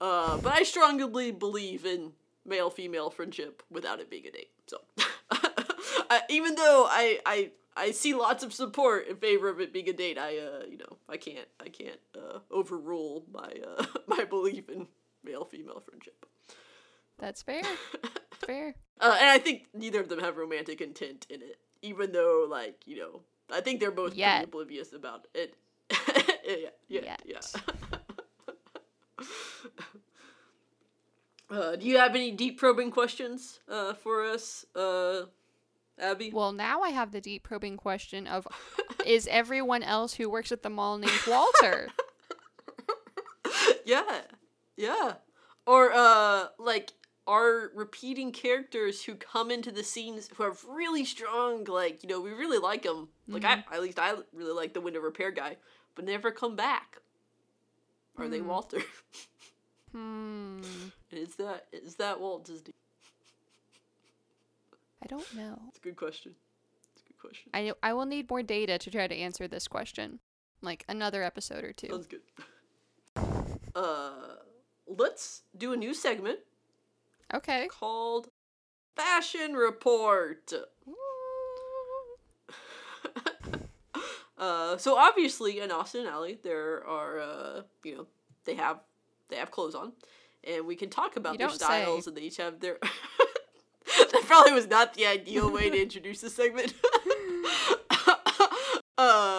Uh, 0.00 0.38
but 0.38 0.52
I 0.52 0.62
strongly 0.62 1.32
believe 1.32 1.84
in 1.84 2.12
male 2.46 2.70
female 2.70 3.10
friendship 3.10 3.62
without 3.70 3.98
it 3.98 4.08
being 4.08 4.26
a 4.26 4.30
date. 4.30 4.50
So 4.68 4.78
I, 5.32 6.22
even 6.30 6.54
though 6.54 6.86
I 6.88 7.18
I 7.26 7.50
I 7.76 7.90
see 7.90 8.14
lots 8.14 8.44
of 8.44 8.52
support 8.52 9.08
in 9.08 9.16
favor 9.16 9.48
of 9.48 9.60
it 9.60 9.72
being 9.72 9.88
a 9.88 9.92
date. 9.92 10.16
I 10.16 10.38
uh 10.38 10.62
you 10.70 10.78
know 10.78 10.98
I 11.08 11.16
can't 11.16 11.48
I 11.58 11.70
can't 11.70 12.00
uh, 12.16 12.38
overrule 12.52 13.24
my 13.32 13.52
uh 13.66 13.84
my 14.06 14.24
belief 14.24 14.68
in 14.68 14.86
male 15.24 15.44
female 15.44 15.80
friendship. 15.80 16.26
That's 17.18 17.42
fair. 17.42 17.62
fair. 18.46 18.74
Uh, 19.00 19.16
and 19.20 19.30
I 19.30 19.38
think 19.38 19.66
neither 19.74 20.00
of 20.00 20.08
them 20.08 20.20
have 20.20 20.36
romantic 20.36 20.80
intent 20.80 21.26
in 21.30 21.42
it, 21.42 21.58
even 21.82 22.12
though 22.12 22.46
like 22.48 22.82
you 22.86 22.98
know 22.98 23.20
I 23.52 23.60
think 23.60 23.80
they're 23.80 23.90
both 23.90 24.14
Yet. 24.14 24.36
pretty 24.36 24.44
oblivious 24.44 24.92
about 24.92 25.26
it. 25.34 25.54
yeah 26.46 26.68
yeah 26.88 27.16
yeah. 27.24 27.40
Uh, 31.50 31.76
do 31.76 31.86
you 31.86 31.98
have 31.98 32.16
any 32.16 32.30
deep 32.32 32.58
probing 32.58 32.90
questions 32.90 33.60
uh, 33.68 33.92
for 33.92 34.24
us, 34.24 34.64
uh, 34.74 35.22
Abby? 35.98 36.30
Well, 36.32 36.52
now 36.52 36.80
I 36.80 36.88
have 36.88 37.12
the 37.12 37.20
deep 37.20 37.44
probing 37.44 37.76
question 37.76 38.26
of 38.26 38.48
is 39.06 39.28
everyone 39.30 39.82
else 39.82 40.14
who 40.14 40.28
works 40.28 40.50
at 40.50 40.62
the 40.62 40.70
mall 40.70 40.98
named 40.98 41.12
Walter? 41.28 41.90
yeah, 43.84 44.22
yeah. 44.76 45.14
Or 45.66 45.92
uh, 45.92 46.48
like 46.58 46.92
are 47.26 47.70
repeating 47.74 48.32
characters 48.32 49.04
who 49.04 49.14
come 49.14 49.50
into 49.50 49.72
the 49.72 49.82
scenes 49.82 50.28
who 50.36 50.42
have 50.42 50.62
really 50.68 51.04
strong, 51.04 51.64
like 51.64 52.02
you 52.02 52.08
know, 52.08 52.20
we 52.20 52.32
really 52.32 52.58
like 52.58 52.82
them. 52.82 53.08
Like 53.26 53.44
I, 53.44 53.64
at 53.72 53.80
least 53.82 53.98
I 53.98 54.14
really 54.32 54.52
like 54.52 54.74
the 54.74 54.80
window 54.82 55.00
repair 55.00 55.30
guy, 55.30 55.56
but 55.94 56.04
never 56.04 56.30
come 56.30 56.54
back. 56.56 56.98
Are 58.18 58.28
they 58.28 58.38
Hmm. 58.38 58.48
Walter? 58.48 58.78
Hmm. 59.92 60.60
is 61.12 61.36
that 61.36 61.66
is 61.72 61.94
that 61.96 62.18
Walt 62.20 62.44
Disney? 62.44 62.74
I 65.00 65.06
don't 65.06 65.36
know. 65.36 65.56
It's 65.68 65.78
a 65.78 65.82
good 65.82 65.94
question. 65.94 66.34
It's 66.92 67.02
a 67.04 67.06
good 67.06 67.20
question. 67.20 67.50
I 67.54 67.72
I 67.80 67.92
will 67.92 68.04
need 68.06 68.28
more 68.28 68.42
data 68.42 68.76
to 68.76 68.90
try 68.90 69.06
to 69.06 69.14
answer 69.14 69.46
this 69.46 69.68
question. 69.68 70.18
Like 70.62 70.84
another 70.88 71.22
episode 71.22 71.62
or 71.62 71.72
two. 71.72 71.88
Sounds 71.88 72.06
good. 72.06 72.20
Uh, 73.76 74.36
let's 74.86 75.42
do 75.56 75.72
a 75.72 75.76
new 75.76 75.94
segment 75.94 76.40
Okay. 77.32 77.68
called 77.68 78.28
Fashion 78.96 79.54
Report. 79.54 80.52
uh, 84.38 84.76
so 84.76 84.96
obviously 84.96 85.60
in 85.60 85.70
Austin 85.70 86.00
and 86.00 86.08
Ally 86.10 86.34
there 86.42 86.86
are 86.86 87.20
uh, 87.20 87.62
you 87.82 87.96
know 87.96 88.06
they 88.44 88.54
have 88.54 88.80
they 89.28 89.36
have 89.36 89.50
clothes 89.50 89.74
on, 89.74 89.92
and 90.46 90.66
we 90.66 90.76
can 90.76 90.90
talk 90.90 91.16
about 91.16 91.34
You 91.34 91.38
their 91.38 91.48
styles 91.50 92.04
say. 92.04 92.10
and 92.10 92.16
they 92.16 92.22
each 92.22 92.36
have 92.36 92.60
their. 92.60 92.78
that 94.12 94.22
probably 94.26 94.52
was 94.52 94.66
not 94.68 94.94
the 94.94 95.06
ideal 95.06 95.50
way 95.50 95.70
to 95.70 95.80
introduce 95.80 96.20
this 96.20 96.34
segment. 96.34 96.74
uh, 98.98 99.33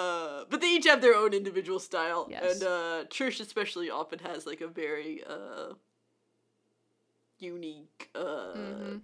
each 0.86 0.92
have 0.92 1.02
their 1.02 1.16
own 1.16 1.34
individual 1.34 1.80
style, 1.80 2.28
Yes. 2.30 2.54
and 2.56 2.64
uh, 2.64 3.04
Trish 3.10 3.40
especially 3.40 3.90
often 3.90 4.20
has 4.20 4.46
like 4.46 4.62
a 4.62 4.68
very 4.68 5.24
uh, 5.24 5.74
unique 7.40 8.10
uh, 8.16 8.54
Mhm. 8.56 9.02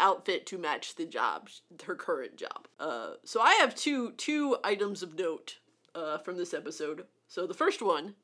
outfit 0.00 0.46
to 0.46 0.58
match 0.58 0.94
the 0.96 1.04
job, 1.06 1.48
her 1.84 1.94
current 1.94 2.36
job. 2.36 2.66
Uh, 2.78 3.14
so 3.24 3.40
I 3.40 3.54
have 3.54 3.74
two 3.74 4.12
two 4.12 4.56
items 4.64 5.02
of 5.02 5.14
note 5.18 5.58
uh, 5.94 6.18
from 6.18 6.36
this 6.36 6.54
episode. 6.54 7.06
So 7.28 7.46
the 7.46 7.54
first 7.54 7.82
one, 7.82 8.14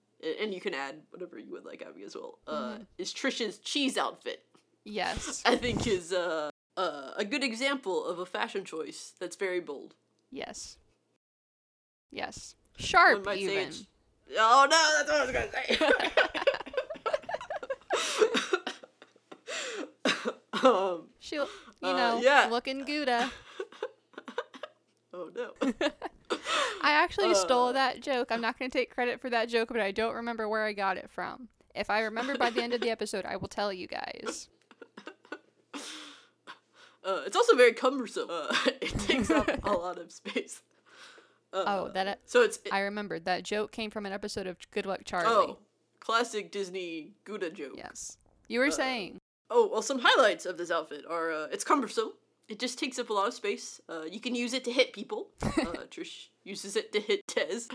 and 0.40 0.52
you 0.54 0.61
can 0.61 0.74
add 0.74 1.02
whatever 1.11 1.38
you 1.38 1.52
would 1.52 1.64
like, 1.64 1.82
Abby, 1.82 2.02
as 2.04 2.14
well, 2.16 2.38
uh, 2.46 2.78
is 2.98 3.12
Trisha's 3.12 3.59
cheese 3.59 3.96
outfit. 3.96 4.44
Yes. 4.85 5.42
I 5.46 5.56
think 5.56 5.87
is 5.87 6.12
uh, 6.12 6.50
uh, 6.76 7.11
a 7.16 7.24
good 7.24 7.44
example 7.44 8.04
of 8.04 8.18
a 8.18 8.26
fashion 8.26 8.64
choice 8.64 9.12
that's 9.20 9.37
very 9.37 9.61
bold. 9.61 9.94
Yes. 10.30 10.78
Yes. 12.11 12.54
Sharp 12.77 13.27
even. 13.37 13.57
it's- 13.59 13.87
Oh 14.39 14.67
no, 14.69 14.93
that's 14.97 15.09
what 15.09 15.21
I 15.21 15.25
was 15.25 15.33
gonna 15.33 15.53
say. 15.53 15.79
um, 20.65 21.09
She'll, 21.19 21.49
you 21.83 21.89
Uh, 21.89 21.97
know, 21.97 22.21
yeah. 22.23 22.49
looking 22.51 22.85
Gouda. 22.85 23.31
oh 25.12 25.31
no. 25.35 25.53
I 26.83 26.93
actually 26.93 27.35
stole 27.35 27.69
Uh. 27.69 27.73
that 27.73 28.01
joke. 28.01 28.29
I'm 28.31 28.41
not 28.41 28.59
going 28.59 28.71
to 28.71 28.79
take 28.79 28.91
credit 28.95 29.21
for 29.21 29.31
that 29.31 29.49
joke, 29.49 29.69
but 29.69 29.81
I 29.81 29.91
don't 29.91 30.15
remember 30.15 30.49
where 30.49 30.65
I 30.65 30.73
got 30.73 30.97
it 30.97 31.11
from. 31.11 31.49
If 31.75 31.91
I 31.91 32.01
remember 32.01 32.37
by 32.39 32.51
the 32.51 32.62
end 32.62 32.73
of 32.75 32.81
the 32.81 32.91
episode, 32.91 33.25
I 33.27 33.37
will 33.37 33.49
tell 33.49 33.73
you 33.73 33.87
guys. 33.87 34.49
Uh, 37.05 37.23
it's 37.27 37.37
also 37.37 37.55
very 37.57 37.73
cumbersome. 37.73 38.29
Uh, 38.31 38.55
it 38.83 38.99
takes 39.01 39.31
up 39.31 39.49
a 39.65 39.71
lot 39.73 39.99
of 39.99 40.11
space. 40.11 40.62
Uh, 41.52 41.64
Oh, 41.66 41.88
that 41.94 42.20
so 42.26 42.42
it's 42.42 42.59
I 42.72 42.80
remembered 42.80 43.24
that 43.24 43.42
joke 43.44 43.72
came 43.72 43.90
from 43.90 44.06
an 44.06 44.12
episode 44.12 44.46
of 44.46 44.56
Good 44.70 44.87
Luck 44.87 45.00
Charlie. 45.04 45.28
oh 45.28 45.59
classic 46.00 46.50
Disney 46.52 47.12
Gouda 47.24 47.50
joke. 47.50 47.74
Yes. 47.76 48.16
You 48.48 48.61
were 48.61 48.66
Uh, 48.66 48.70
saying. 48.70 49.18
Oh 49.50 49.68
well, 49.70 49.82
some 49.82 50.00
highlights 50.00 50.44
of 50.46 50.59
this 50.59 50.70
outfit 50.70 51.04
are 51.09 51.32
uh, 51.32 51.46
it's 51.52 51.64
cumbersome. 51.64 52.12
It 52.48 52.59
just 52.61 52.78
takes 52.78 52.98
up 52.98 53.11
a 53.11 53.12
lot 53.12 53.26
of 53.28 53.35
space. 53.35 53.80
Uh, 53.88 54.02
you 54.11 54.20
can 54.20 54.35
use 54.35 54.52
it 54.52 54.64
to 54.64 54.72
hit 54.72 54.92
people. 54.92 55.28
Uh, 55.42 55.85
Trish 55.90 56.28
uses 56.44 56.76
it 56.76 56.92
to 56.92 57.00
hit 57.00 57.26
Dez. 57.26 57.70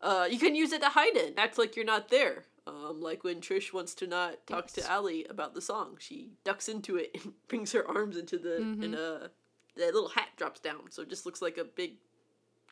Uh, 0.00 0.26
you 0.30 0.38
can 0.38 0.54
use 0.54 0.72
it 0.72 0.80
to 0.82 0.88
hide 0.90 1.16
in, 1.16 1.34
act 1.38 1.56
like 1.58 1.74
you're 1.76 1.84
not 1.84 2.10
there. 2.10 2.44
Um, 2.66 3.00
like 3.00 3.24
when 3.24 3.40
Trish 3.40 3.72
wants 3.72 3.94
to 3.96 4.06
not 4.06 4.46
talk 4.46 4.64
Yes. 4.76 4.84
to 4.86 4.90
Ally 4.90 5.22
about 5.28 5.54
the 5.54 5.60
song, 5.60 5.96
she 5.98 6.30
ducks 6.44 6.68
into 6.68 6.96
it 6.96 7.10
and 7.24 7.32
brings 7.48 7.72
her 7.72 7.86
arms 7.88 8.16
into 8.16 8.38
the 8.38 8.56
and 8.56 8.94
uh, 8.94 9.28
the 9.76 9.86
little 9.86 10.08
hat 10.10 10.28
drops 10.36 10.60
down, 10.60 10.90
so 10.90 11.02
it 11.02 11.08
just 11.08 11.26
looks 11.26 11.42
like 11.42 11.58
a 11.58 11.64
big 11.64 11.94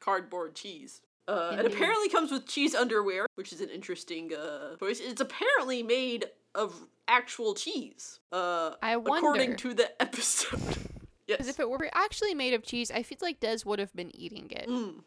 cardboard 0.03 0.55
cheese. 0.55 1.01
Uh, 1.29 1.57
it 1.59 1.65
apparently 1.65 2.09
comes 2.09 2.33
with 2.33 2.47
cheese 2.47 2.75
underwear, 2.75 3.27
which 3.37 3.53
is 3.53 3.61
an 3.61 3.69
interesting 3.69 4.33
uh, 4.35 4.77
choice. 4.77 5.01
It's 5.01 5.21
apparently 5.21 5.83
made 5.83 6.27
of 6.55 6.75
actual 7.07 7.55
cheese. 7.55 8.19
Uh, 8.33 8.73
I 8.83 8.95
according 8.95 9.57
to 9.57 9.73
the 9.73 9.91
episode. 10.03 10.61
yes. 11.27 11.39
Because 11.39 11.49
if 11.49 11.61
it 11.61 11.71
were 11.71 11.89
actually 11.95 12.35
made 12.35 12.55
of 12.55 12.65
cheese, 12.65 12.91
I 12.91 13.05
feel 13.05 13.19
like 13.23 13.41
Dez 13.41 13.65
would 13.65 13.79
have 13.79 13.95
been 13.95 14.15
eating 14.17 14.51
it. 14.51 14.69
Mm. 14.69 15.05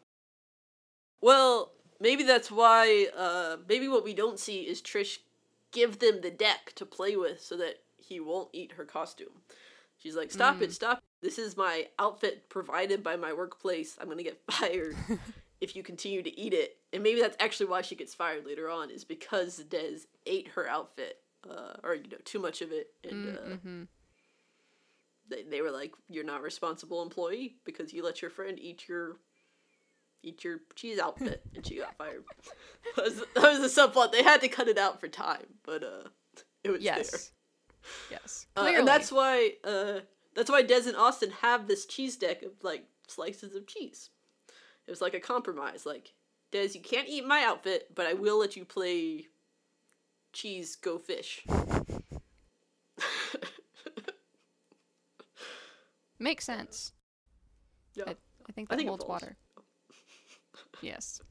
Well, 1.20 1.72
maybe 2.00 2.22
that's 2.22 2.50
why. 2.50 3.08
Uh, 3.14 3.58
maybe 3.68 3.88
what 3.88 4.04
we 4.04 4.14
don't 4.14 4.38
see 4.38 4.62
is 4.62 4.80
Trish 4.80 5.18
give 5.72 5.98
them 5.98 6.22
the 6.22 6.30
deck 6.30 6.72
to 6.76 6.86
play 6.86 7.16
with, 7.16 7.42
so 7.42 7.58
that 7.58 7.82
he 7.98 8.20
won't 8.20 8.48
eat 8.54 8.72
her 8.72 8.84
costume. 8.84 9.42
She's 9.98 10.16
like, 10.16 10.30
"Stop 10.30 10.62
it! 10.62 10.72
Stop! 10.72 11.02
This 11.26 11.38
is 11.40 11.56
my 11.56 11.88
outfit 11.98 12.48
provided 12.48 13.02
by 13.02 13.16
my 13.16 13.32
workplace. 13.32 13.98
I'm 14.00 14.08
gonna 14.08 14.22
get 14.22 14.40
fired 14.50 14.94
if 15.60 15.74
you 15.74 15.82
continue 15.82 16.22
to 16.22 16.40
eat 16.40 16.54
it." 16.54 16.76
And 16.92 17.02
maybe 17.02 17.20
that's 17.20 17.36
actually 17.40 17.66
why 17.66 17.82
she 17.82 17.96
gets 17.96 18.14
fired 18.14 18.46
later 18.46 18.70
on, 18.70 18.90
is 18.90 19.02
because 19.02 19.60
Dez 19.68 20.06
ate 20.24 20.46
her 20.54 20.68
outfit, 20.68 21.18
uh, 21.50 21.74
or 21.82 21.96
you 21.96 22.08
know, 22.08 22.18
too 22.24 22.38
much 22.38 22.62
of 22.62 22.70
it, 22.70 22.90
and 23.02 23.26
uh, 23.26 23.40
Mm-hmm. 23.40 23.82
they, 25.28 25.42
they 25.42 25.60
were 25.62 25.72
like, 25.72 25.94
"You're 26.08 26.22
not 26.22 26.38
a 26.40 26.44
responsible 26.44 27.02
employee 27.02 27.56
because 27.64 27.92
you 27.92 28.04
let 28.04 28.22
your 28.22 28.30
friend 28.30 28.56
eat 28.60 28.88
your 28.88 29.16
eat 30.22 30.44
your 30.44 30.60
cheese 30.76 31.00
outfit," 31.00 31.42
and 31.56 31.66
she 31.66 31.78
got 31.78 31.96
fired. 31.98 32.22
that, 32.96 33.04
was, 33.04 33.16
that 33.34 33.42
was 33.42 33.74
the 33.74 33.82
subplot. 33.82 34.12
They 34.12 34.22
had 34.22 34.40
to 34.42 34.48
cut 34.48 34.68
it 34.68 34.78
out 34.78 35.00
for 35.00 35.08
time, 35.08 35.46
but 35.64 35.82
uh, 35.82 36.08
it 36.62 36.70
was 36.70 36.82
there. 36.84 36.98
Yes. 36.98 37.32
Yes. 38.10 38.46
Uh, 38.56 38.72
and 38.74 38.86
that's 38.88 39.12
why 39.12 39.52
uh, 39.64 40.00
that's 40.36 40.50
why 40.50 40.62
Dez 40.62 40.86
and 40.86 40.96
Austin 40.96 41.30
have 41.40 41.66
this 41.66 41.86
cheese 41.86 42.16
deck 42.16 42.42
of 42.42 42.52
like 42.62 42.84
slices 43.08 43.56
of 43.56 43.66
cheese. 43.66 44.10
It 44.86 44.90
was 44.90 45.00
like 45.00 45.14
a 45.14 45.20
compromise. 45.20 45.86
Like 45.86 46.12
Dez, 46.52 46.74
you 46.74 46.80
can't 46.82 47.08
eat 47.08 47.26
my 47.26 47.42
outfit, 47.42 47.88
but 47.94 48.06
I 48.06 48.12
will 48.12 48.38
let 48.38 48.54
you 48.54 48.64
play 48.64 49.26
cheese 50.32 50.76
go 50.76 50.98
fish. 50.98 51.44
Makes 56.18 56.44
sense. 56.44 56.92
yeah. 57.94 58.04
I, 58.06 58.16
I 58.48 58.52
think 58.52 58.68
I 58.70 58.74
that 58.74 58.78
think 58.78 58.88
holds 58.88 59.04
water. 59.06 59.36
Yes. 60.82 61.22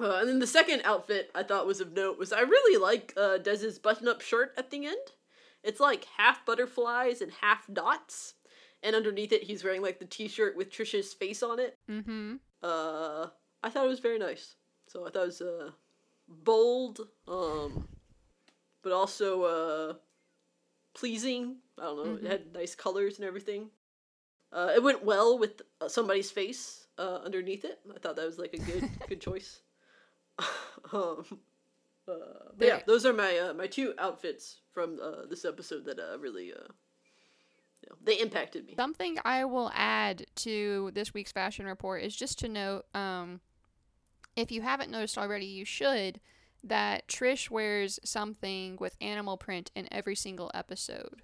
Uh, 0.00 0.16
and 0.18 0.28
then 0.28 0.38
the 0.40 0.46
second 0.46 0.82
outfit 0.84 1.30
I 1.36 1.44
thought 1.44 1.68
was 1.68 1.80
of 1.80 1.92
note 1.92 2.18
was 2.18 2.32
I 2.32 2.40
really 2.40 2.82
like 2.82 3.12
uh, 3.16 3.38
Dez's 3.38 3.78
button-up 3.78 4.20
shirt 4.20 4.52
at 4.56 4.70
the 4.70 4.86
end. 4.86 5.12
It's 5.62 5.80
like 5.80 6.06
half 6.16 6.44
butterflies 6.46 7.20
and 7.20 7.32
half 7.40 7.66
dots, 7.72 8.34
and 8.82 8.94
underneath 8.94 9.32
it 9.32 9.42
he's 9.42 9.64
wearing 9.64 9.82
like 9.82 9.98
the 9.98 10.04
T-shirt 10.04 10.56
with 10.56 10.70
Trisha's 10.70 11.12
face 11.12 11.42
on 11.42 11.58
it. 11.58 11.76
Mm-hmm. 11.90 12.36
Uh, 12.62 13.26
I 13.62 13.70
thought 13.70 13.84
it 13.84 13.88
was 13.88 14.00
very 14.00 14.18
nice. 14.18 14.54
So 14.86 15.06
I 15.06 15.10
thought 15.10 15.22
it 15.22 15.26
was 15.26 15.40
uh, 15.42 15.70
bold, 16.28 17.00
um, 17.26 17.88
but 18.82 18.92
also 18.92 19.42
uh, 19.42 19.94
pleasing. 20.94 21.56
I 21.78 21.82
don't 21.82 21.96
know. 21.96 22.04
Mhm. 22.16 22.24
It 22.24 22.30
had 22.30 22.52
nice 22.54 22.74
colors 22.74 23.18
and 23.18 23.26
everything. 23.26 23.70
Uh, 24.52 24.72
it 24.74 24.82
went 24.82 25.04
well 25.04 25.38
with 25.38 25.60
uh, 25.80 25.88
somebody's 25.88 26.30
face 26.30 26.86
uh, 26.98 27.20
underneath 27.24 27.64
it. 27.64 27.80
I 27.94 27.98
thought 27.98 28.16
that 28.16 28.24
was 28.26 28.38
like 28.38 28.54
a 28.54 28.58
good 28.58 28.88
good 29.08 29.20
choice. 29.20 29.60
um, 30.92 31.24
uh, 32.08 32.50
but 32.56 32.66
yeah, 32.66 32.80
those 32.86 33.04
are 33.06 33.12
my 33.12 33.38
uh, 33.38 33.54
my 33.54 33.66
two 33.66 33.94
outfits 33.98 34.60
from 34.72 34.98
uh, 35.02 35.26
this 35.28 35.44
episode 35.44 35.84
that 35.84 35.98
uh, 35.98 36.18
really 36.18 36.52
uh, 36.52 36.68
you 37.82 37.88
know, 37.90 37.96
they 38.02 38.18
impacted 38.18 38.66
me. 38.66 38.74
Something 38.76 39.18
I 39.24 39.44
will 39.44 39.70
add 39.74 40.26
to 40.36 40.90
this 40.94 41.14
week's 41.14 41.32
fashion 41.32 41.66
report 41.66 42.02
is 42.02 42.14
just 42.14 42.38
to 42.40 42.48
note, 42.48 42.86
um, 42.94 43.40
if 44.36 44.50
you 44.50 44.62
haven't 44.62 44.90
noticed 44.90 45.18
already, 45.18 45.46
you 45.46 45.64
should, 45.64 46.20
that 46.64 47.08
Trish 47.08 47.50
wears 47.50 48.00
something 48.04 48.76
with 48.80 48.96
animal 49.00 49.36
print 49.36 49.70
in 49.74 49.88
every 49.92 50.16
single 50.16 50.50
episode. 50.54 51.22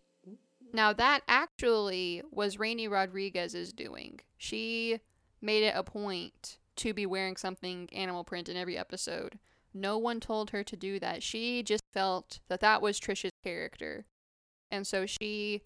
Now, 0.72 0.92
that 0.92 1.20
actually 1.28 2.22
was 2.32 2.56
Raini 2.56 2.90
Rodriguez's 2.90 3.72
doing. 3.72 4.20
She 4.36 4.98
made 5.40 5.62
it 5.62 5.74
a 5.76 5.84
point 5.84 6.58
to 6.76 6.92
be 6.92 7.06
wearing 7.06 7.36
something 7.36 7.88
animal 7.92 8.24
print 8.24 8.48
in 8.48 8.56
every 8.56 8.76
episode. 8.76 9.38
No 9.74 9.98
one 9.98 10.20
told 10.20 10.50
her 10.50 10.62
to 10.62 10.76
do 10.76 10.98
that. 11.00 11.22
She 11.22 11.62
just 11.62 11.82
felt 11.92 12.40
that 12.48 12.60
that 12.60 12.80
was 12.80 13.00
Trisha's 13.00 13.32
character. 13.42 14.06
And 14.70 14.86
so 14.86 15.04
she 15.04 15.62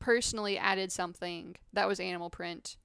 personally 0.00 0.58
added 0.58 0.92
something 0.92 1.56
that 1.72 1.88
was 1.88 2.00
animal 2.00 2.30
print 2.30 2.76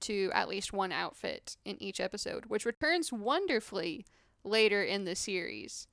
to 0.00 0.30
at 0.32 0.48
least 0.48 0.72
one 0.72 0.92
outfit 0.92 1.56
in 1.64 1.80
each 1.82 2.00
episode, 2.00 2.46
which 2.46 2.64
returns 2.64 3.12
wonderfully 3.12 4.06
later 4.44 4.82
in 4.82 5.04
the 5.04 5.16
series. 5.16 5.88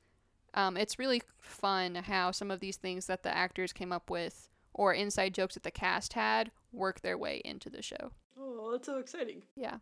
Um, 0.54 0.78
it's 0.78 1.00
really 1.00 1.22
fun 1.40 1.96
how 1.96 2.32
some 2.32 2.52
of 2.52 2.60
these 2.60 2.78
things 2.78 3.08
that 3.08 3.24
the 3.24 3.36
actors 3.36 3.74
came 3.74 3.92
up 3.92 4.10
with 4.10 4.50
or 4.74 4.94
inside 4.94 5.34
jokes 5.34 5.56
that 5.56 5.64
the 5.64 5.72
cast 5.72 6.14
had 6.14 6.52
work 6.72 7.02
their 7.02 7.18
way 7.18 7.42
into 7.44 7.70
the 7.70 7.82
show. 7.82 8.12
Oh, 8.40 8.72
that's 8.72 8.86
so 8.86 9.00
exciting. 9.00 9.44
Yeah. 9.56 9.78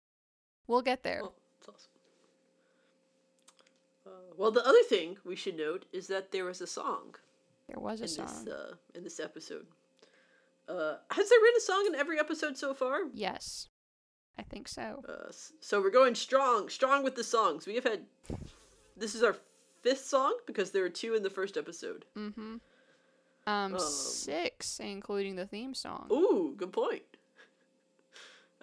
We'll 0.67 0.81
get 0.81 1.03
there 1.03 1.21
that's 1.61 1.75
awesome. 1.75 1.91
Uh, 4.05 4.30
well, 4.41 4.51
the 4.51 4.65
other 4.65 4.83
thing 4.83 5.17
we 5.23 5.35
should 5.35 5.57
note 5.57 5.85
is 5.93 6.07
that 6.07 6.31
there 6.31 6.45
was 6.45 6.61
a 6.61 6.67
song 6.67 7.15
There 7.67 7.79
was 7.79 7.99
a 8.01 8.03
in 8.03 8.09
song. 8.09 8.45
this 8.45 8.53
uh, 8.53 8.73
in 8.95 9.03
this 9.03 9.19
episode. 9.19 9.67
Uh, 10.67 10.95
has 11.11 11.29
there 11.29 11.39
been 11.39 11.57
a 11.57 11.61
song 11.61 11.83
in 11.87 11.95
every 11.95 12.19
episode 12.19 12.57
so 12.57 12.73
far? 12.73 12.99
Yes. 13.13 13.67
I 14.39 14.43
think 14.43 14.67
so. 14.67 15.03
Uh, 15.07 15.31
so 15.59 15.81
we're 15.81 15.89
going 15.91 16.15
strong, 16.15 16.69
strong 16.69 17.03
with 17.03 17.15
the 17.15 17.23
songs. 17.23 17.67
We 17.67 17.75
have 17.75 17.83
had. 17.83 18.01
This 18.95 19.13
is 19.15 19.23
our 19.23 19.35
fifth 19.81 20.05
song 20.05 20.37
because 20.47 20.71
there 20.71 20.83
were 20.83 20.89
two 20.89 21.13
in 21.15 21.23
the 21.23 21.29
first 21.29 21.57
episode. 21.57 22.05
Mm-hmm. 22.17 22.55
Um, 23.47 23.73
Um, 23.73 23.79
six, 23.79 24.79
including 24.79 25.35
the 25.35 25.45
theme 25.47 25.73
song. 25.73 26.07
Ooh, 26.11 26.53
good 26.57 26.71
point. 26.71 27.03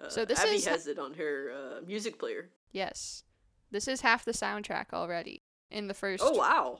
Uh, 0.01 0.09
So 0.09 0.25
this 0.25 0.39
Abby 0.39 0.55
is- 0.55 0.65
has 0.65 0.87
it 0.87 0.97
on 0.97 1.13
her 1.15 1.51
uh, 1.51 1.81
music 1.85 2.17
player. 2.19 2.49
Yes. 2.71 3.23
This 3.71 3.87
is 3.87 4.01
half 4.01 4.25
the 4.25 4.31
soundtrack 4.31 4.93
already 4.93 5.43
in 5.71 5.87
the 5.87 5.93
first. 5.93 6.23
Oh 6.25 6.31
wow, 6.35 6.79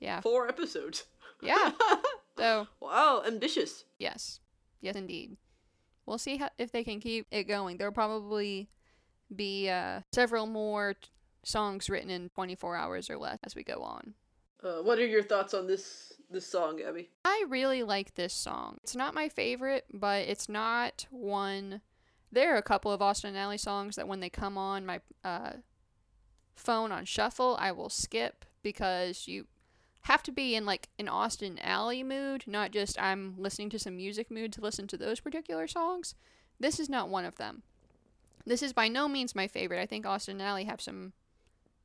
Yeah. 0.00 0.20
four 0.20 0.48
episodes. 0.48 1.04
Yeah. 1.40 1.72
So, 2.36 2.66
wow, 2.80 3.22
ambitious. 3.24 3.84
yes. 3.96 4.40
Yes, 4.80 4.96
indeed. 4.96 5.36
We'll 6.04 6.18
see 6.18 6.36
how, 6.36 6.48
if 6.58 6.72
they 6.72 6.82
can 6.82 6.98
keep 6.98 7.28
it 7.30 7.44
going. 7.44 7.76
There'll 7.76 7.92
probably 7.94 8.68
be 9.34 9.70
uh, 9.70 10.00
several 10.12 10.46
more 10.46 10.94
t- 10.94 11.08
songs 11.44 11.88
written 11.88 12.10
in 12.10 12.30
24 12.30 12.74
hours 12.76 13.08
or 13.08 13.18
less 13.18 13.38
as 13.44 13.54
we 13.54 13.62
go 13.62 13.82
on. 13.82 14.14
Uh, 14.64 14.82
what 14.82 14.98
are 14.98 15.06
your 15.06 15.22
thoughts 15.22 15.54
on 15.54 15.68
this 15.68 16.12
this 16.28 16.44
song, 16.44 16.80
Abby? 16.82 17.08
I 17.24 17.44
really 17.48 17.84
like 17.84 18.16
this 18.16 18.34
song. 18.34 18.78
It's 18.82 18.96
not 18.96 19.14
my 19.14 19.28
favorite, 19.28 19.84
but 19.92 20.26
it's 20.26 20.48
not 20.48 21.06
one. 21.10 21.82
There 22.32 22.52
are 22.52 22.58
a 22.58 22.62
couple 22.62 22.90
of 22.90 23.00
Austin 23.00 23.28
and 23.28 23.38
Ally 23.38 23.56
songs 23.56 23.94
that 23.94 24.08
when 24.08 24.18
they 24.18 24.28
come 24.28 24.58
on 24.58 24.84
my 24.84 25.00
uh, 25.22 25.52
phone 26.54 26.92
on 26.92 27.04
shuffle, 27.04 27.56
I 27.60 27.72
will 27.72 27.90
skip 27.90 28.44
because 28.62 29.26
you 29.28 29.46
have 30.02 30.22
to 30.24 30.32
be 30.32 30.54
in 30.54 30.66
like 30.66 30.88
an 30.98 31.08
Austin 31.08 31.58
Ally 31.62 32.02
mood, 32.02 32.44
not 32.46 32.70
just 32.72 33.00
I'm 33.00 33.34
listening 33.38 33.70
to 33.70 33.78
some 33.78 33.96
music 33.96 34.30
mood 34.30 34.52
to 34.54 34.60
listen 34.60 34.86
to 34.88 34.96
those 34.96 35.20
particular 35.20 35.66
songs. 35.66 36.14
This 36.60 36.78
is 36.78 36.88
not 36.88 37.08
one 37.08 37.24
of 37.24 37.36
them. 37.36 37.62
This 38.46 38.62
is 38.62 38.72
by 38.72 38.88
no 38.88 39.08
means 39.08 39.34
my 39.34 39.48
favorite. 39.48 39.80
I 39.80 39.86
think 39.86 40.04
Austin 40.04 40.40
Ally 40.40 40.64
have 40.64 40.80
some 40.80 41.14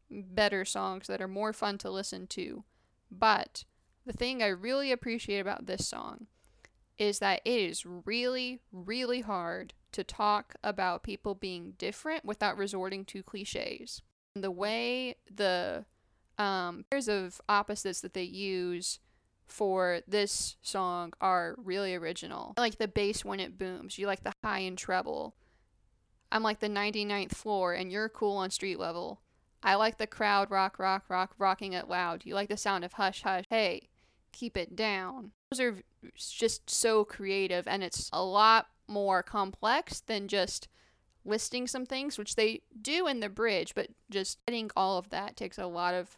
better 0.10 0.66
songs 0.66 1.08
that 1.08 1.22
are 1.22 1.28
more 1.28 1.54
fun 1.54 1.78
to 1.80 1.90
listen 1.90 2.28
to. 2.28 2.64
But 3.10 3.64
the 4.06 4.14
thing 4.14 4.44
I 4.44 4.48
really 4.48 4.92
appreciate 4.92 5.40
about 5.40 5.66
this 5.66 5.88
song 5.88 6.28
is 6.98 7.20
that 7.20 7.42
it 7.46 7.60
is 7.62 7.86
really, 7.86 8.60
really 8.74 9.22
hard 9.22 9.74
to 9.94 10.04
talk 10.04 10.56
about 10.64 11.04
people 11.04 11.34
being 11.34 11.74
different 11.78 12.26
without 12.26 12.58
resorting 12.58 13.06
to 13.06 13.24
cliches. 13.24 14.02
The 14.42 14.52
way 14.52 15.16
the 15.34 15.86
um, 16.38 16.86
pairs 16.90 17.08
of 17.08 17.42
opposites 17.50 18.02
that 18.02 18.14
they 18.14 18.24
use 18.24 19.00
for 19.46 20.02
this 20.08 20.56
song 20.62 21.14
are 21.20 21.56
really 21.58 21.96
original. 21.96 22.54
I 22.58 22.62
like 22.62 22.78
the 22.78 22.88
bass 22.88 23.26
when 23.26 23.40
it 23.40 23.58
booms. 23.58 23.98
You 23.98 24.08
like 24.08 24.24
the 24.24 24.34
high 24.44 24.60
and 24.60 24.78
treble. 24.78 25.36
I'm 26.32 26.44
like 26.44 26.60
the 26.60 26.70
99th 26.70 27.32
floor 27.32 27.74
and 27.74 27.92
you're 27.92 28.10
cool 28.10 28.38
on 28.38 28.52
street 28.52 28.80
level. 28.80 29.22
I 29.62 29.76
like 29.76 29.98
the 29.98 30.08
crowd 30.08 30.52
rock, 30.52 30.80
rock, 30.80 31.06
rock, 31.10 31.34
rocking 31.38 31.74
it 31.74 31.90
loud. 31.90 32.26
You 32.26 32.36
like 32.36 32.50
the 32.50 32.58
sound 32.58 32.86
of 32.86 32.94
hush, 32.94 33.24
hush. 33.24 33.46
Hey, 33.50 33.90
keep 34.32 34.56
it 34.56 34.76
down. 34.76 35.32
Those 35.52 35.60
are 35.60 35.76
just 36.16 36.70
so 36.70 37.04
creative 37.04 37.68
and 37.68 37.84
it's 37.84 38.10
a 38.14 38.24
lot 38.24 38.68
more 38.88 39.24
complex 39.24 40.00
than 40.02 40.28
just 40.28 40.68
listing 41.26 41.68
some 41.68 41.86
things, 41.86 42.18
which 42.18 42.36
they 42.36 42.62
do 42.82 43.08
in 43.08 43.20
the 43.20 43.30
bridge, 43.30 43.76
but 43.76 43.90
just 44.10 44.40
getting 44.46 44.72
all 44.76 44.98
of 44.98 45.10
that 45.10 45.36
takes 45.36 45.58
a 45.58 45.68
lot 45.68 45.94
of 45.94 46.18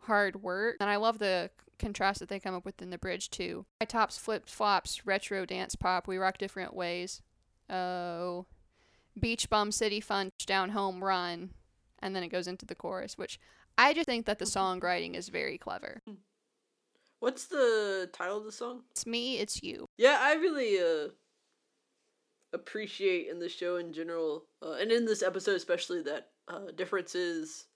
hard 0.00 0.42
work. 0.42 0.76
And 0.80 0.90
I 0.90 0.96
love 0.96 1.18
the 1.18 1.50
contrast 1.78 2.20
that 2.20 2.28
they 2.28 2.40
come 2.40 2.54
up 2.54 2.64
with 2.64 2.80
in 2.82 2.90
the 2.90 2.98
bridge 2.98 3.30
too. 3.30 3.66
My 3.80 3.86
tops, 3.86 4.18
flip 4.18 4.48
flops, 4.48 5.06
retro 5.06 5.44
dance 5.46 5.74
pop, 5.74 6.06
we 6.06 6.16
rock 6.16 6.38
different 6.38 6.74
ways. 6.74 7.22
Oh, 7.70 8.46
beach 9.18 9.48
bum, 9.48 9.72
city 9.72 10.00
fun, 10.00 10.30
down 10.46 10.70
home 10.70 11.02
run. 11.02 11.50
And 12.00 12.16
then 12.16 12.22
it 12.22 12.28
goes 12.28 12.48
into 12.48 12.66
the 12.66 12.74
chorus, 12.74 13.16
which 13.16 13.38
I 13.78 13.94
just 13.94 14.06
think 14.06 14.26
that 14.26 14.38
the 14.38 14.44
songwriting 14.46 15.14
is 15.14 15.28
very 15.28 15.58
clever. 15.58 16.02
What's 17.20 17.46
the 17.46 18.10
title 18.12 18.38
of 18.38 18.44
the 18.44 18.52
song? 18.52 18.82
It's 18.90 19.06
me, 19.06 19.38
it's 19.38 19.62
you. 19.62 19.86
Yeah, 19.96 20.18
I 20.20 20.34
really 20.34 20.78
uh 20.78 21.10
appreciate 22.52 23.28
in 23.28 23.38
the 23.38 23.48
show 23.48 23.76
in 23.76 23.92
general, 23.92 24.44
uh, 24.62 24.72
and 24.72 24.92
in 24.92 25.06
this 25.06 25.22
episode 25.22 25.56
especially, 25.56 26.02
that 26.02 26.30
uh, 26.48 26.70
differences 26.74 27.66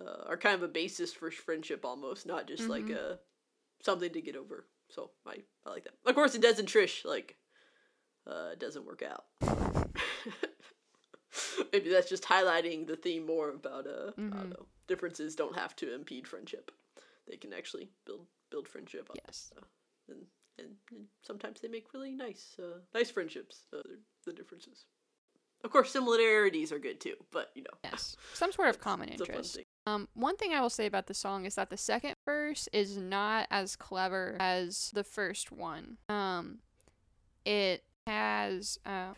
uh, 0.00 0.24
are 0.28 0.36
kind 0.36 0.54
of 0.54 0.62
a 0.62 0.68
basis 0.68 1.12
for 1.12 1.30
friendship 1.30 1.84
almost, 1.84 2.26
not 2.26 2.46
just 2.46 2.68
like 2.68 2.88
Mhm. 2.88 3.12
uh, 3.12 3.16
something 3.82 4.12
to 4.12 4.20
get 4.20 4.36
over. 4.36 4.66
So 4.90 5.10
I 5.26 5.42
I 5.64 5.70
like 5.70 5.84
that. 5.84 5.94
Of 6.04 6.14
course, 6.14 6.34
it 6.34 6.42
doesn't 6.42 6.68
Trish 6.68 7.04
like 7.04 7.36
uh, 8.26 8.50
it 8.52 8.58
doesn't 8.58 8.86
work 8.86 9.02
out. 9.02 9.26
Maybe 11.72 11.90
that's 11.90 12.08
just 12.08 12.24
highlighting 12.24 12.86
the 12.86 12.96
theme 12.96 13.26
more 13.26 13.50
about 13.50 13.86
uh 13.86 14.12
I 14.16 14.20
Mhm. 14.20 14.30
don't 14.40 14.50
know 14.50 14.66
differences 14.86 15.34
don't 15.34 15.56
have 15.56 15.74
to 15.76 15.94
impede 15.94 16.28
friendship. 16.28 16.70
They 17.26 17.36
can 17.36 17.52
actually 17.52 17.90
build 18.04 18.26
build 18.50 18.68
friendship 18.68 19.10
up 19.10 19.18
Yes. 19.26 19.52
And, 20.64 20.74
and, 20.90 21.06
sometimes 21.22 21.60
they 21.60 21.68
make 21.68 21.92
really 21.94 22.12
nice 22.12 22.56
uh, 22.58 22.78
nice 22.94 23.10
friendships 23.10 23.66
uh, 23.72 23.82
the 24.26 24.32
differences 24.32 24.86
of 25.62 25.70
course 25.70 25.90
similarities 25.90 26.72
are 26.72 26.78
good 26.78 27.00
too 27.00 27.14
but 27.30 27.50
you 27.54 27.62
know 27.62 27.78
Yes. 27.94 28.16
Some 28.32 28.52
sort 28.52 28.68
of 28.68 28.80
common 28.80 29.08
it's 29.08 29.20
a 29.20 29.26
fun 29.26 29.36
interest. 29.36 29.58
Um, 29.86 30.08
one 30.14 30.36
thing 30.36 30.52
I 30.52 30.60
will 30.60 30.70
say 30.70 30.86
about 30.86 31.06
the 31.06 31.14
song 31.14 31.44
is 31.44 31.54
that 31.54 31.70
the 31.70 31.76
second 31.76 32.16
verse 32.24 32.68
is 32.72 32.96
not 32.96 33.46
as 33.50 33.76
clever 33.76 34.36
as 34.40 34.90
the 34.94 35.04
first 35.04 35.52
one. 35.52 35.98
Um, 36.08 36.58
it 37.44 37.84
has 38.06 38.78
uh, 38.86 39.12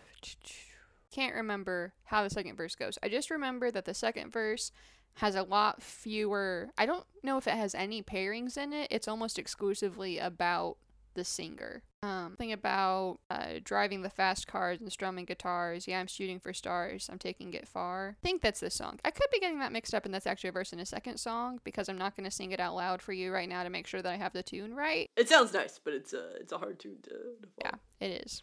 can't 1.13 1.35
remember 1.35 1.95
how 2.05 2.23
the 2.23 2.31
second 2.31 2.57
verse 2.57 2.75
goes. 2.75 2.99
I 3.03 3.09
just 3.09 3.31
remember 3.31 3.71
that 3.71 3.85
the 3.85 3.95
second 3.95 4.33
verse 4.33 4.73
has 5.15 5.35
a 5.35 5.43
lot 5.43 5.83
fewer. 5.83 6.71
I 6.77 6.85
don't 6.85 7.07
know 7.23 7.39
if 7.39 7.47
it 7.47 7.55
has 7.55 7.75
any 7.75 8.03
pairings 8.03 8.59
in 8.59 8.73
it. 8.73 8.89
It's 8.91 9.09
almost 9.09 9.39
exclusively 9.39 10.19
about 10.19 10.77
the 11.17 11.25
singer. 11.25 11.83
Um, 12.03 12.37
thing 12.37 12.53
about 12.53 13.19
uh, 13.31 13.55
driving 13.65 14.03
the 14.03 14.11
fast 14.11 14.47
cars 14.47 14.81
and 14.81 14.93
strumming 14.93 15.25
guitars. 15.25 15.89
Yeah, 15.89 15.99
I'm 15.99 16.07
shooting 16.07 16.39
for 16.39 16.53
stars. 16.53 17.09
I'm 17.11 17.19
taking 17.19 17.53
it 17.55 17.67
far. 17.67 18.17
I 18.23 18.25
think 18.25 18.43
that's 18.43 18.61
this 18.61 18.75
song. 18.77 19.01
I 19.05 19.11
could 19.11 19.27
be 19.33 19.41
getting 19.41 19.59
that 19.59 19.73
mixed 19.73 19.93
up, 19.93 20.05
and 20.05 20.15
that's 20.15 20.27
actually 20.27 20.51
a 20.51 20.53
verse 20.53 20.73
in 20.73 20.79
a 20.79 20.87
second 20.87 21.19
song 21.19 21.59
because 21.65 21.89
I'm 21.89 21.99
not 21.99 22.17
going 22.17 22.25
to 22.25 22.31
sing 22.31 22.53
it 22.53 22.61
out 22.61 22.77
loud 22.77 23.03
for 23.03 23.13
you 23.13 23.33
right 23.33 23.49
now 23.49 23.65
to 23.65 23.71
make 23.71 23.89
sure 23.89 24.03
that 24.03 24.13
I 24.13 24.17
have 24.17 24.33
the 24.33 24.45
tune 24.45 24.75
right. 24.75 25.11
It 25.17 25.29
sounds 25.29 25.53
nice, 25.53 25.81
but 25.83 25.95
it's 25.95 26.13
a 26.13 26.37
it's 26.37 26.53
a 26.53 26.59
hard 26.59 26.79
tune 26.79 26.99
to, 27.03 27.11
to 27.11 27.49
follow. 27.61 27.79
Yeah, 28.01 28.07
it 28.07 28.25
is. 28.25 28.43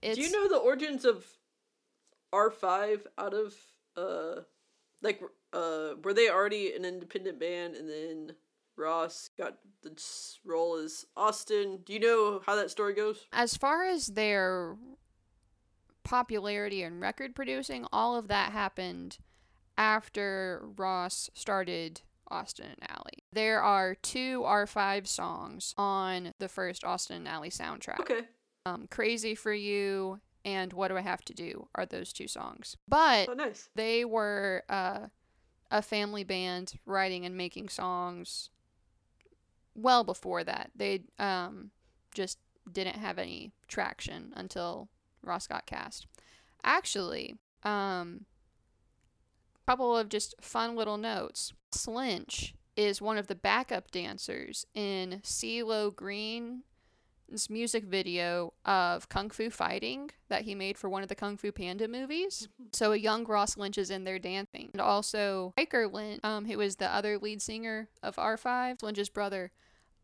It's, 0.00 0.16
Do 0.16 0.22
you 0.22 0.30
know 0.30 0.48
the 0.48 0.62
origins 0.62 1.04
of 1.04 1.26
R 2.32 2.50
five 2.50 3.06
out 3.18 3.34
of 3.34 3.54
uh 3.96 4.42
like 5.02 5.20
uh 5.52 5.94
were 6.04 6.14
they 6.14 6.30
already 6.30 6.72
an 6.74 6.84
independent 6.84 7.40
band 7.40 7.74
and 7.74 7.88
then 7.88 8.36
Ross 8.76 9.30
got 9.36 9.58
the 9.82 9.92
role 10.44 10.76
as 10.76 11.04
Austin? 11.16 11.80
Do 11.84 11.92
you 11.92 12.00
know 12.00 12.40
how 12.46 12.54
that 12.56 12.70
story 12.70 12.94
goes? 12.94 13.26
as 13.32 13.56
far 13.56 13.84
as 13.84 14.08
their 14.08 14.76
popularity 16.04 16.82
and 16.82 17.00
record 17.00 17.34
producing, 17.34 17.86
all 17.92 18.16
of 18.16 18.28
that 18.28 18.52
happened 18.52 19.18
after 19.78 20.62
Ross 20.76 21.30
started 21.34 22.02
Austin 22.28 22.66
and 22.66 22.90
Ally. 22.90 23.10
There 23.32 23.62
are 23.62 23.94
two 23.94 24.42
R5 24.44 25.06
songs 25.06 25.74
on 25.76 26.32
the 26.38 26.48
first 26.48 26.84
Austin 26.84 27.16
and 27.18 27.28
Ally 27.28 27.48
soundtrack. 27.48 28.00
Okay. 28.00 28.22
Um, 28.66 28.86
Crazy 28.90 29.34
for 29.34 29.52
You 29.52 30.20
and 30.44 30.72
What 30.72 30.88
Do 30.88 30.96
I 30.96 31.00
Have 31.02 31.24
to 31.26 31.34
Do 31.34 31.68
are 31.74 31.86
those 31.86 32.12
two 32.12 32.28
songs. 32.28 32.76
But 32.88 33.28
Oh, 33.28 33.34
nice. 33.34 33.68
they 33.74 34.04
were 34.04 34.64
uh, 34.68 35.06
a 35.70 35.82
family 35.82 36.24
band 36.24 36.74
writing 36.86 37.24
and 37.24 37.36
making 37.36 37.68
songs 37.68 38.50
well 39.74 40.04
before 40.04 40.44
that. 40.44 40.70
They 40.74 41.02
um, 41.18 41.70
just 42.14 42.38
didn't 42.70 42.96
have 42.96 43.18
any 43.18 43.52
traction 43.68 44.32
until 44.36 44.88
Ross 45.22 45.46
got 45.46 45.66
cast. 45.66 46.06
Actually, 46.64 47.36
um, 47.64 48.26
couple 49.66 49.96
of 49.96 50.08
just 50.08 50.34
fun 50.40 50.76
little 50.76 50.98
notes. 50.98 51.52
Slinch 51.70 52.54
is 52.76 53.00
one 53.00 53.18
of 53.18 53.26
the 53.26 53.34
backup 53.34 53.90
dancers 53.90 54.66
in 54.74 55.20
CeeLo 55.22 55.94
Green's 57.28 57.48
music 57.48 57.84
video 57.84 58.52
of 58.64 59.08
Kung 59.08 59.30
Fu 59.30 59.48
Fighting 59.50 60.10
that 60.28 60.42
he 60.42 60.54
made 60.54 60.76
for 60.76 60.88
one 60.88 61.02
of 61.02 61.08
the 61.08 61.14
Kung 61.14 61.36
Fu 61.36 61.50
Panda 61.52 61.88
movies. 61.88 62.48
So 62.72 62.92
a 62.92 62.96
young 62.96 63.24
Ross 63.24 63.56
Lynch 63.56 63.78
is 63.78 63.90
in 63.90 64.04
there 64.04 64.18
dancing. 64.18 64.70
And 64.72 64.80
also 64.80 65.54
Riker 65.56 65.88
Lynch, 65.88 66.20
um, 66.24 66.44
who 66.46 66.60
is 66.60 66.76
the 66.76 66.92
other 66.92 67.18
lead 67.18 67.40
singer 67.40 67.88
of 68.02 68.16
R5, 68.16 68.82
Lynch's 68.82 69.08
brother, 69.08 69.50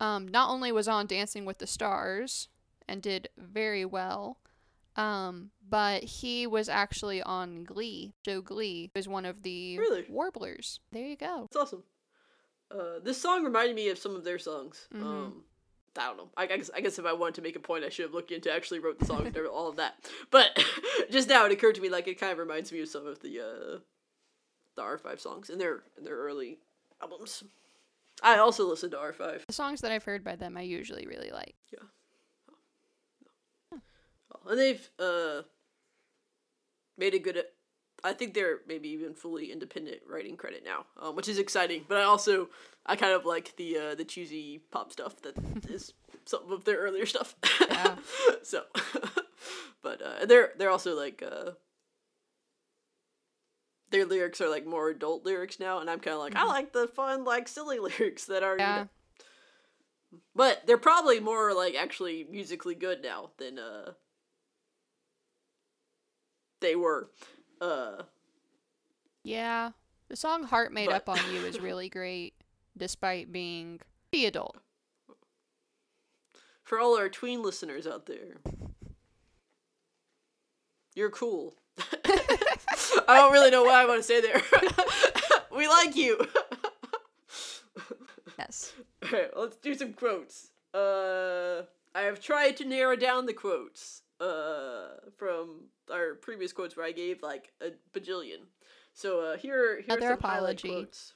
um, 0.00 0.26
not 0.28 0.50
only 0.50 0.72
was 0.72 0.88
on 0.88 1.06
Dancing 1.06 1.44
with 1.44 1.58
the 1.58 1.66
Stars 1.66 2.48
and 2.88 3.02
did 3.02 3.28
very 3.36 3.84
well, 3.84 4.38
um, 4.96 5.50
but 5.68 6.02
he 6.04 6.46
was 6.46 6.68
actually 6.68 7.20
on 7.22 7.64
Glee. 7.64 8.14
Joe 8.24 8.40
Glee 8.40 8.90
was 8.94 9.06
one 9.08 9.24
of 9.24 9.42
the 9.42 9.78
Really? 9.78 10.06
warblers. 10.08 10.80
There 10.92 11.04
you 11.04 11.16
go. 11.16 11.44
It's 11.46 11.56
awesome. 11.56 11.82
Uh, 12.70 12.98
this 13.02 13.20
song 13.20 13.44
reminded 13.44 13.74
me 13.76 13.88
of 13.88 13.98
some 13.98 14.14
of 14.14 14.24
their 14.24 14.38
songs. 14.38 14.88
Mhm. 14.92 15.02
Um, 15.02 15.44
I 15.98 16.06
don't 16.06 16.16
know. 16.16 16.28
I, 16.36 16.46
guess 16.46 16.70
I 16.74 16.80
guess 16.80 16.98
if 16.98 17.06
I 17.06 17.12
wanted 17.12 17.34
to 17.36 17.42
make 17.42 17.56
a 17.56 17.60
point, 17.60 17.84
I 17.84 17.88
should 17.88 18.04
have 18.04 18.14
looked 18.14 18.30
into 18.30 18.52
actually 18.52 18.78
wrote 18.78 18.98
the 18.98 19.04
song 19.04 19.26
and 19.26 19.36
all 19.46 19.68
of 19.68 19.76
that. 19.76 19.94
But 20.30 20.58
just 21.10 21.28
now, 21.28 21.44
it 21.46 21.52
occurred 21.52 21.74
to 21.74 21.80
me 21.80 21.88
like 21.88 22.06
it 22.06 22.20
kind 22.20 22.32
of 22.32 22.38
reminds 22.38 22.72
me 22.72 22.80
of 22.80 22.88
some 22.88 23.06
of 23.06 23.20
the 23.20 23.40
uh, 23.40 23.78
the 24.76 24.82
R 24.82 24.98
five 24.98 25.20
songs 25.20 25.50
in 25.50 25.58
their 25.58 25.82
in 25.96 26.04
their 26.04 26.16
early 26.16 26.58
albums. 27.02 27.42
I 28.22 28.38
also 28.38 28.68
listen 28.68 28.90
to 28.92 28.98
R 28.98 29.12
five. 29.12 29.44
The 29.46 29.52
songs 29.52 29.80
that 29.80 29.92
I've 29.92 30.04
heard 30.04 30.24
by 30.24 30.36
them, 30.36 30.56
I 30.56 30.62
usually 30.62 31.06
really 31.06 31.30
like. 31.30 31.54
Yeah. 31.72 31.80
And 34.46 34.58
they've 34.58 34.90
uh 34.98 35.42
made 36.96 37.14
a 37.14 37.18
good 37.18 37.42
I 38.04 38.12
think 38.12 38.34
they're 38.34 38.60
maybe 38.68 38.88
even 38.90 39.14
fully 39.14 39.50
independent 39.50 40.02
writing 40.08 40.36
credit 40.36 40.62
now, 40.64 40.86
um, 41.02 41.16
which 41.16 41.28
is 41.28 41.38
exciting. 41.38 41.84
But 41.88 41.98
I 41.98 42.02
also 42.04 42.48
I 42.86 42.94
kind 42.96 43.12
of 43.12 43.24
like 43.24 43.56
the 43.56 43.76
uh, 43.78 43.94
the 43.94 44.04
cheesy 44.04 44.60
pop 44.70 44.92
stuff 44.92 45.20
that 45.22 45.34
is 45.68 45.92
some 46.24 46.52
of 46.52 46.64
their 46.64 46.78
earlier 46.78 47.06
stuff. 47.06 47.34
Yeah. 47.68 47.96
so, 48.42 48.64
but 49.82 50.00
uh, 50.02 50.26
they're 50.26 50.52
they're 50.56 50.70
also 50.70 50.94
like 50.96 51.22
uh, 51.22 51.52
their 53.90 54.04
lyrics 54.04 54.40
are 54.40 54.48
like 54.50 54.66
more 54.66 54.90
adult 54.90 55.24
lyrics 55.24 55.58
now, 55.58 55.78
and 55.80 55.88
I'm 55.90 55.98
kind 56.00 56.14
of 56.14 56.20
like 56.20 56.36
I 56.36 56.44
like 56.44 56.72
the 56.72 56.86
fun 56.88 57.24
like 57.24 57.48
silly 57.48 57.78
lyrics 57.78 58.26
that 58.26 58.42
are. 58.42 58.54
you 58.56 58.60
Yeah. 58.62 58.76
know- 58.76 58.88
but 60.34 60.62
they're 60.66 60.78
probably 60.78 61.20
more 61.20 61.52
like 61.52 61.74
actually 61.74 62.24
musically 62.30 62.74
good 62.74 63.02
now 63.02 63.30
than 63.38 63.58
uh 63.58 63.92
they 66.60 66.74
were. 66.76 67.10
Uh 67.60 68.02
Yeah. 69.24 69.70
The 70.08 70.16
song 70.16 70.44
Heart 70.44 70.72
Made 70.72 70.86
But- 70.86 70.96
Up 70.96 71.08
on 71.10 71.18
You 71.32 71.40
is 71.44 71.60
really 71.60 71.88
great, 71.98 72.34
despite 72.76 73.30
being 73.32 73.80
pretty 74.10 74.26
adult. 74.26 74.56
for 76.64 76.78
all 76.78 76.96
our 76.98 77.08
tween 77.08 77.42
listeners 77.42 77.86
out 77.86 78.06
there. 78.06 78.36
You're 80.94 81.10
cool. 81.10 81.54
I 82.04 83.16
don't 83.18 83.32
really 83.32 83.50
know 83.50 83.62
what 83.62 83.74
I 83.74 83.86
want 83.86 84.00
to 84.00 84.02
say 84.02 84.20
there. 84.20 84.42
we 85.56 85.68
like 85.68 85.94
you. 85.96 86.18
Yes. 88.38 88.72
Alright, 89.04 89.30
let's 89.36 89.56
do 89.56 89.74
some 89.74 89.92
quotes. 89.92 90.50
Uh, 90.74 91.62
I 91.94 92.02
have 92.02 92.20
tried 92.20 92.56
to 92.58 92.64
narrow 92.64 92.96
down 92.96 93.26
the 93.26 93.32
quotes 93.32 94.02
uh, 94.20 94.88
from 95.16 95.66
our 95.90 96.14
previous 96.14 96.52
quotes 96.52 96.76
where 96.76 96.86
I 96.86 96.92
gave 96.92 97.22
like 97.22 97.52
a 97.60 97.70
bajillion. 97.98 98.46
So 98.94 99.20
uh, 99.20 99.36
here, 99.36 99.76
here's 99.76 99.86
Another 99.86 100.18
some 100.20 100.30
highlight 100.30 100.62
apology. 100.64 100.68
quotes. 100.68 101.14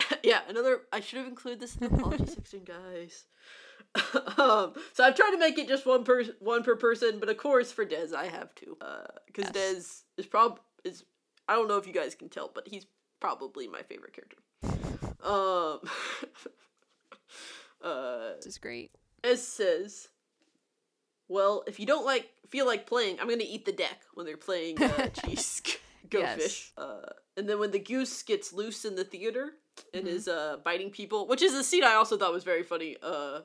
yeah, 0.22 0.40
another. 0.48 0.82
I 0.92 1.00
should 1.00 1.18
have 1.18 1.26
included 1.28 1.60
this 1.60 1.76
in 1.76 1.88
the 1.88 1.94
apology 1.94 2.26
section, 2.36 2.60
guys. 2.64 3.24
um, 4.38 4.74
so 4.92 5.02
I've 5.02 5.16
tried 5.16 5.30
to 5.30 5.38
make 5.38 5.58
it 5.58 5.66
just 5.66 5.86
one 5.86 6.04
per 6.04 6.22
one 6.40 6.62
per 6.62 6.76
person, 6.76 7.18
but 7.18 7.28
of 7.28 7.36
course 7.38 7.72
for 7.72 7.84
Dez 7.86 8.14
I 8.14 8.26
have 8.26 8.54
to, 8.56 8.76
because 9.26 9.50
Yes. 9.54 9.56
Dez 9.56 10.02
is 10.18 10.26
prob 10.26 10.60
is 10.84 11.04
I 11.48 11.54
don't 11.54 11.68
know 11.68 11.78
if 11.78 11.86
you 11.86 11.92
guys 11.94 12.14
can 12.14 12.28
tell, 12.28 12.50
but 12.54 12.68
he's 12.68 12.86
probably 13.18 13.66
my 13.66 13.82
favorite 13.82 14.12
character. 14.12 14.36
Um, 15.24 15.80
uh, 17.82 18.34
This 18.36 18.46
is 18.46 18.58
great. 18.58 18.90
Ez 19.24 19.42
says, 19.46 20.08
"Well, 21.28 21.64
if 21.66 21.80
you 21.80 21.86
don't 21.86 22.04
like 22.04 22.28
feel 22.50 22.66
like 22.66 22.86
playing, 22.86 23.20
I'm 23.20 23.28
gonna 23.28 23.44
eat 23.46 23.64
the 23.64 23.72
deck 23.72 24.00
when 24.14 24.26
they're 24.26 24.36
playing 24.36 24.82
uh, 24.82 25.08
cheese 25.24 25.62
go 26.10 26.20
Yes. 26.20 26.42
fish." 26.42 26.72
Uh, 26.76 27.00
and 27.36 27.48
then 27.48 27.58
when 27.58 27.70
the 27.70 27.78
goose 27.78 28.22
gets 28.22 28.52
loose 28.52 28.84
in 28.84 28.96
the 28.96 29.04
theater 29.04 29.52
and 29.94 30.04
Mhm. 30.06 30.10
is 30.10 30.28
uh 30.28 30.58
biting 30.64 30.90
people, 30.90 31.26
which 31.26 31.42
is 31.42 31.54
a 31.54 31.62
scene 31.64 31.84
I 31.84 31.94
also 31.94 32.16
thought 32.16 32.32
was 32.32 32.44
very 32.44 32.62
funny. 32.62 32.96
Uh, 33.02 33.40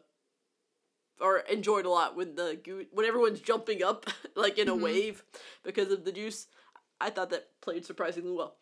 or 1.21 1.39
enjoyed 1.39 1.85
a 1.85 1.89
lot 1.89 2.15
when 2.15 2.35
the 2.35 2.59
goose 2.63 2.87
when 2.91 3.05
everyone's 3.05 3.39
jumping 3.39 3.83
up 3.83 4.05
like 4.35 4.57
in 4.57 4.67
a 4.67 4.73
Mhm. 4.75 4.81
wave 4.81 5.23
because 5.63 5.91
of 5.91 6.03
the 6.05 6.11
juice. 6.11 6.47
I 6.99 7.09
thought 7.09 7.29
that 7.31 7.49
played 7.61 7.85
surprisingly 7.85 8.31
well. 8.31 8.55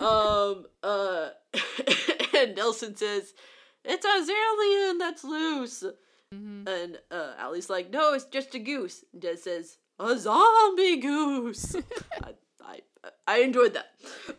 um. 0.00 0.66
Uh. 0.82 1.30
and 2.34 2.54
Nelson 2.56 2.96
says, 2.96 3.34
"It's 3.84 4.04
a 4.04 4.08
Zalien 4.08 4.98
that's 4.98 5.22
loose." 5.24 5.84
Hmm 6.32 6.64
And 6.66 6.98
uh, 7.10 7.32
Ally's 7.38 7.68
like, 7.68 7.90
no, 7.90 8.14
it's 8.14 8.24
just 8.24 8.54
a 8.54 8.58
goose. 8.58 9.04
And 9.12 9.20
Dez 9.22 9.38
says, 9.38 9.76
a 9.98 10.16
zombie 10.18 10.96
goose. 10.96 11.76
I, 12.22 12.32
I, 12.64 12.80
I 13.26 13.38
enjoyed 13.40 13.74
that. 13.74 13.90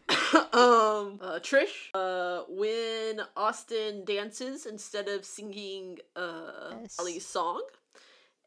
um, 0.54 1.20
uh, 1.22 1.40
Trish, 1.40 1.90
uh, 1.94 2.44
when 2.50 3.22
Austin 3.38 4.04
dances 4.06 4.66
instead 4.66 5.08
of 5.08 5.24
singing 5.26 6.00
uh, 6.16 6.76
Yes. 6.82 6.98
Ally's 7.00 7.26
song, 7.26 7.62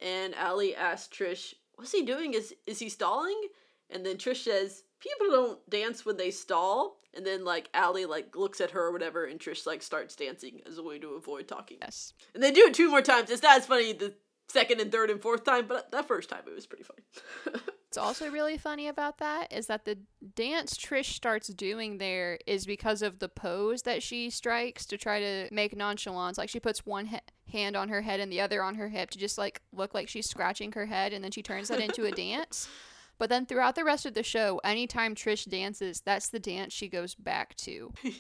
and 0.00 0.34
Ally 0.34 0.72
asks 0.76 1.16
Trish, 1.16 1.54
what's 1.76 1.92
he 1.92 2.02
doing? 2.02 2.34
Is, 2.34 2.54
is 2.66 2.78
he 2.80 2.88
stalling? 2.88 3.40
And 3.90 4.04
then 4.04 4.16
Trish 4.16 4.44
says, 4.44 4.82
people 5.00 5.28
don't 5.30 5.70
dance 5.70 6.04
when 6.04 6.16
they 6.16 6.30
stall. 6.30 6.98
And 7.14 7.24
then 7.24 7.44
like 7.44 7.70
Ally 7.72 8.04
like 8.04 8.36
looks 8.36 8.60
at 8.60 8.72
her 8.72 8.86
or 8.86 8.92
whatever, 8.92 9.24
and 9.24 9.40
Trish 9.40 9.66
like 9.66 9.82
starts 9.82 10.16
dancing 10.16 10.60
as 10.66 10.76
a 10.76 10.82
way 10.82 10.98
to 10.98 11.14
avoid 11.14 11.48
talking. 11.48 11.78
Yes. 11.80 12.12
And 12.34 12.42
they 12.42 12.52
do 12.52 12.66
it 12.66 12.74
two 12.74 12.90
more 12.90 13.00
times. 13.00 13.30
It's 13.30 13.42
not 13.42 13.58
as 13.58 13.66
funny 13.66 13.94
the 13.94 14.14
second 14.48 14.80
and 14.80 14.92
third 14.92 15.10
and 15.10 15.20
fourth 15.20 15.44
time, 15.44 15.66
but 15.66 15.90
that 15.92 16.06
first 16.06 16.28
time 16.28 16.42
it 16.46 16.54
was 16.54 16.66
pretty 16.66 16.84
funny. 16.84 17.02
What's 17.96 17.96
also 17.96 18.30
really 18.30 18.58
funny 18.58 18.88
about 18.88 19.18
that 19.18 19.50
is 19.52 19.68
that 19.68 19.86
the 19.86 19.96
dance 20.34 20.76
Trish 20.76 21.14
starts 21.14 21.48
doing 21.48 21.96
there 21.96 22.38
is 22.46 22.66
because 22.66 23.00
of 23.00 23.20
the 23.20 23.28
pose 23.28 23.82
that 23.82 24.02
she 24.02 24.28
strikes 24.28 24.84
to 24.86 24.98
try 24.98 25.20
to 25.20 25.48
make 25.50 25.74
nonchalance. 25.74 26.36
Like 26.36 26.50
she 26.50 26.60
puts 26.60 26.84
one 26.84 27.06
he- 27.06 27.20
hand 27.50 27.76
on 27.76 27.88
her 27.88 28.02
head 28.02 28.20
and 28.20 28.30
the 28.30 28.42
other 28.42 28.62
on 28.62 28.74
her 28.74 28.88
hip 28.88 29.10
to 29.10 29.18
just 29.18 29.38
like 29.38 29.62
look 29.72 29.94
like 29.94 30.08
she's 30.08 30.28
scratching 30.28 30.72
her 30.72 30.84
head, 30.86 31.14
and 31.14 31.24
then 31.24 31.30
she 31.30 31.42
turns 31.42 31.68
that 31.68 31.80
into 31.80 32.04
a 32.04 32.10
dance. 32.12 32.68
But 33.18 33.30
then 33.30 33.46
throughout 33.46 33.74
the 33.74 33.84
rest 33.84 34.04
of 34.06 34.14
the 34.14 34.22
show, 34.22 34.60
anytime 34.64 35.14
Trish 35.14 35.48
dances, 35.48 36.02
that's 36.04 36.28
the 36.28 36.38
dance 36.38 36.72
she 36.72 36.88
goes 36.88 37.14
back 37.14 37.54
to. 37.56 37.92
Which 38.02 38.18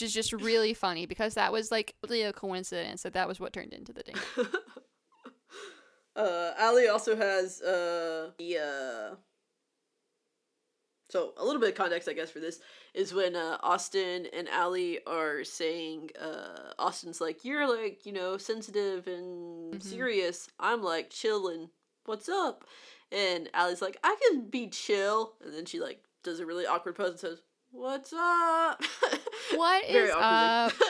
is 0.00 0.14
just 0.14 0.32
really 0.32 0.74
funny 0.74 1.06
because 1.06 1.34
that 1.34 1.52
was 1.52 1.70
like 1.70 1.94
really 2.02 2.22
a 2.22 2.32
coincidence 2.32 3.02
that 3.02 3.12
that 3.14 3.28
was 3.28 3.40
what 3.40 3.52
turned 3.52 3.72
into 3.72 3.92
the 3.92 4.02
dance. 4.02 4.20
Uh, 6.16 6.52
Ally 6.58 6.86
also 6.88 7.14
has 7.16 7.62
uh 7.62 8.32
the 8.36 8.58
uh. 8.58 9.14
So 11.10 11.32
a 11.36 11.44
little 11.44 11.60
bit 11.60 11.70
of 11.70 11.74
context, 11.76 12.08
I 12.08 12.12
guess, 12.12 12.30
for 12.30 12.40
this 12.40 12.60
is 12.94 13.14
when 13.14 13.36
uh, 13.36 13.58
Austin 13.62 14.26
and 14.32 14.48
Ally 14.48 14.96
are 15.06 15.44
saying, 15.44 16.10
uh, 16.20 16.72
Austin's 16.78 17.20
like, 17.20 17.44
"You're 17.44 17.68
like, 17.68 18.04
you 18.06 18.12
know, 18.12 18.36
sensitive 18.38 19.06
and 19.06 19.74
Mhm. 19.74 19.82
serious." 19.82 20.48
I'm 20.58 20.82
like, 20.82 21.10
chillin'. 21.10 21.70
What's 22.06 22.28
up? 22.28 22.64
And 23.12 23.48
Ally's 23.54 23.82
like, 23.82 23.96
"I 24.04 24.16
can 24.28 24.48
be 24.48 24.68
chill," 24.68 25.34
and 25.44 25.52
then 25.54 25.64
she 25.66 25.80
like 25.80 26.02
does 26.22 26.40
a 26.40 26.46
really 26.46 26.66
awkward 26.66 26.94
pose 26.96 27.10
and 27.10 27.18
says, 27.18 27.42
"What's 27.70 28.12
up?" 28.12 28.82
What 29.54 29.84
is 29.88 30.10
up? 30.14 30.72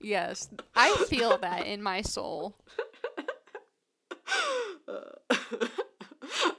Yes, 0.00 0.48
I 0.74 0.94
feel 1.08 1.36
that 1.38 1.66
in 1.66 1.82
my 1.82 2.00
soul. 2.00 2.54
Uh, 4.88 5.00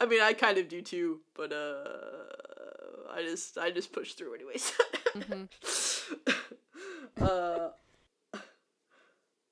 I 0.01 0.05
mean, 0.05 0.22
I 0.22 0.34
kind 0.34 0.58
of 0.58 0.68
do 0.68 0.82
too, 0.82 1.22
but 1.34 1.51
uh, 1.53 3.10
I 3.12 3.24
just 3.24 3.58
I 3.58 3.72
just 3.72 3.91
push 3.93 4.14
through 4.14 4.36
anyways. 4.36 4.74
hmm 5.14 5.43
uh, 7.22 7.70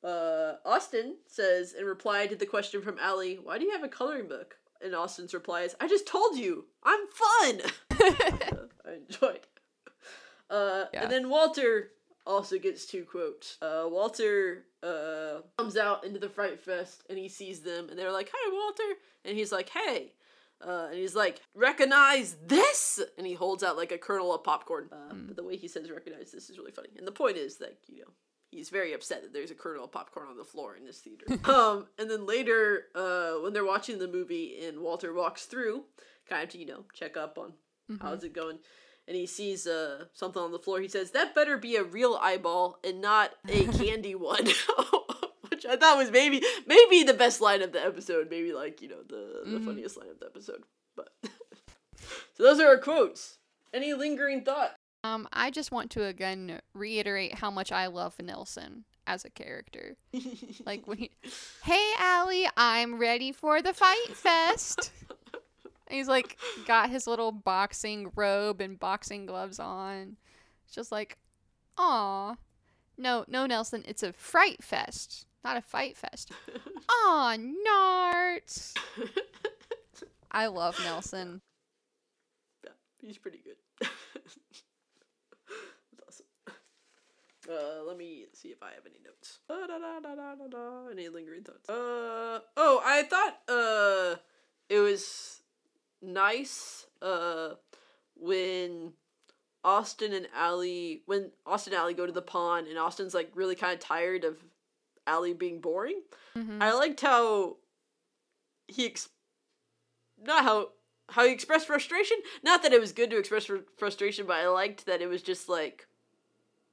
uh, 0.06 0.58
Austin 0.66 1.16
says 1.28 1.74
in 1.74 1.86
reply 1.86 2.28
to 2.28 2.36
the 2.36 2.46
question 2.46 2.82
from 2.82 2.98
Ally, 3.00 3.36
"Why 3.36 3.58
do 3.58 3.66
you 3.66 3.72
have 3.72 3.84
a 3.84 3.88
coloring 3.90 4.28
book?" 4.28 4.58
And 4.82 4.94
Austin's 4.94 5.34
reply 5.34 5.62
is, 5.64 5.76
"I 5.82 5.88
just 5.88 6.06
told 6.08 6.38
you, 6.38 6.66
I'm 6.84 7.00
fun. 7.08 7.62
I 8.86 8.94
enjoy." 9.10 9.40
Uh, 10.50 10.86
Yeah. 10.94 11.04
and 11.04 11.12
then 11.12 11.30
Walter 11.30 11.92
also 12.26 12.58
gets 12.60 12.86
two 12.86 13.04
quotes. 13.04 13.58
Uh, 13.62 13.86
Walter 13.88 14.66
uh 14.84 15.42
comes 15.58 15.78
out 15.78 16.04
into 16.06 16.20
the 16.20 16.30
Fright 16.30 16.60
Fest 16.60 17.04
and 17.10 17.18
he 17.18 17.28
sees 17.30 17.62
them 17.62 17.90
and 17.90 17.98
they're 17.98 18.12
like, 18.12 18.30
"Hi, 18.34 18.52
Walter," 18.54 19.00
and 19.24 19.38
he's 19.38 19.52
like, 19.52 19.70
"Hey." 19.70 20.14
Uh, 20.66 20.88
and 20.90 20.98
he's 20.98 21.14
like, 21.16 21.42
recognize 21.54 22.38
this, 22.48 23.02
and 23.18 23.28
he 23.28 23.34
holds 23.34 23.62
out 23.62 23.76
like 23.76 23.92
a 23.92 23.98
kernel 23.98 24.34
of 24.34 24.42
popcorn. 24.44 24.88
Uh, 24.90 25.14
Hmm. 25.14 25.28
But 25.28 25.36
the 25.36 25.44
way 25.44 25.58
he 25.58 25.68
says 25.68 25.92
recognize 25.92 26.32
this 26.32 26.50
is 26.50 26.58
really 26.58 26.72
funny. 26.72 26.88
And 26.98 27.06
the 27.06 27.12
point 27.12 27.36
is 27.36 27.58
that 27.58 27.78
you 27.88 28.00
know 28.02 28.12
he's 28.56 28.70
very 28.70 28.94
upset 28.94 29.22
that 29.24 29.34
there's 29.34 29.52
a 29.52 29.56
kernel 29.56 29.84
of 29.86 29.92
popcorn 29.92 30.28
on 30.30 30.38
the 30.38 30.44
floor 30.44 30.76
in 30.76 30.86
this 30.86 31.00
theater. 31.00 31.26
um, 31.52 31.88
and 32.00 32.10
then 32.10 32.26
later, 32.26 32.86
uh, 32.96 33.34
when 33.42 33.54
they're 33.54 33.66
watching 33.66 34.00
the 34.00 34.08
movie 34.08 34.58
and 34.66 34.80
Walter 34.80 35.14
walks 35.14 35.46
through, 35.46 35.84
kind 36.30 36.44
of 36.44 36.50
to 36.50 36.58
you 36.58 36.66
know 36.66 36.86
check 36.94 37.18
up 37.18 37.38
on 37.38 37.54
Mhm. 37.92 38.02
how's 38.02 38.24
it 38.24 38.34
going, 38.34 38.58
and 39.08 39.16
he 39.16 39.28
sees 39.28 39.68
uh 39.68 40.06
something 40.14 40.42
on 40.42 40.52
the 40.52 40.58
floor. 40.60 40.80
He 40.82 40.88
says, 40.88 41.12
"That 41.12 41.36
better 41.36 41.56
be 41.58 41.76
a 41.76 41.84
real 41.84 42.18
eyeball 42.20 42.80
and 42.84 43.00
not 43.02 43.32
a 43.48 43.66
candy 43.78 44.16
one." 44.16 44.46
Which 45.52 45.66
I 45.68 45.76
thought 45.78 45.98
was 45.98 46.10
maybe 46.12 46.42
maybe 46.66 47.04
the 47.04 47.14
best 47.14 47.42
line 47.42 47.62
of 47.62 47.72
the 47.72 47.84
episode, 47.86 48.30
maybe 48.32 48.54
like 48.54 48.82
you 48.82 48.88
know 48.90 49.04
the 49.08 49.42
the 49.52 49.60
Mhm. 49.60 49.66
funniest 49.66 49.98
line 49.98 50.10
of 50.10 50.20
the 50.20 50.26
episode. 50.26 50.64
But 50.96 51.10
so 52.34 52.44
those 52.44 52.60
are 52.60 52.68
our 52.68 52.78
quotes. 52.80 53.38
Any 53.74 53.94
lingering 53.94 54.44
thought? 54.44 54.75
Um, 55.06 55.28
I 55.32 55.52
just 55.52 55.72
want 55.72 55.92
to 55.92 56.06
again 56.06 56.60
reiterate 56.74 57.36
how 57.36 57.52
much 57.52 57.72
I 57.72 57.86
love 57.88 58.16
Nelson 58.20 58.86
as 59.06 59.24
a 59.24 59.30
character. 59.30 59.98
Like 60.66 60.88
when 60.88 60.98
he, 60.98 61.12
hey 61.64 61.92
Ally, 62.00 62.46
I'm 62.58 62.98
ready 62.98 63.32
for 63.32 63.62
the 63.62 63.74
fight 63.74 64.16
fest. 64.16 64.92
And 65.88 65.98
he's 65.98 66.08
like 66.08 66.38
got 66.66 66.90
his 66.90 67.06
little 67.06 67.32
boxing 67.32 68.12
robe 68.16 68.62
and 68.62 68.80
boxing 68.80 69.28
gloves 69.28 69.60
on. 69.60 70.18
It's 70.66 70.74
just 70.74 70.92
like, 70.92 71.20
aw. 71.78 72.36
No, 72.98 73.26
no, 73.28 73.46
Nelson, 73.46 73.84
it's 73.88 74.02
a 74.02 74.12
fright 74.12 74.64
fest, 74.64 75.28
not 75.44 75.56
a 75.58 75.62
fight 75.62 75.98
fest. 75.98 76.32
Aw, 76.90 77.36
narts. 77.38 78.74
I 80.32 80.48
love 80.48 80.80
Nelson. 80.84 81.42
Yeah, 82.64 82.72
he's 83.02 83.18
pretty 83.20 83.42
good. 83.44 83.90
Uh, 87.50 87.84
let 87.88 87.98
me 87.98 88.26
see 88.34 88.50
if 88.50 88.62
I 88.64 88.72
have 88.72 88.86
any 88.86 89.00
notes. 89.06 89.40
Da-da-da-da-da-da. 89.48 90.90
Any 90.92 91.10
lingering 91.10 91.44
thoughts? 91.44 91.70
Uh, 91.70 92.40
oh, 92.58 92.82
I 92.84 93.04
thought 93.04 93.38
uh, 93.48 94.16
it 94.70 94.80
was 94.80 95.42
nice 96.02 96.86
uh, 97.02 97.52
when 98.16 98.94
Austin 99.64 100.14
and 100.14 100.28
Ally, 100.36 100.98
when 101.06 101.32
Austin 101.46 101.74
and 101.74 101.80
Ally 101.82 101.94
go 101.94 102.06
to 102.06 102.12
the 102.12 102.22
pond, 102.22 102.68
and 102.68 102.78
Austin's 102.78 103.14
like 103.14 103.32
really 103.36 103.56
kind 103.56 103.74
of 103.74 103.80
tired 103.80 104.24
of 104.24 104.38
Ally 105.08 105.34
being 105.34 105.60
boring. 105.62 106.02
Mhm. 106.36 106.62
I 106.62 106.74
liked 106.74 107.02
how 107.02 107.58
he 108.68 108.88
ex- 108.88 109.10
not 110.22 110.44
how 110.44 110.70
how 111.10 111.26
he 111.26 111.32
expressed 111.32 111.68
frustration. 111.68 112.18
Not 112.44 112.64
that 112.64 112.74
it 112.74 112.82
was 112.82 112.92
good 112.92 113.12
to 113.12 113.18
express 113.20 113.46
fr- 113.46 113.58
frustration, 113.78 114.26
but 114.26 114.38
I 114.38 114.48
liked 114.48 114.88
that 114.88 115.02
it 115.02 115.08
was 115.08 115.22
just 115.22 115.48
like, 115.48 115.88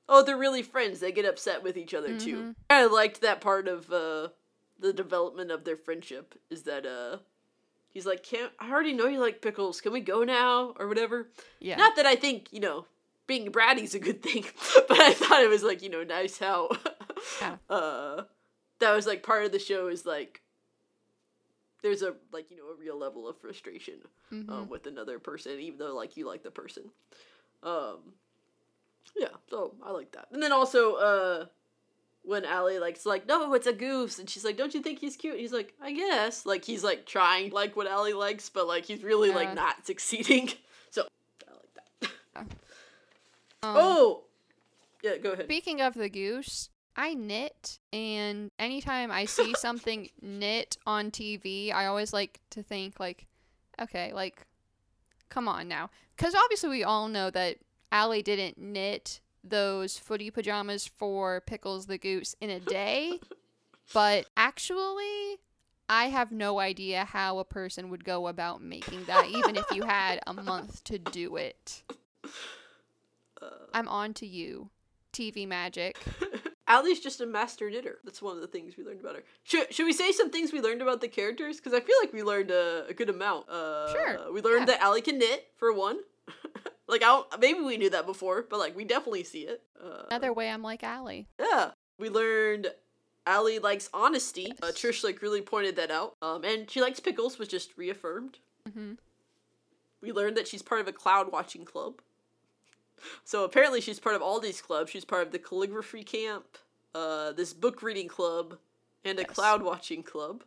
oh, 0.08 0.22
they're 0.22 0.36
really 0.36 0.62
friends. 0.62 1.00
They 1.00 1.12
get 1.12 1.24
upset 1.24 1.62
with 1.62 1.76
each 1.76 1.94
other 1.94 2.18
too. 2.18 2.36
Mhm. 2.36 2.54
I 2.70 2.84
liked 2.86 3.20
that 3.20 3.40
part 3.40 3.68
of 3.68 3.90
uh, 3.92 4.28
the 4.78 4.92
development 4.92 5.50
of 5.50 5.64
their 5.64 5.76
friendship. 5.76 6.34
Is 6.50 6.62
that 6.64 6.84
uh, 6.86 7.18
he's 7.88 8.06
like, 8.06 8.22
can't 8.22 8.52
I 8.58 8.70
already 8.70 8.92
know 8.92 9.06
you 9.06 9.20
like 9.20 9.40
pickles? 9.42 9.80
Can 9.80 9.92
we 9.92 10.00
go 10.00 10.24
now 10.24 10.74
or 10.78 10.88
whatever? 10.88 11.30
Yeah. 11.60 11.76
Not 11.76 11.96
that 11.96 12.06
I 12.06 12.16
think 12.16 12.48
you 12.52 12.60
know 12.60 12.86
being 13.26 13.50
bratty's 13.50 13.94
a 13.94 13.98
good 14.00 14.22
thing, 14.22 14.44
but 14.88 15.00
I 15.00 15.12
thought 15.14 15.42
it 15.42 15.48
was 15.48 15.62
like 15.62 15.82
you 15.82 15.88
know 15.88 16.02
nice 16.04 16.38
how 16.38 16.70
Yeah. 17.40 17.56
uh 17.70 18.24
that 18.80 18.94
was 18.94 19.06
like 19.06 19.22
part 19.22 19.44
of 19.44 19.52
the 19.52 19.58
show 19.60 19.86
is 19.86 20.04
like 20.04 20.42
there's 21.82 22.02
a 22.02 22.14
like 22.32 22.50
you 22.50 22.56
know 22.56 22.68
a 22.70 22.74
real 22.76 22.98
level 22.98 23.28
of 23.28 23.38
frustration 23.38 23.94
Mhm. 24.32 24.48
um, 24.50 24.68
with 24.68 24.86
another 24.86 25.18
person 25.18 25.60
even 25.60 25.78
though 25.78 25.94
like 25.94 26.16
you 26.16 26.26
like 26.26 26.42
the 26.42 26.50
person 26.50 26.84
um 27.62 28.14
yeah 29.16 29.28
so 29.50 29.74
i 29.84 29.90
like 29.90 30.10
that 30.12 30.26
and 30.32 30.42
then 30.42 30.52
also 30.52 30.94
uh 30.94 31.46
when 32.24 32.44
Ally 32.44 32.78
like's 32.78 33.04
like, 33.04 33.26
no, 33.26 33.52
it's 33.54 33.66
a 33.66 33.72
goose, 33.72 34.20
and 34.20 34.30
she's 34.30 34.44
like, 34.44 34.56
don't 34.56 34.74
you 34.74 34.80
think 34.80 35.00
he's 35.00 35.16
cute? 35.16 35.32
And 35.34 35.40
he's 35.40 35.52
like, 35.52 35.74
I 35.82 35.92
guess. 35.92 36.46
Like 36.46 36.64
he's 36.64 36.84
like 36.84 37.04
trying 37.04 37.48
to 37.50 37.54
like 37.56 37.74
what 37.74 37.88
Ally 37.88 38.12
likes, 38.12 38.48
but 38.48 38.68
like 38.68 38.84
he's 38.84 39.02
really 39.02 39.30
Yeah. 39.30 39.34
like 39.34 39.54
not 39.54 39.84
succeeding. 39.86 40.50
So 40.90 41.02
I 41.48 41.52
like 41.52 41.74
that. 42.00 42.46
Um, 43.64 43.76
oh, 43.76 44.22
yeah, 45.04 45.18
go 45.18 45.32
ahead. 45.32 45.46
Speaking 45.46 45.80
of 45.80 45.94
the 45.94 46.08
goose, 46.08 46.68
I 46.96 47.14
knit, 47.14 47.78
and 47.92 48.50
anytime 48.58 49.12
I 49.12 49.24
see 49.24 49.54
something 49.58 50.08
knit 50.20 50.76
on 50.84 51.12
TV, 51.12 51.72
I 51.72 51.86
always 51.86 52.12
like 52.12 52.40
to 52.50 52.62
think 52.64 52.98
like, 52.98 53.26
okay, 53.80 54.12
like, 54.12 54.46
come 55.28 55.46
on 55.46 55.68
now, 55.68 55.90
because 56.16 56.34
obviously 56.34 56.70
we 56.70 56.82
all 56.82 57.06
know 57.06 57.30
that 57.30 57.58
Ally 57.92 58.20
didn't 58.22 58.58
knit 58.58 59.20
those 59.44 59.98
footy 59.98 60.30
pajamas 60.30 60.86
for 60.88 61.40
Pickles 61.42 61.86
the 61.86 61.98
goose 61.98 62.34
in 62.40 62.50
a 62.50 62.58
day, 62.60 63.20
but 63.94 64.26
actually. 64.36 65.38
I 65.88 66.06
have 66.06 66.32
no 66.32 66.58
idea 66.58 67.04
how 67.04 67.38
a 67.38 67.44
person 67.44 67.90
would 67.90 68.02
go 68.02 68.28
about 68.28 68.62
making 68.62 69.04
that, 69.04 69.26
even 69.28 69.56
if 69.56 69.66
you 69.72 69.82
had 69.82 70.20
a 70.26 70.32
month 70.50 70.82
to 70.84 70.98
do 70.98 71.36
it. 71.36 71.82
Uh, 73.42 73.46
I'm 73.74 73.88
on 73.88 74.14
to 74.14 74.26
you, 74.26 74.70
TV 75.12 75.46
magic. 75.46 75.98
Ally's 76.66 77.00
just 77.00 77.20
a 77.20 77.26
master 77.26 77.68
knitter. 77.68 77.98
That's 78.04 78.22
one 78.22 78.36
of 78.36 78.40
the 78.40 78.46
things 78.46 78.78
we 78.78 78.84
learned 78.84 79.00
about 79.00 79.16
her. 79.16 79.24
Should, 79.42 79.74
should 79.74 79.84
we 79.84 79.92
say 79.92 80.12
some 80.12 80.30
things 80.30 80.50
we 80.50 80.62
learned 80.62 80.80
about 80.80 81.02
the 81.02 81.08
characters? 81.08 81.58
Because 81.58 81.74
I 81.74 81.80
feel 81.80 81.96
like 82.00 82.14
we 82.14 82.22
learned 82.22 82.50
a, 82.50 82.86
a 82.88 82.94
good 82.94 83.10
amount. 83.10 83.50
Uh, 83.50 83.92
Sure, 83.92 84.32
We 84.32 84.40
learned 84.40 84.60
yeah. 84.68 84.76
that 84.76 84.82
Ally 84.82 85.00
can 85.00 85.18
knit, 85.18 85.48
for 85.56 85.74
one. 85.74 85.98
Like, 86.92 87.02
I 87.02 87.06
don't, 87.06 87.40
maybe 87.40 87.60
we 87.60 87.78
knew 87.78 87.88
that 87.88 88.04
before, 88.04 88.44
but, 88.50 88.58
like, 88.58 88.76
we 88.76 88.84
definitely 88.84 89.24
see 89.24 89.44
it. 89.44 89.62
Uh, 89.82 90.02
Another 90.10 90.30
way 90.34 90.50
I'm 90.50 90.62
like 90.62 90.84
Ally. 90.84 91.22
Yeah. 91.40 91.70
We 91.98 92.10
learned 92.10 92.66
Ally 93.26 93.58
likes 93.62 93.88
honesty. 93.94 94.52
Uh, 94.62 94.66
Trish, 94.66 95.02
like, 95.02 95.22
really 95.22 95.40
pointed 95.40 95.76
that 95.76 95.90
out. 95.90 96.16
Um, 96.20 96.44
and 96.44 96.70
she 96.70 96.82
likes 96.82 97.00
pickles, 97.00 97.38
was 97.38 97.48
just 97.48 97.78
reaffirmed. 97.78 98.40
Mm-hmm. 98.68 98.92
We 100.02 100.12
learned 100.12 100.36
that 100.36 100.46
she's 100.46 100.60
part 100.60 100.82
of 100.82 100.86
a 100.88 100.92
cloud 100.92 101.32
watching 101.32 101.64
club. 101.64 101.94
So 103.24 103.42
apparently 103.42 103.80
she's 103.80 103.98
part 103.98 104.14
of 104.14 104.22
all 104.22 104.38
these 104.38 104.60
clubs. 104.60 104.92
She's 104.92 105.04
part 105.04 105.26
of 105.26 105.32
the 105.32 105.38
calligraphy 105.40 106.04
camp, 106.04 106.44
uh, 106.94 107.32
this 107.32 107.52
book 107.52 107.82
reading 107.82 108.06
club, 108.06 108.58
and 109.04 109.18
a 109.18 109.22
Yes. 109.22 109.30
cloud 109.30 109.60
watching 109.62 110.04
club. 110.04 110.44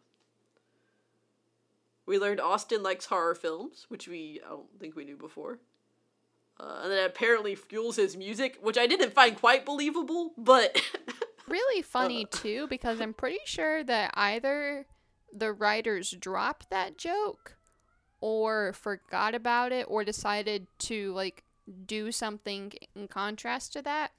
We 2.05 2.17
learned 2.17 2.39
Austin 2.39 2.81
likes 2.81 3.07
horror 3.07 3.35
films, 3.35 3.87
which 3.89 4.07
we 4.07 4.39
I 4.45 4.49
don't 4.51 4.67
think 4.79 4.95
we 4.95 5.03
knew 5.03 5.17
before. 5.17 5.59
Uh, 6.59 6.81
and 6.83 6.91
that 6.91 7.05
apparently 7.05 7.53
fuels 7.55 7.97
his 7.97 8.15
music, 8.15 8.57
which 8.61 8.77
I 8.77 8.87
didn't 8.87 9.13
find 9.13 9.35
quite 9.35 9.65
believable, 9.65 10.33
but 10.37 10.81
Really 11.47 11.81
funny 11.83 12.23
Uh. 12.25 12.37
too, 12.37 12.67
because 12.67 12.99
I'm 13.01 13.13
pretty 13.13 13.39
sure 13.45 13.83
that 13.83 14.11
either 14.15 14.87
the 15.31 15.51
writers 15.53 16.11
dropped 16.11 16.69
that 16.69 16.97
joke 16.97 17.57
or 18.21 18.73
forgot 18.73 19.35
about 19.35 19.71
it 19.71 19.85
or 19.89 20.03
decided 20.03 20.67
to 20.79 21.11
like 21.13 21.43
do 21.85 22.11
something 22.11 22.71
in 22.95 23.07
contrast 23.07 23.73
to 23.73 23.81
that 23.81 24.11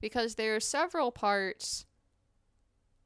because 0.00 0.36
there 0.36 0.54
are 0.56 0.60
several 0.60 1.10
parts 1.10 1.84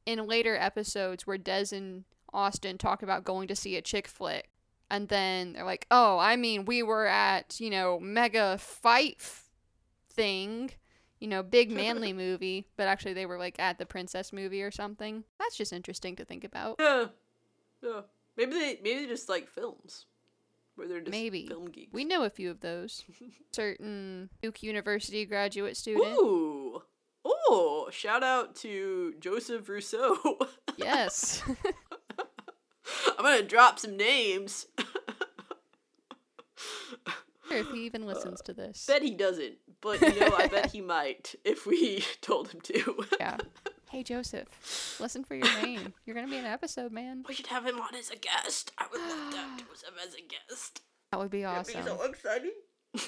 in 0.05 0.25
later 0.27 0.55
episodes 0.55 1.25
where 1.25 1.37
Dez 1.37 1.73
and 1.73 2.03
Austin 2.31 2.77
talk 2.77 3.01
about 3.01 3.23
going 3.23 3.47
to 3.47 3.55
see 3.55 3.75
a 3.75 3.81
chick 3.81 4.07
flick, 4.07 4.49
and 4.89 5.07
then 5.09 5.53
they're 5.53 5.65
like, 5.65 5.87
"Oh, 5.91 6.17
I 6.19 6.35
mean, 6.35 6.65
we 6.65 6.83
were 6.83 7.05
at 7.07 7.59
you 7.59 7.69
know 7.69 7.99
mega 7.99 8.57
fight 8.57 9.17
f- 9.19 9.49
thing." 10.09 10.71
You 11.19 11.29
know, 11.29 11.41
big 11.43 11.71
manly 11.71 12.11
movie, 12.25 12.67
but 12.75 12.87
actually 12.87 13.13
they 13.13 13.25
were 13.25 13.37
like 13.39 13.57
at 13.59 13.77
the 13.79 13.85
princess 13.85 14.33
movie 14.33 14.61
or 14.61 14.69
something. 14.71 15.23
That's 15.39 15.55
just 15.55 15.71
interesting 15.73 16.15
to 16.17 16.25
think 16.25 16.43
about. 16.43 16.75
Yeah. 16.79 17.05
Yeah. 17.81 18.01
Maybe 18.37 18.51
they 18.51 18.79
maybe 18.83 19.01
they 19.01 19.07
just 19.07 19.29
like 19.29 19.47
films. 19.49 20.05
Where 20.75 20.89
they're 20.89 20.99
just 20.99 21.11
Maybe. 21.11 21.47
film 21.47 21.67
geeks. 21.69 21.93
We 21.93 22.03
know 22.03 22.23
a 22.25 22.29
few 22.29 22.51
of 22.51 22.59
those. 22.59 23.05
Certain 23.53 24.29
Duke 24.41 24.61
University 24.61 25.25
graduate 25.25 25.77
student. 25.77 26.17
Ooh. 26.17 26.81
Oh, 27.23 27.87
shout 27.91 28.21
out 28.21 28.55
to 28.57 29.13
Joseph 29.19 29.67
Rousseau. 29.69 30.17
Yes. 30.77 31.41
I'm 33.17 33.23
gonna 33.23 33.43
drop 33.43 33.79
some 33.79 33.97
names. 33.97 34.67
Sure, 37.47 37.57
if 37.59 37.69
he 37.71 37.85
even 37.85 38.05
listens 38.05 38.41
to 38.41 38.53
this. 38.53 38.85
bet 38.87 39.01
he 39.03 39.11
doesn't, 39.13 39.55
but 39.81 40.01
you 40.01 40.19
know, 40.19 40.35
I 40.35 40.47
bet 40.47 40.71
he 40.71 40.81
might 40.95 41.35
if 41.45 41.65
we 41.67 42.03
told 42.21 42.49
him 42.49 42.61
to. 42.61 43.05
Yeah. 43.19 43.37
Hey 43.91 44.01
Joseph, 44.03 44.97
listen 44.99 45.23
for 45.23 45.35
your 45.35 45.45
name. 45.61 45.93
You're 46.05 46.15
gonna 46.15 46.27
be 46.27 46.37
an 46.37 46.45
episode, 46.45 46.91
man. 46.91 47.23
We 47.27 47.35
should 47.35 47.47
have 47.47 47.65
him 47.65 47.79
on 47.79 47.93
as 47.95 48.09
a 48.09 48.15
guest. 48.15 48.71
I 48.77 48.85
would 48.91 48.99
love 48.99 49.31
to 49.31 49.37
have 49.37 49.59
Joseph 49.59 49.93
as 50.05 50.15
a 50.15 50.21
guest. 50.21 50.81
That 51.11 51.19
would 51.19 51.29
be 51.29 51.43
That'd 51.43 51.67
be 51.67 51.75
awesome. 51.79 51.97
so 51.97 52.03
exciting. 52.03 52.51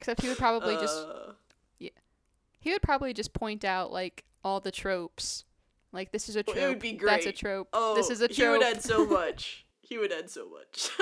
Except 0.00 0.22
he 0.22 0.28
would 0.28 0.38
probably 0.38 0.74
just 0.74 1.06
uh. 1.06 1.32
yeah, 1.78 1.90
he 2.58 2.72
would 2.72 2.82
probably 2.82 3.14
just 3.14 3.32
point 3.32 3.64
out 3.64 3.92
like 3.92 4.24
all 4.42 4.58
the 4.60 4.72
tropes. 4.72 5.44
Like 5.92 6.12
this 6.12 6.28
is 6.28 6.36
a 6.36 6.42
trope. 6.42 6.56
it 6.56 6.68
would 6.68 6.78
be 6.80 6.98
That's 7.02 7.26
a 7.26 7.32
trope. 7.32 7.68
oh, 7.72 7.94
this 7.94 8.10
is 8.10 8.20
a 8.20 8.28
trope. 8.28 8.36
he 8.36 8.48
would 8.48 8.62
add 8.62 8.82
so 8.82 9.06
much. 9.20 9.66
he 9.80 9.98
would 9.98 10.12
add 10.12 10.28
so 10.30 10.48
much. 10.48 10.90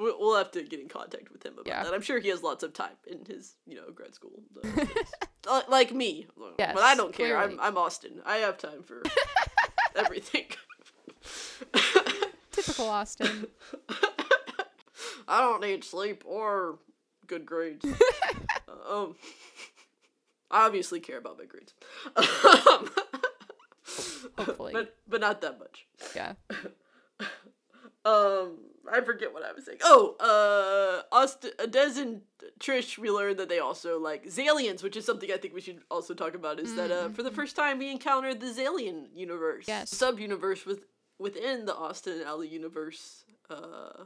We- 0.00 0.14
we'll 0.16 0.36
have 0.36 0.52
to 0.52 0.62
get 0.62 0.78
in 0.78 0.86
contact 0.88 1.32
with 1.32 1.44
him 1.44 1.54
about 1.54 1.66
Yeah. 1.66 1.82
that. 1.82 1.92
I'm 1.92 2.02
sure 2.02 2.20
he 2.20 2.28
has 2.28 2.40
lots 2.40 2.62
of 2.62 2.72
time 2.72 2.92
in 3.04 3.24
his, 3.26 3.56
you 3.66 3.74
know, 3.74 3.90
grad 3.92 4.14
school. 4.14 4.42
uh, 5.48 5.62
like 5.68 5.92
me, 5.92 6.28
Yes, 6.56 6.70
but 6.72 6.84
I 6.84 6.94
don't 6.94 7.12
care. 7.12 7.36
I'm. 7.36 7.58
I'm 7.60 7.76
Austin. 7.76 8.22
I 8.24 8.36
have 8.36 8.58
time 8.58 8.84
for 8.84 9.02
everything. 9.96 10.44
Typical 12.52 12.88
Austin. 12.88 13.48
I 15.26 15.40
don't 15.40 15.60
need 15.62 15.82
sleep 15.82 16.22
or 16.24 16.78
good 17.26 17.44
grades. 17.44 17.84
um, 18.88 19.16
obviously 20.50 21.00
care 21.00 21.18
about 21.18 21.38
my 21.38 21.44
grades, 21.44 21.74
um, 22.16 22.90
Hopefully. 24.38 24.72
but 24.72 24.96
but 25.08 25.20
not 25.20 25.40
that 25.42 25.58
much. 25.58 25.86
Yeah. 26.14 26.34
Um, 28.04 28.58
I 28.90 29.00
forget 29.02 29.34
what 29.34 29.42
I 29.44 29.52
was 29.52 29.66
saying. 29.66 29.78
Oh, 29.82 30.16
uh, 30.20 31.14
Austin, 31.14 31.50
Dez 31.64 31.98
and 31.98 32.22
Trish, 32.58 32.96
we 32.96 33.10
learned 33.10 33.36
that 33.38 33.48
they 33.50 33.58
also 33.58 33.98
like 34.00 34.24
Zaliens, 34.26 34.82
which 34.82 34.96
is 34.96 35.04
something 35.04 35.30
I 35.30 35.36
think 35.36 35.52
we 35.52 35.60
should 35.60 35.82
also 35.90 36.14
talk 36.14 36.34
about. 36.34 36.58
Is 36.58 36.74
that 36.76 36.90
uh, 36.90 37.08
for 37.10 37.22
the 37.22 37.30
first 37.30 37.54
time 37.54 37.78
we 37.78 37.90
encountered 37.90 38.40
the 38.40 38.46
Zalien 38.46 39.08
universe, 39.14 39.66
Yes. 39.68 39.90
sub 39.90 40.18
universe 40.18 40.64
with 40.64 40.84
within 41.18 41.66
the 41.66 41.74
Austin 41.74 42.14
and 42.14 42.22
Ally 42.24 42.46
universe, 42.46 43.24
uh, 43.50 44.04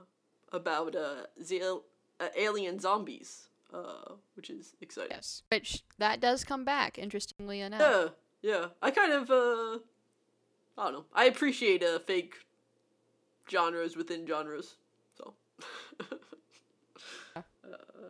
about 0.51 0.97
uh, 0.97 1.27
Zal- 1.45 1.85
uh 2.19 2.29
alien 2.37 2.81
zombies, 2.81 3.49
uh, 3.73 4.15
which 4.35 4.51
is 4.51 4.75
exciting. 4.81 5.13
Yes. 5.13 5.43
Which 5.51 5.83
that 5.99 6.21
does 6.21 6.45
come 6.45 6.65
back, 6.65 6.99
interestingly 6.99 7.61
enough. 7.61 7.81
Yeah, 8.43 8.51
yeah. 8.51 8.67
I 8.83 8.91
kind 8.91 9.13
of 9.13 9.31
uh 9.31 9.79
I 10.79 10.85
don't 10.85 10.93
know. 10.93 11.05
I 11.15 11.25
appreciate 11.27 11.83
uh 11.83 11.99
fake 11.99 12.37
genres 13.51 13.97
within 13.97 14.27
genres. 14.27 14.77
So 15.17 15.35
Yeah. 17.37 17.43
uh, 17.65 18.09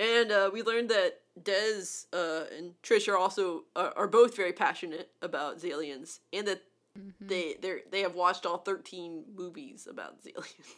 and 0.00 0.32
uh, 0.32 0.50
we 0.52 0.62
learned 0.62 0.88
that 0.90 1.20
Dez 1.40 2.06
uh, 2.12 2.44
and 2.56 2.74
Trish 2.82 3.08
are 3.08 3.16
also 3.16 3.64
are, 3.76 3.92
are 3.96 4.08
both 4.08 4.36
very 4.36 4.52
passionate 4.52 5.10
about 5.22 5.60
Zaliens, 5.60 6.20
and 6.32 6.46
that 6.48 6.62
Mhm. 6.98 7.14
they 7.22 7.54
they 7.54 7.82
they 7.90 8.00
have 8.02 8.14
watched 8.14 8.44
all 8.44 8.58
thirteen 8.58 9.24
movies 9.34 9.86
about 9.90 10.22
Zaliens. 10.22 10.74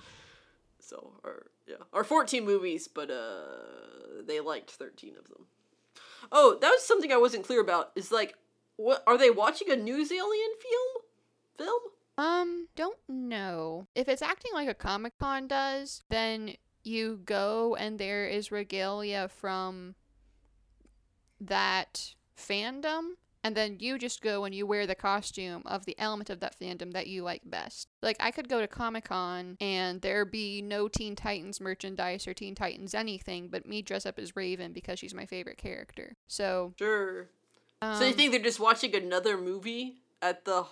so 0.80 1.20
or 1.22 1.50
yeah, 1.66 1.76
or 1.92 2.04
fourteen 2.04 2.44
movies, 2.44 2.88
but 2.88 3.10
uh, 3.10 4.22
they 4.26 4.40
liked 4.40 4.70
thirteen 4.70 5.16
of 5.18 5.28
them. 5.28 5.46
Oh, 6.32 6.58
that 6.60 6.70
was 6.70 6.82
something 6.82 7.12
I 7.12 7.16
wasn't 7.18 7.44
clear 7.44 7.60
about. 7.60 7.92
Is 7.94 8.10
like, 8.10 8.34
what 8.76 9.02
are 9.06 9.18
they 9.18 9.30
watching 9.30 9.70
a 9.70 9.76
New 9.76 10.04
Zalien 10.04 10.54
film? 10.60 11.04
Film? 11.56 11.80
Um, 12.18 12.68
don't 12.76 12.98
know. 13.08 13.86
If 13.94 14.08
it's 14.08 14.22
acting 14.22 14.52
like 14.54 14.68
a 14.68 14.74
Comic 14.74 15.18
Con 15.18 15.46
does, 15.48 16.02
then 16.08 16.54
you 16.82 17.20
go 17.24 17.76
and 17.76 17.98
there 17.98 18.26
is 18.26 18.50
regalia 18.50 19.28
from 19.28 19.94
that 21.40 22.14
fandom, 22.38 23.16
and 23.46 23.56
then 23.56 23.76
you 23.78 23.96
just 23.96 24.22
go 24.22 24.44
and 24.44 24.52
you 24.52 24.66
wear 24.66 24.88
the 24.88 24.96
costume 24.96 25.62
of 25.66 25.84
the 25.84 25.96
element 26.00 26.30
of 26.30 26.40
that 26.40 26.58
fandom 26.58 26.92
that 26.94 27.06
you 27.06 27.22
like 27.22 27.42
best. 27.44 27.86
Like, 28.02 28.16
I 28.18 28.32
could 28.32 28.48
go 28.48 28.60
to 28.60 28.66
Comic 28.66 29.04
Con 29.04 29.56
and 29.60 30.00
there 30.02 30.24
be 30.24 30.60
no 30.60 30.88
Teen 30.88 31.14
Titans 31.14 31.60
merchandise 31.60 32.26
or 32.26 32.34
Teen 32.34 32.56
Titans 32.56 32.92
anything, 32.92 33.46
but 33.46 33.64
me 33.64 33.82
dress 33.82 34.04
up 34.04 34.18
as 34.18 34.34
Raven 34.34 34.72
because 34.72 34.98
she's 34.98 35.14
my 35.14 35.26
favorite 35.26 35.58
character. 35.58 36.16
So, 36.26 36.74
Sure. 36.76 37.28
um, 37.80 37.94
so 37.96 38.04
you 38.04 38.14
think 38.14 38.32
they're 38.32 38.40
just 38.40 38.58
watching 38.58 38.96
another 38.96 39.38
movie 39.38 39.98
at 40.20 40.44
the 40.44 40.64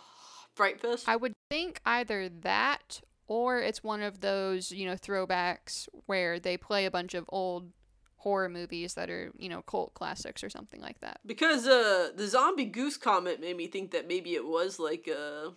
Fright 0.57 0.81
Fest? 0.81 1.09
I 1.09 1.15
would 1.15 1.35
think 1.49 1.81
either 1.87 2.29
that 2.29 3.03
or 3.29 3.61
it's 3.61 3.85
one 3.85 4.03
of 4.03 4.21
those, 4.21 4.73
you 4.73 4.85
know, 4.85 4.95
throwbacks 4.97 5.89
where 6.07 6.41
they 6.41 6.57
play 6.57 6.87
a 6.87 6.91
bunch 6.91 7.15
of 7.15 7.25
old 7.29 7.71
horror 8.25 8.49
movies 8.49 8.95
that 8.95 9.09
are, 9.11 9.31
you 9.39 9.49
know, 9.49 9.63
cult 9.63 9.95
classics 9.95 10.43
or 10.43 10.51
something 10.51 10.81
like 10.81 10.99
that. 11.01 11.21
Because 11.25 11.67
uh 11.69 12.11
the 12.17 12.27
zombie 12.27 12.65
goose 12.65 12.97
comment 12.97 13.41
made 13.41 13.57
me 13.57 13.67
think 13.69 13.93
that 13.93 14.09
maybe 14.09 14.35
it 14.35 14.45
was 14.45 14.79
like 14.81 15.09
uh 15.09 15.51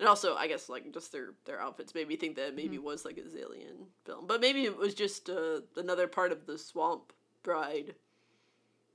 and 0.00 0.08
also 0.08 0.34
I 0.34 0.48
guess 0.48 0.68
like 0.68 0.92
just 0.92 1.12
their 1.12 1.34
their 1.44 1.60
outfits 1.60 1.94
made 1.94 2.08
me 2.08 2.16
think 2.16 2.34
that 2.36 2.56
maybe 2.56 2.62
it 2.62 2.70
maybe 2.70 2.78
was 2.78 3.04
like 3.04 3.18
a 3.18 3.22
Zalien 3.22 3.86
film. 4.04 4.26
But 4.26 4.40
maybe 4.40 4.64
it 4.64 4.76
was 4.76 4.94
just 4.94 5.30
uh 5.30 5.60
another 5.76 6.08
part 6.08 6.32
of 6.32 6.46
the 6.46 6.58
Swamp 6.58 7.12
Bride 7.42 7.94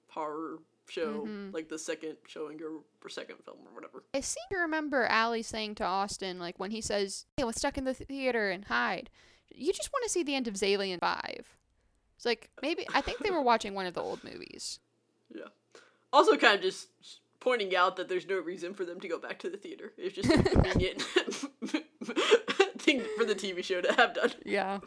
horror 0.10 0.60
show, 0.88 1.26
Mhm. 1.26 1.54
like 1.54 1.68
the 1.68 1.80
second 1.80 2.18
showing 2.28 2.62
or, 2.62 2.82
or 3.04 3.10
second 3.10 3.38
film 3.44 3.58
or 3.68 3.74
whatever. 3.74 4.04
I 4.14 4.22
seem 4.22 4.44
to 4.52 4.58
remember 4.58 5.06
Ally 5.06 5.42
saying 5.42 5.76
to 5.76 5.84
Austin, 5.84 6.38
like 6.40 6.60
when 6.60 6.72
he 6.72 6.80
says, 6.82 7.26
Hey, 7.38 7.44
let's 7.44 7.58
stuck 7.58 7.78
in 7.78 7.86
the 7.86 7.94
theater 7.94 8.52
and 8.52 8.66
hide. 8.66 9.10
You 9.50 9.74
just 9.74 9.92
want 9.92 10.04
to 10.04 10.10
see 10.10 10.22
the 10.24 10.36
end 10.36 10.48
of 10.48 10.54
Zalien 10.56 11.00
5. 11.00 11.58
It's 12.16 12.26
like, 12.26 12.50
maybe, 12.62 12.86
I 12.94 13.02
think 13.02 13.20
they 13.20 13.32
were 13.32 13.42
watching 13.42 13.74
one 13.74 13.86
of 13.86 13.94
the 13.94 14.02
old 14.02 14.24
movies. 14.24 14.80
Yeah. 15.34 15.48
Also 16.14 16.38
kind 16.38 16.56
of 16.56 16.62
just 16.62 16.88
pointing 17.40 17.76
out 17.76 17.96
that 17.98 18.10
there's 18.10 18.28
no 18.28 18.40
reason 18.40 18.74
for 18.74 18.86
them 18.86 19.00
to 19.00 19.08
go 19.08 19.20
back 19.20 19.38
to 19.40 19.50
the 19.50 19.58
theater. 19.58 19.94
It's 19.98 20.16
just 20.16 20.30
a 20.30 20.42
convenient 20.50 21.02
thing 22.78 23.04
for 23.18 23.26
the 23.26 23.36
TV 23.36 23.64
show 23.64 23.82
to 23.82 23.94
have 23.94 24.16
done. 24.16 24.32
Yeah. 24.44 24.80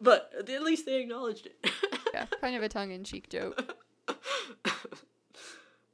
But 0.00 0.30
at 0.38 0.62
least 0.62 0.84
they 0.86 1.00
acknowledged 1.00 1.46
it. 1.46 1.70
Yeah. 2.12 2.26
Kind 2.40 2.56
of 2.56 2.62
a 2.62 2.68
tongue 2.68 2.90
in 2.90 3.04
cheek 3.04 3.28
joke. 3.30 3.76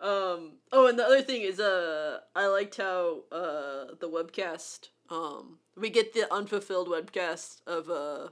um 0.00 0.52
oh 0.72 0.86
and 0.88 0.98
the 0.98 1.04
other 1.04 1.20
thing 1.22 1.42
is 1.42 1.60
uh 1.60 2.20
I 2.34 2.46
liked 2.46 2.78
how 2.78 3.24
uh 3.30 3.94
the 4.00 4.08
webcast 4.08 4.88
um 5.10 5.58
we 5.76 5.90
get 5.90 6.14
the 6.14 6.32
unfulfilled 6.32 6.88
webcast 6.88 7.60
of 7.66 7.90
uh 7.90 8.28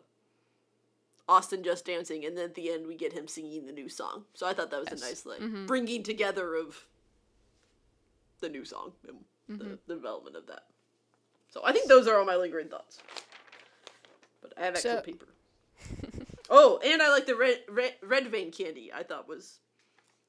Austin 1.28 1.62
just 1.62 1.84
dancing 1.84 2.24
and 2.24 2.36
then 2.36 2.44
at 2.46 2.54
the 2.54 2.70
end 2.70 2.86
we 2.86 2.94
get 2.96 3.12
him 3.12 3.28
singing 3.28 3.66
the 3.66 3.72
new 3.72 3.88
song. 3.88 4.24
So 4.34 4.46
I 4.46 4.54
thought 4.54 4.70
that 4.70 4.80
was 4.80 4.88
Yes. 4.90 5.02
a 5.02 5.04
nice 5.04 5.26
like 5.26 5.40
Mhm. 5.40 5.66
bringing 5.66 6.02
together 6.02 6.54
of 6.54 6.86
the 8.40 8.48
new 8.48 8.64
song 8.64 8.92
and 9.06 9.24
the, 9.58 9.64
Mhm. 9.64 9.78
the 9.86 9.94
development 9.94 10.36
of 10.36 10.46
that. 10.46 10.66
So 11.50 11.60
I 11.64 11.72
think 11.72 11.88
those 11.88 12.06
are 12.06 12.18
all 12.18 12.24
my 12.24 12.36
lingering 12.36 12.68
thoughts. 12.68 12.98
But 14.40 14.52
I 14.56 14.64
have 14.64 14.74
extra 14.74 14.92
So- 14.96 15.02
paper. 15.02 15.26
oh, 16.50 16.78
and 16.78 17.02
I 17.02 17.10
like 17.10 17.26
the 17.26 17.34
red, 17.36 17.64
red 17.68 17.96
red 18.02 18.28
vein 18.28 18.50
candy. 18.50 18.92
I 18.92 19.02
thought 19.02 19.28
was 19.28 19.58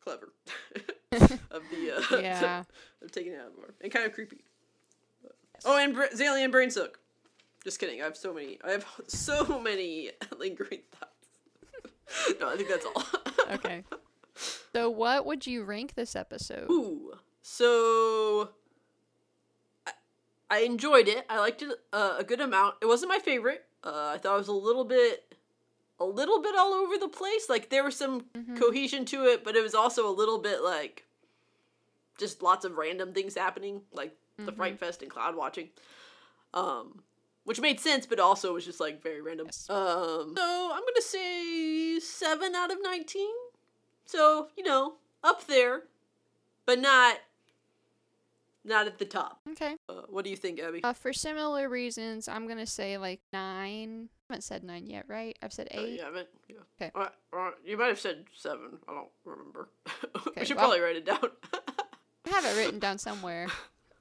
clever. 0.01 0.33
of 1.51 1.63
the 1.71 1.91
uh, 1.91 2.17
Yeah. 2.21 2.63
of 3.01 3.11
taking 3.11 3.33
it 3.33 3.39
out 3.39 3.55
more 3.55 3.73
and 3.81 3.91
kind 3.91 4.05
of 4.05 4.13
creepy. 4.13 4.43
But- 5.23 5.35
Oh, 5.65 5.77
and 5.77 5.93
Br- 5.93 6.05
Zalien 6.13 6.51
brain 6.51 6.71
sook. 6.71 6.99
Just 7.63 7.79
kidding. 7.79 8.01
I 8.01 8.05
have 8.05 8.17
so 8.17 8.33
many. 8.33 8.57
I 8.63 8.71
have 8.71 8.85
so 9.07 9.59
many 9.59 10.11
lingering 10.37 10.81
thoughts. 10.91 12.35
no, 12.39 12.49
I 12.49 12.55
think 12.57 12.69
that's 12.69 12.85
all. 12.85 13.03
Okay. 13.53 13.83
So, 14.73 14.89
what 14.89 15.25
would 15.25 15.45
you 15.45 15.63
rank 15.63 15.95
this 15.95 16.15
episode? 16.15 16.69
Ooh. 16.69 17.13
So 17.41 18.49
I, 19.85 19.91
I 20.49 20.59
enjoyed 20.59 21.07
it. 21.07 21.25
I 21.29 21.39
liked 21.39 21.61
it 21.61 21.69
uh, 21.91 22.15
a 22.19 22.23
good 22.23 22.39
amount. 22.41 22.75
It 22.81 22.85
wasn't 22.85 23.09
my 23.09 23.19
favorite. 23.19 23.65
Uh, 23.83 24.11
I 24.13 24.17
thought 24.17 24.35
it 24.35 24.37
was 24.39 24.47
a 24.47 24.53
little 24.53 24.85
bit 24.85 25.25
a 26.01 26.05
little 26.05 26.41
bit 26.41 26.55
all 26.57 26.73
over 26.73 26.97
the 26.97 27.09
place. 27.09 27.49
Like 27.49 27.69
there 27.69 27.83
was 27.83 27.95
some 27.95 28.21
Mhm. 28.37 28.57
cohesion 28.57 29.03
to 29.05 29.25
it, 29.25 29.43
but 29.43 29.55
it 29.55 29.61
was 29.63 29.75
also 29.75 30.07
a 30.09 30.11
little 30.13 30.37
bit 30.39 30.61
like 30.63 31.05
just 32.17 32.41
lots 32.41 32.63
of 32.65 32.77
random 32.77 33.11
things 33.13 33.35
happening, 33.35 33.81
like 33.93 34.15
the 34.37 34.51
Mhm. 34.51 34.55
Fright 34.55 34.79
Fest 34.79 35.01
and 35.01 35.11
cloud 35.11 35.35
watching. 35.35 35.69
Um, 36.53 37.03
which 37.49 37.59
made 37.59 37.79
sense, 37.79 38.05
but 38.05 38.19
also 38.19 38.53
was 38.53 38.63
just 38.63 38.79
like 38.79 39.01
very 39.01 39.21
random. 39.21 39.47
Yes. 39.47 39.67
Um, 39.71 40.35
so 40.37 40.69
I'm 40.71 40.81
gonna 40.81 41.01
say 41.01 41.99
seven 41.99 42.53
out 42.53 42.71
of 42.71 42.77
nineteen. 42.83 43.33
So 44.05 44.49
you 44.55 44.63
know, 44.63 44.97
up 45.23 45.47
there, 45.47 45.81
but 46.67 46.77
not 46.77 47.17
not 48.63 48.85
at 48.85 48.99
the 48.99 49.05
top. 49.05 49.39
Okay. 49.49 49.77
Uh, 49.89 50.01
what 50.09 50.23
do 50.25 50.29
you 50.29 50.35
think, 50.35 50.59
Abby? 50.59 50.83
Uh, 50.83 50.93
for 50.93 51.11
similar 51.11 51.67
reasons, 51.69 52.27
I'm 52.27 52.47
gonna 52.47 52.67
say 52.67 52.99
like 52.99 53.21
nine. 53.33 54.09
I 54.29 54.33
haven't 54.33 54.43
said 54.43 54.63
nine 54.63 54.85
yet, 54.85 55.05
right? 55.07 55.35
I've 55.41 55.51
said 55.51 55.69
Uh, 55.73 55.79
eight. 55.79 55.93
you 55.97 56.03
haven't? 56.03 56.27
Yeah. 56.47 56.57
'Kay. 56.77 56.91
Alright, 56.93 57.11
alright. 57.33 57.53
You 57.65 57.77
might 57.77 57.87
have 57.87 57.99
said 57.99 58.25
seven. 58.35 58.77
I 58.87 58.93
don't 58.93 59.09
remember. 59.25 59.69
Okay, 60.27 60.41
we 60.41 60.45
should 60.45 60.57
well- 60.57 60.67
probably 60.67 60.81
write 60.81 60.97
it 60.97 61.05
down. 61.05 61.19
I 62.27 62.29
have 62.29 62.45
it 62.45 62.55
written 62.63 62.77
down 62.79 62.99
somewhere. 62.99 63.47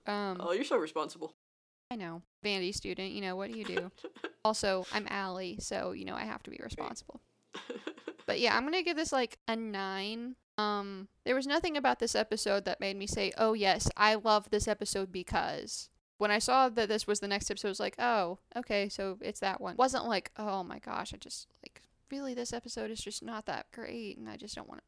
Um, 0.07 0.36
oh, 0.40 0.53
you're 0.53 0.64
so 0.64 0.76
responsible. 0.76 1.32
I 1.91 1.97
know. 1.97 2.22
Vanity 2.43 2.72
student, 2.72 3.12
you 3.12 3.20
know, 3.20 3.36
what 3.36 3.51
do 3.51 3.59
you 3.59 3.64
do? 3.64 3.91
also, 4.45 4.86
I'm 4.93 5.07
Ally, 5.09 5.57
so, 5.59 5.93
you 5.93 6.05
know, 6.05 6.14
I 6.14 6.24
have 6.24 6.43
to 6.45 6.51
be 6.51 6.61
responsible. 6.62 7.20
But 8.28 8.41
yeah, 8.41 8.55
I'm 8.55 8.62
going 8.64 8.74
to 8.74 8.82
give 8.82 8.99
this 8.99 9.11
like 9.11 9.39
a 9.49 9.57
9. 9.57 10.36
Um 10.59 11.09
there 11.24 11.34
was 11.34 11.47
nothing 11.47 11.76
about 11.76 11.99
this 11.99 12.14
episode 12.14 12.64
that 12.66 12.78
made 12.80 12.97
me 12.97 13.07
say, 13.07 13.32
"Oh 13.39 13.55
yes, 13.55 13.89
I 13.97 14.14
love 14.16 14.51
this 14.51 14.68
episode 14.68 15.11
because." 15.11 15.89
When 16.18 16.32
I 16.32 16.41
saw 16.41 16.68
that 16.68 16.89
this 16.89 17.07
was 17.07 17.20
the 17.20 17.28
next 17.28 17.49
episode, 17.49 17.68
I 17.68 17.70
was 17.70 17.80
like, 17.80 17.95
"Oh, 17.99 18.41
okay, 18.57 18.89
so 18.89 19.18
it's 19.20 19.39
that 19.39 19.61
one." 19.61 19.76
Wasn't 19.76 20.05
like, 20.05 20.32
"Oh 20.36 20.64
my 20.64 20.80
gosh, 20.80 21.14
I 21.14 21.16
just 21.16 21.47
like 21.64 21.80
really 22.11 22.34
this 22.34 22.53
episode 22.53 22.91
is 22.91 23.01
just 23.01 23.22
not 23.22 23.47
that 23.47 23.66
great 23.72 24.18
and 24.18 24.28
I 24.28 24.36
just 24.36 24.57
don't 24.57 24.68
want 24.68 24.80
to." 24.80 24.86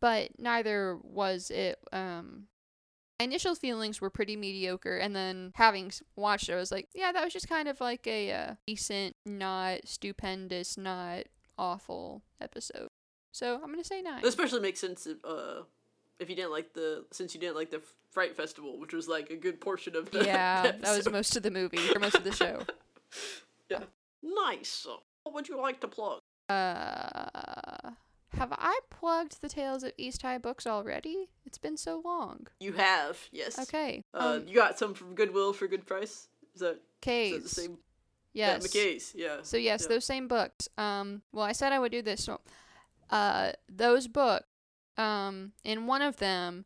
But 0.00 0.38
neither 0.38 0.96
was 1.02 1.50
it 1.50 1.78
um 1.92 2.46
initial 3.20 3.54
feelings 3.54 4.00
were 4.00 4.10
pretty 4.10 4.36
mediocre 4.36 4.96
and 4.96 5.14
then 5.14 5.52
having 5.56 5.90
watched 6.16 6.48
it 6.48 6.52
i 6.52 6.56
was 6.56 6.70
like 6.70 6.88
yeah 6.94 7.10
that 7.12 7.24
was 7.24 7.32
just 7.32 7.48
kind 7.48 7.68
of 7.68 7.80
like 7.80 8.06
a 8.06 8.32
uh, 8.32 8.54
decent 8.66 9.14
not 9.26 9.80
stupendous 9.84 10.76
not 10.78 11.24
awful 11.58 12.22
episode 12.40 12.88
so 13.32 13.56
i'm 13.56 13.70
gonna 13.70 13.82
say 13.82 14.00
nine 14.02 14.20
That 14.22 14.28
especially 14.28 14.60
makes 14.60 14.80
sense 14.80 15.06
if, 15.06 15.18
uh, 15.24 15.62
if 16.20 16.30
you 16.30 16.36
didn't 16.36 16.52
like 16.52 16.72
the 16.74 17.04
since 17.12 17.34
you 17.34 17.40
didn't 17.40 17.56
like 17.56 17.70
the 17.70 17.82
Fright 18.10 18.34
Festival, 18.34 18.80
which 18.80 18.94
was 18.94 19.06
like 19.06 19.28
a 19.30 19.36
good 19.36 19.60
portion 19.60 19.94
of 19.94 20.10
the 20.10 20.24
yeah 20.24 20.62
that 20.80 20.96
was 20.96 21.08
most 21.10 21.36
of 21.36 21.42
the 21.42 21.50
movie 21.50 21.78
or 21.94 22.00
most 22.00 22.14
of 22.14 22.24
the 22.24 22.32
show 22.32 22.62
yeah, 23.70 23.80
nice. 24.22 24.86
What 25.24 25.34
would 25.34 25.48
you 25.48 25.60
like 25.60 25.80
to 25.82 25.88
plug? 25.88 26.20
uh 26.48 27.90
have 28.38 28.52
i 28.52 28.78
plugged 28.90 29.40
the 29.40 29.48
tales 29.48 29.82
of 29.82 29.92
east 29.96 30.22
high 30.22 30.38
books 30.38 30.66
already 30.66 31.28
it's 31.44 31.58
been 31.58 31.76
so 31.76 32.00
long 32.04 32.46
You 32.60 32.72
have 32.74 33.18
yes. 33.32 33.58
okay 33.58 34.04
Uh, 34.14 34.38
um 34.40 34.48
you 34.48 34.54
got 34.54 34.78
some 34.78 34.94
from 34.94 35.14
Goodwill 35.14 35.52
for 35.52 35.64
a 35.64 35.68
good 35.68 35.86
price. 35.86 36.28
Is 36.54 36.60
that, 36.60 36.80
is 37.06 37.32
that 37.32 37.42
the 37.42 37.48
same? 37.48 37.78
yes 38.32 38.62
Yeah, 38.62 38.66
McKay's. 38.82 39.12
Yeah. 39.16 39.36
So 39.42 39.56
yes, 39.56 39.82
Yeah. 39.82 39.88
those 39.94 40.04
same 40.04 40.26
books. 40.28 40.68
Um, 40.76 41.22
well, 41.32 41.44
I 41.44 41.52
said 41.52 41.72
I 41.72 41.78
would 41.78 41.92
do 41.92 42.02
this. 42.02 42.24
So, 42.24 42.40
uh, 43.10 43.52
those 43.68 44.08
books. 44.08 44.44
Um, 44.96 45.52
in 45.64 45.86
one 45.86 46.02
of 46.02 46.16
them, 46.16 46.64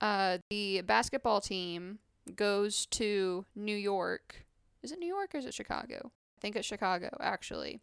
uh, 0.00 0.38
the 0.50 0.80
basketball 0.82 1.40
team 1.42 1.98
goes 2.34 2.86
to 2.86 3.44
New 3.54 3.76
York. 3.76 4.46
Is 4.82 4.90
it 4.92 4.98
New 4.98 5.06
York 5.06 5.34
or 5.34 5.38
is 5.38 5.44
it 5.46 5.52
Chicago? 5.54 6.10
I 6.36 6.40
think 6.40 6.56
it's 6.56 6.66
Chicago, 6.66 7.10
actually. 7.20 7.80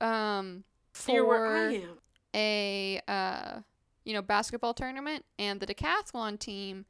Um, 0.00 0.64
Near 1.08 1.24
where 1.26 1.46
I 1.46 1.50
for 1.50 1.82
am. 1.82 1.98
A 2.34 3.00
uh, 3.08 3.60
you 4.04 4.12
know, 4.12 4.22
basketball 4.22 4.74
tournament, 4.74 5.24
and 5.38 5.60
the 5.60 5.66
decathlon 5.66 6.38
team 6.38 6.84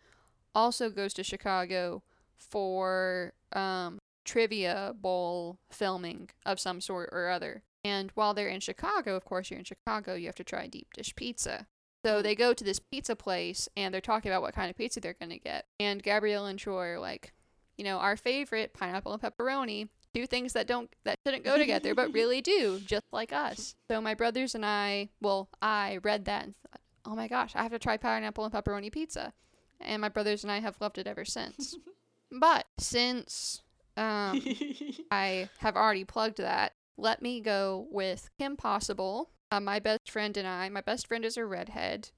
also 0.55 0.90
goes 0.90 1.14
to 1.14 1.22
Chicago 1.22 2.03
for 2.34 3.32
um, 3.53 3.99
trivia 4.24 4.95
bowl 5.01 5.59
filming 5.70 6.30
of 6.45 6.59
some 6.59 6.80
sort 6.80 7.09
or 7.12 7.28
other. 7.28 7.62
And 7.84 8.11
while 8.14 8.34
they're 8.34 8.49
in 8.49 8.61
Chicago, 8.61 9.14
of 9.14 9.24
course, 9.24 9.51
you're 9.51 9.59
in 9.59 9.64
Chicago, 9.64 10.14
you 10.14 10.26
have 10.26 10.34
to 10.36 10.45
try 10.45 10.66
deep 10.66 10.88
dish 10.95 11.14
pizza. 11.14 11.66
So 12.05 12.20
they 12.20 12.34
go 12.34 12.53
to 12.53 12.64
this 12.64 12.78
pizza 12.78 13.16
place 13.16 13.68
and 13.76 13.92
they're 13.92 14.01
talking 14.01 14.30
about 14.30 14.42
what 14.42 14.55
kind 14.55 14.70
of 14.70 14.76
pizza 14.76 15.01
they're 15.01 15.14
going 15.14 15.30
to 15.30 15.38
get. 15.38 15.66
And 15.78 16.03
Gabrielle 16.03 16.47
and 16.47 16.59
Troy 16.59 16.88
are 16.88 16.99
like, 16.99 17.32
you 17.76 17.84
know, 17.84 17.99
our 17.99 18.16
favorite 18.16 18.74
pineapple 18.74 19.12
and 19.12 19.22
pepperoni, 19.22 19.88
two 20.14 20.26
things 20.26 20.52
that 20.52 20.66
don't 20.66 20.94
that 21.04 21.18
shouldn't 21.26 21.44
go 21.44 21.58
together 21.58 21.94
but 21.94 22.12
really 22.14 22.40
do, 22.40 22.80
just 22.84 23.04
like 23.12 23.32
us. 23.32 23.74
So 23.90 24.00
my 24.00 24.14
brothers 24.14 24.54
and 24.54 24.64
I, 24.64 25.10
well, 25.20 25.48
I 25.60 25.98
read 26.02 26.24
that 26.26 26.44
and 26.44 26.54
thought, 26.56 26.80
"Oh 27.04 27.16
my 27.16 27.28
gosh, 27.28 27.52
I 27.54 27.62
have 27.62 27.72
to 27.72 27.78
try 27.78 27.96
pineapple 27.96 28.44
and 28.44 28.52
pepperoni 28.52 28.90
pizza." 28.92 29.32
And 29.80 30.00
my 30.00 30.08
brothers 30.08 30.44
and 30.44 30.52
I 30.52 30.60
have 30.60 30.80
loved 30.80 30.98
it 30.98 31.06
ever 31.06 31.24
since. 31.24 31.76
but 32.32 32.66
since 32.78 33.62
um 33.96 34.42
I 35.10 35.48
have 35.58 35.76
already 35.76 36.04
plugged 36.04 36.38
that. 36.38 36.72
Let 36.96 37.22
me 37.22 37.40
go 37.40 37.88
with 37.90 38.30
Kim 38.38 38.56
Possible. 38.56 39.30
Uh, 39.50 39.60
my 39.60 39.80
best 39.80 40.10
friend 40.10 40.36
and 40.36 40.46
I. 40.46 40.68
My 40.68 40.80
best 40.80 41.08
friend 41.08 41.24
is 41.24 41.36
a 41.36 41.44
redhead, 41.44 42.10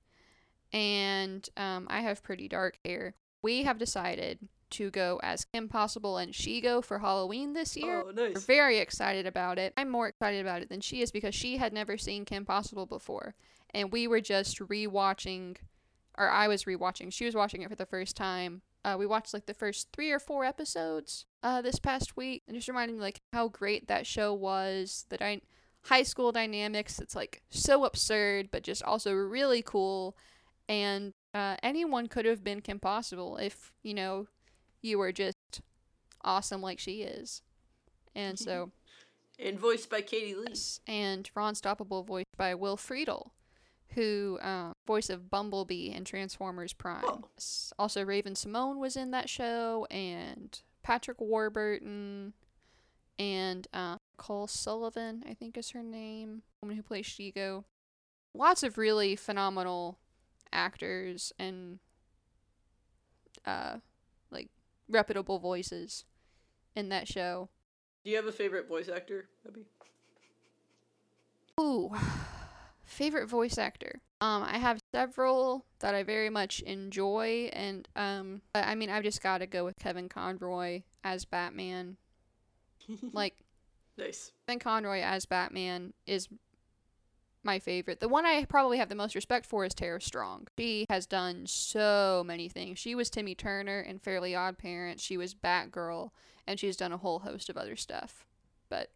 and 0.73 1.49
um, 1.57 1.87
I 1.91 2.01
have 2.01 2.23
pretty 2.23 2.47
dark 2.47 2.79
hair. 2.85 3.15
We 3.43 3.63
have 3.63 3.79
decided 3.79 4.49
to 4.71 4.91
go 4.91 5.21
as 5.23 5.45
Kim 5.45 5.69
Possible 5.69 6.17
and 6.17 6.33
Shego 6.33 6.83
for 6.85 6.99
Halloween 6.99 7.53
this 7.53 7.77
year. 7.77 8.03
oh, 8.07 8.13
We're 8.15 8.39
very 8.39 8.79
excited 8.79 9.27
about 9.27 9.59
it. 9.59 9.73
I'm 9.77 9.91
more 9.91 10.09
excited 10.09 10.41
about 10.41 10.63
it 10.63 10.69
than 10.69 10.81
she 10.81 11.03
is 11.03 11.11
because 11.11 11.35
she 11.35 11.57
had 11.57 11.73
never 11.73 11.97
seen 11.97 12.25
Kim 12.25 12.45
Possible 12.45 12.87
before. 12.87 13.35
And 13.75 13.93
we 13.93 14.07
were 14.07 14.21
just 14.21 14.59
rewatching, 14.59 15.57
or 16.17 16.31
I 16.31 16.49
was 16.49 16.65
rewatching. 16.65 17.13
She 17.13 17.25
was 17.25 17.35
watching 17.35 17.63
it 17.63 17.69
for 17.69 17.77
the 17.77 17.87
first 17.87 18.17
time. 18.17 18.63
Uh, 18.85 18.97
we 18.99 19.07
watched 19.07 19.35
like 19.35 19.47
the 19.47 19.55
first 19.55 19.89
three 19.93 20.13
or 20.13 20.19
four 20.21 20.45
episodes 20.45 21.27
uh, 21.43 21.61
this 21.61 21.79
past 21.79 22.17
week. 22.17 22.43
And 22.47 22.57
just 22.57 22.69
reminding 22.69 22.97
me 22.97 23.03
like 23.03 23.21
how 23.33 23.49
great 23.49 23.89
that 23.89 24.07
show 24.07 24.33
was. 24.33 25.07
The 25.09 25.17
dy- 25.19 25.43
high 25.83 26.05
school 26.05 26.33
dynamics. 26.33 26.99
It's 27.01 27.15
like 27.17 27.43
so 27.51 27.85
absurd, 27.85 28.51
but 28.51 28.63
just 28.63 28.83
also 28.83 29.13
really 29.13 29.63
cool. 29.63 30.17
And 30.69 31.13
uh, 31.35 31.57
anyone 31.63 32.07
could 32.07 32.25
have 32.25 32.43
been 32.43 32.61
Kim 32.61 32.81
Possible 32.81 33.37
if, 33.37 33.73
you 33.83 33.95
know, 33.95 34.27
you 34.87 34.99
were 34.99 35.13
just 35.13 35.61
awesome 36.23 36.63
like 36.63 36.79
she 36.79 37.03
is. 37.03 37.43
And 38.15 38.39
so, 38.39 38.71
And 39.39 39.59
voiced 39.59 39.91
by 39.91 40.01
Katie 40.01 40.35
Lee. 40.35 40.55
and 40.87 41.29
Ron 41.35 41.55
Stoppable 41.55 42.07
voiced 42.07 42.37
by 42.39 42.55
Will 42.55 42.77
Friedle, 42.79 43.33
who 43.89 44.39
um, 44.41 44.73
voice 44.87 45.11
of 45.11 45.31
Bumblebee 45.31 45.91
in 45.91 46.05
Transformers 46.05 46.73
Prime. 46.73 47.05
Oh. 47.05 47.25
Also, 47.79 48.03
Raven-Symoné 48.05 48.79
was 48.79 48.97
in 48.97 49.11
that 49.11 49.29
show, 49.29 49.87
and 49.91 50.59
Patrick 50.83 51.21
Warburton, 51.21 52.33
and 53.19 53.67
uh, 53.75 53.97
Cole 54.17 54.47
Sullivan, 54.47 55.25
I 55.29 55.35
think 55.35 55.59
is 55.59 55.71
her 55.71 55.83
name, 55.83 56.43
woman 56.63 56.77
who 56.77 56.83
plays 56.83 57.07
Shego. 57.07 57.65
Lots 58.35 58.63
of 58.63 58.79
really 58.79 59.17
phenomenal 59.17 59.99
actors 60.53 61.33
and 61.39 61.79
uh, 63.45 63.77
like 64.31 64.49
reputable 64.89 65.39
voices 65.39 66.05
in 66.75 66.89
that 66.91 67.09
show. 67.09 67.49
Do 68.05 68.11
you 68.11 68.17
have 68.17 68.27
a 68.27 68.33
favorite 68.33 68.69
voice 68.69 68.89
actor, 68.89 69.29
Abby? 69.47 69.67
Ooh, 71.61 71.91
favorite 72.85 73.27
voice 73.29 73.59
actor. 73.59 74.01
Um, 74.21 74.43
I 74.43 74.59
have 74.59 74.79
several 74.95 75.67
that 75.81 75.95
I 75.95 76.03
very 76.03 76.31
much 76.31 76.61
enjoy, 76.61 77.51
and 77.53 77.87
um, 77.97 78.41
I 78.55 78.75
mean, 78.75 78.89
I've 78.89 79.03
just 79.03 79.23
got 79.23 79.39
to 79.39 79.47
go 79.47 79.65
with 79.65 79.79
Kevin 79.79 80.09
Conroy 80.09 80.83
as 81.05 81.25
Batman. 81.25 81.97
Like 83.13 83.35
nice. 83.99 84.31
Kevin 84.47 84.61
Conroy 84.61 85.01
as 85.01 85.27
Batman 85.27 85.93
is 86.07 86.29
my 87.47 87.59
favorite. 87.59 88.01
The 88.01 88.09
one 88.09 88.27
I 88.27 88.45
probably 88.45 88.77
have 88.77 88.91
the 88.91 88.95
most 88.95 89.15
respect 89.15 89.47
for 89.47 89.65
is 89.65 89.73
Tara 89.73 90.03
Strong. 90.03 90.49
She 90.59 90.85
has 90.91 91.07
done 91.07 91.47
so 91.47 92.23
many 92.27 92.51
things. 92.51 92.79
She 92.79 92.95
was 92.95 93.09
Timmy 93.09 93.35
Turner 93.35 93.81
in 93.81 93.99
Fairly 93.99 94.35
Odd 94.35 94.59
Parents. 94.59 95.03
She 95.03 95.17
was 95.17 95.35
Batgirl, 95.35 96.11
and 96.47 96.61
she's 96.61 96.77
done 96.77 96.93
a 96.93 96.99
whole 96.99 97.21
host 97.21 97.49
of 97.49 97.57
other 97.57 97.77
stuff. 97.77 98.27
But 98.69 98.91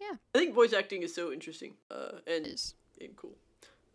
yeah, 0.00 0.16
I 0.34 0.38
think 0.38 0.54
voice 0.54 0.72
acting 0.72 1.02
is 1.02 1.14
so 1.14 1.30
interesting 1.30 1.74
uh, 1.90 2.18
and, 2.26 2.46
is 2.46 2.74
and 3.00 3.14
cool. 3.14 3.36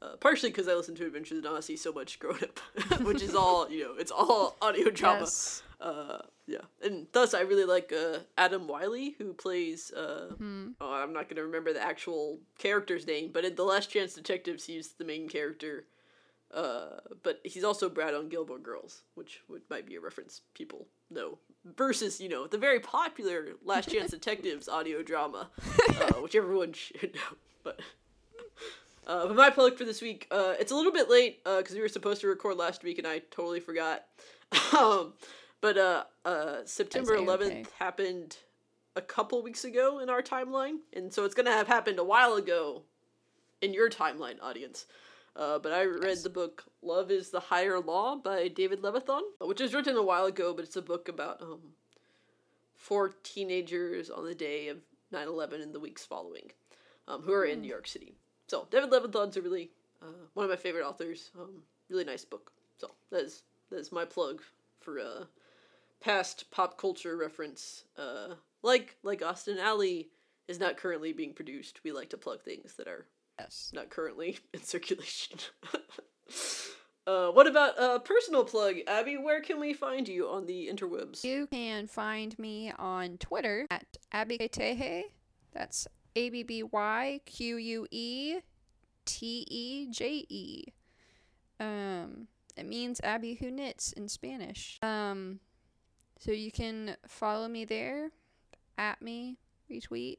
Uh, 0.01 0.15
partially 0.17 0.49
because 0.49 0.67
I 0.69 0.73
listened 0.75 0.95
to 0.97 1.05
Adventures 1.05 1.39
in 1.39 1.45
Odyssey 1.45 1.75
so 1.75 1.91
much 1.91 2.19
growing 2.19 2.43
up, 2.43 3.01
which 3.01 3.21
is 3.21 3.35
all 3.35 3.69
you 3.69 3.83
know. 3.83 3.95
It's 3.99 4.11
all 4.11 4.55
audio 4.61 4.89
drama. 4.89 5.21
yes. 5.21 5.61
Uh, 5.81 6.19
yeah, 6.47 6.61
and 6.81 7.07
thus 7.13 7.33
I 7.33 7.41
really 7.41 7.65
like 7.65 7.91
uh, 7.93 8.19
Adam 8.37 8.67
Wylie, 8.67 9.15
who 9.17 9.33
plays. 9.33 9.91
Uh, 9.91 10.33
Hmm. 10.37 10.69
oh, 10.81 10.93
I'm 10.93 11.11
not 11.13 11.27
gonna 11.29 11.43
remember 11.43 11.73
the 11.73 11.81
actual 11.83 12.39
character's 12.57 13.05
name, 13.07 13.31
but 13.33 13.43
in 13.45 13.55
the 13.55 13.63
Last 13.63 13.89
Chance 13.89 14.13
Detectives, 14.13 14.65
he's 14.65 14.93
the 14.93 15.05
main 15.05 15.27
character. 15.27 15.85
Uh, 16.53 16.99
but 17.21 17.39
he's 17.43 17.63
also 17.63 17.89
Brad 17.89 18.15
on 18.15 18.27
Gilmore 18.29 18.57
Girls, 18.57 19.03
which 19.15 19.41
would 19.47 19.61
might 19.69 19.85
be 19.85 19.95
a 19.95 20.01
reference 20.01 20.41
people 20.55 20.87
know. 21.11 21.37
Versus, 21.75 22.19
you 22.21 22.29
know, 22.29 22.47
the 22.47 22.57
very 22.57 22.79
popular 22.79 23.49
Last 23.63 23.89
Chance 23.89 24.11
Detectives 24.17 24.67
audio 24.67 25.03
drama, 25.03 25.49
uh, 25.89 26.13
which 26.21 26.35
everyone 26.35 26.73
should 26.73 27.13
know. 27.13 27.37
But 27.63 27.81
Uh, 29.07 29.27
but 29.27 29.35
my 29.35 29.49
plug 29.49 29.75
for 29.77 29.85
this 29.85 30.01
week, 30.01 30.27
uh, 30.29 30.53
it's 30.59 30.71
a 30.71 30.75
little 30.75 30.91
bit 30.91 31.09
late 31.09 31.43
because 31.43 31.73
we 31.73 31.81
were 31.81 31.87
supposed 31.87 32.21
to 32.21 32.27
record 32.27 32.57
last 32.57 32.83
week 32.83 32.97
and 32.99 33.07
I 33.07 33.19
totally 33.31 33.59
forgot. 33.59 34.05
um, 34.77 35.13
but 35.61 35.77
uh, 35.77 36.03
uh, 36.25 36.57
September 36.65 37.17
11th 37.17 37.41
A-okay. 37.41 37.65
happened 37.79 38.37
a 38.95 39.01
couple 39.01 39.41
weeks 39.43 39.65
ago 39.65 39.99
in 39.99 40.09
our 40.09 40.21
timeline, 40.21 40.77
and 40.93 41.13
so 41.13 41.25
it's 41.25 41.35
gonna 41.35 41.51
have 41.51 41.67
happened 41.67 41.99
a 41.99 42.03
while 42.03 42.33
ago 42.35 42.83
in 43.61 43.73
your 43.73 43.89
timeline, 43.89 44.41
audience. 44.41 44.85
Uh, 45.35 45.59
but 45.59 45.71
I 45.71 45.83
read 45.85 46.03
Yes. 46.03 46.23
the 46.23 46.29
book 46.29 46.65
"Love 46.81 47.11
Is 47.11 47.29
the 47.29 47.39
Higher 47.39 47.79
Law" 47.79 48.15
by 48.15 48.47
David 48.47 48.81
Levithan, 48.81 49.21
which 49.41 49.61
was 49.61 49.73
written 49.73 49.95
a 49.95 50.03
while 50.03 50.25
ago, 50.25 50.53
but 50.53 50.65
it's 50.65 50.75
a 50.75 50.81
book 50.81 51.07
about 51.07 51.41
um, 51.41 51.73
four 52.75 53.09
teenagers 53.23 54.09
on 54.09 54.25
the 54.25 54.35
day 54.35 54.67
of 54.69 54.79
9-11 55.13 55.61
and 55.61 55.73
the 55.73 55.79
weeks 55.79 56.05
following, 56.05 56.51
um, 57.07 57.21
who 57.21 57.31
are 57.31 57.45
in 57.45 57.61
New 57.61 57.69
York 57.69 57.87
City. 57.87 58.15
So 58.49 58.67
David 58.71 58.89
Levithan's 58.89 59.37
a 59.37 59.41
really 59.41 59.69
uh, 60.01 60.25
one 60.33 60.43
of 60.45 60.49
my 60.49 60.55
favorite 60.55 60.85
authors. 60.85 61.31
Um, 61.39 61.61
really 61.89 62.03
nice 62.03 62.25
book. 62.25 62.51
So 62.77 62.91
that 63.11 63.21
is 63.23 63.43
that 63.69 63.77
is 63.77 63.91
my 63.91 64.05
plug 64.05 64.41
for 64.79 64.99
uh, 64.99 65.25
past 66.01 66.49
pop 66.51 66.77
culture 66.77 67.15
reference. 67.15 67.83
Uh, 67.97 68.35
like 68.63 68.97
like 69.03 69.21
Austin 69.21 69.59
Ally 69.59 70.03
is 70.47 70.59
not 70.59 70.77
currently 70.77 71.13
being 71.13 71.33
produced. 71.33 71.81
We 71.83 71.91
like 71.91 72.09
to 72.09 72.17
plug 72.17 72.41
things 72.41 72.73
that 72.75 72.87
are 72.87 73.05
Yes. 73.39 73.71
not 73.73 73.89
currently 73.89 74.37
in 74.53 74.61
circulation. 74.61 75.39
uh, 77.07 77.29
what 77.29 77.47
about 77.47 77.77
a 77.77 77.81
uh, 77.81 77.99
personal 77.99 78.43
plug, 78.43 78.77
Abby? 78.87 79.15
Where 79.17 79.41
can 79.41 79.59
we 79.59 79.73
find 79.73 80.07
you 80.07 80.27
on 80.27 80.45
the 80.45 80.69
interwebs? 80.73 81.23
You 81.23 81.47
can 81.47 81.87
find 81.87 82.37
me 82.37 82.73
on 82.77 83.17
Twitter 83.17 83.65
at 83.71 83.85
Abbyqueteje. 84.13 85.03
That's 85.53 85.87
A 86.15 86.29
B 86.29 86.43
B 86.43 86.63
Y 86.63 87.21
Q 87.25 87.57
U 87.57 87.87
E 87.91 88.39
T 89.05 89.45
E 89.49 89.87
J 89.91 90.25
E. 90.29 90.65
Um, 91.59 92.27
it 92.55 92.65
means 92.65 92.99
Abby 93.03 93.35
who 93.35 93.51
knits 93.51 93.91
in 93.91 94.07
Spanish. 94.07 94.79
Um, 94.81 95.39
so 96.19 96.31
you 96.31 96.51
can 96.51 96.97
follow 97.07 97.47
me 97.47 97.65
there, 97.65 98.11
at 98.77 99.01
me, 99.01 99.37
retweet. 99.71 100.17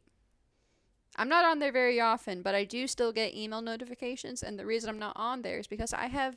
I'm 1.17 1.29
not 1.29 1.45
on 1.45 1.59
there 1.59 1.73
very 1.73 2.01
often, 2.01 2.41
but 2.41 2.55
I 2.55 2.65
do 2.65 2.87
still 2.87 3.13
get 3.13 3.35
email 3.35 3.61
notifications, 3.61 4.43
and 4.43 4.59
the 4.59 4.65
reason 4.65 4.89
I'm 4.89 4.99
not 4.99 5.17
on 5.17 5.43
there 5.43 5.59
is 5.59 5.67
because 5.67 5.93
I 5.93 6.07
have 6.07 6.37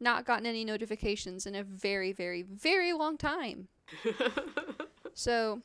not 0.00 0.24
gotten 0.24 0.46
any 0.46 0.64
notifications 0.64 1.44
in 1.44 1.54
a 1.54 1.62
very, 1.62 2.12
very, 2.12 2.42
very 2.42 2.92
long 2.92 3.18
time. 3.18 3.68
So 5.14 5.62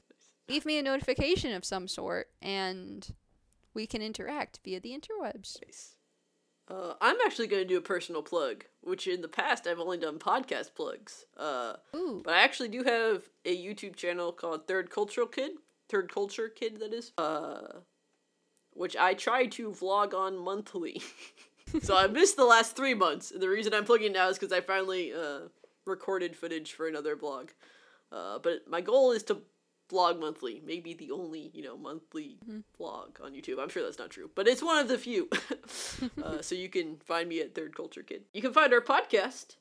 leave 0.48 0.66
me 0.66 0.78
a 0.78 0.84
notification 0.84 1.54
of 1.54 1.66
some 1.66 1.88
sort 1.88 2.30
and 2.42 3.14
we 3.78 3.86
can 3.86 4.02
interact 4.02 4.60
via 4.66 4.80
the 4.80 4.90
interwebs. 4.90 5.58
Nice. 5.64 5.96
Uh, 6.68 6.96
I'm 7.00 7.16
actually 7.26 7.46
going 7.46 7.62
to 7.62 7.68
do 7.68 7.78
a 7.78 7.82
personal 7.82 8.24
plug, 8.24 8.66
which 8.82 9.06
in 9.08 9.22
the 9.22 9.28
past 9.28 9.68
I've 9.68 9.80
only 9.80 10.00
done 10.00 10.18
podcast 10.18 10.74
plugs. 10.76 11.26
Uh. 11.38 11.76
But 12.24 12.34
I 12.34 12.42
actually 12.42 12.70
do 12.70 12.84
have 12.84 13.30
a 13.46 13.56
YouTube 13.56 13.96
channel 13.96 14.34
called 14.34 14.68
Third 14.68 14.90
Cultural 14.90 15.28
Kid. 15.28 15.52
Third 15.90 16.12
Culture 16.12 16.50
Kid, 16.50 16.80
that 16.80 16.92
is. 16.92 17.14
Uh, 17.20 17.82
which 18.74 18.98
I 18.98 19.14
try 19.14 19.46
to 19.46 19.70
vlog 19.70 20.16
on 20.16 20.38
monthly. 20.38 21.00
so 21.82 21.96
I 21.96 22.08
missed 22.08 22.36
the 22.36 22.46
last 22.46 22.76
three 22.76 22.96
months. 22.96 23.30
And 23.30 23.42
the 23.42 23.48
reason 23.48 23.76
I'm 23.76 23.86
plugging 23.86 24.12
now 24.12 24.28
is 24.30 24.40
because 24.40 24.52
I 24.52 24.62
finally 24.62 25.14
uh, 25.14 25.50
recorded 25.86 26.36
footage 26.36 26.74
for 26.74 26.88
another 26.88 27.16
vlog. 27.16 27.50
Uh, 28.12 28.40
but 28.40 28.68
my 28.68 28.82
goal 28.82 29.12
is 29.12 29.22
to 29.24 29.44
vlog 29.92 30.20
monthly. 30.20 30.62
Maybe 30.66 30.94
the 30.94 31.12
only, 31.12 31.52
you 31.54 31.64
know, 31.64 31.78
monthly 31.78 32.38
vlog 32.80 33.22
on 33.24 33.34
YouTube. 33.34 33.60
I'm 33.62 33.70
sure 33.70 33.84
that's 33.84 34.00
not 34.00 34.10
true, 34.10 34.30
but 34.36 34.48
it's 34.48 34.64
one 34.64 34.78
of 34.78 34.88
the 34.88 34.98
few. 34.98 35.30
uh, 36.24 36.42
so 36.42 36.56
you 36.56 36.70
can 36.70 36.98
find 36.98 37.30
me 37.30 37.42
at 37.42 37.56
Third 37.56 37.76
Culture 37.76 38.04
Kid. 38.04 38.24
You 38.34 38.42
can 38.42 38.54
find 38.54 38.74
our 38.74 38.82
podcast 38.82 39.56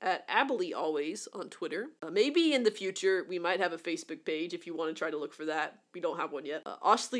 at 0.00 0.24
Abilene 0.28 0.74
Always 0.74 1.28
on 1.32 1.48
Twitter. 1.48 1.88
Uh, 2.02 2.10
maybe 2.10 2.52
in 2.52 2.62
the 2.62 2.70
future 2.70 3.24
we 3.28 3.38
might 3.38 3.60
have 3.60 3.72
a 3.72 3.78
Facebook 3.78 4.24
page 4.24 4.52
if 4.52 4.66
you 4.66 4.76
want 4.76 4.94
to 4.94 4.98
try 4.98 5.10
to 5.10 5.16
look 5.16 5.32
for 5.32 5.46
that. 5.46 5.80
We 5.94 6.00
don't 6.00 6.18
have 6.18 6.32
one 6.32 6.46
yet. 6.46 6.62
Uh, 6.66 6.76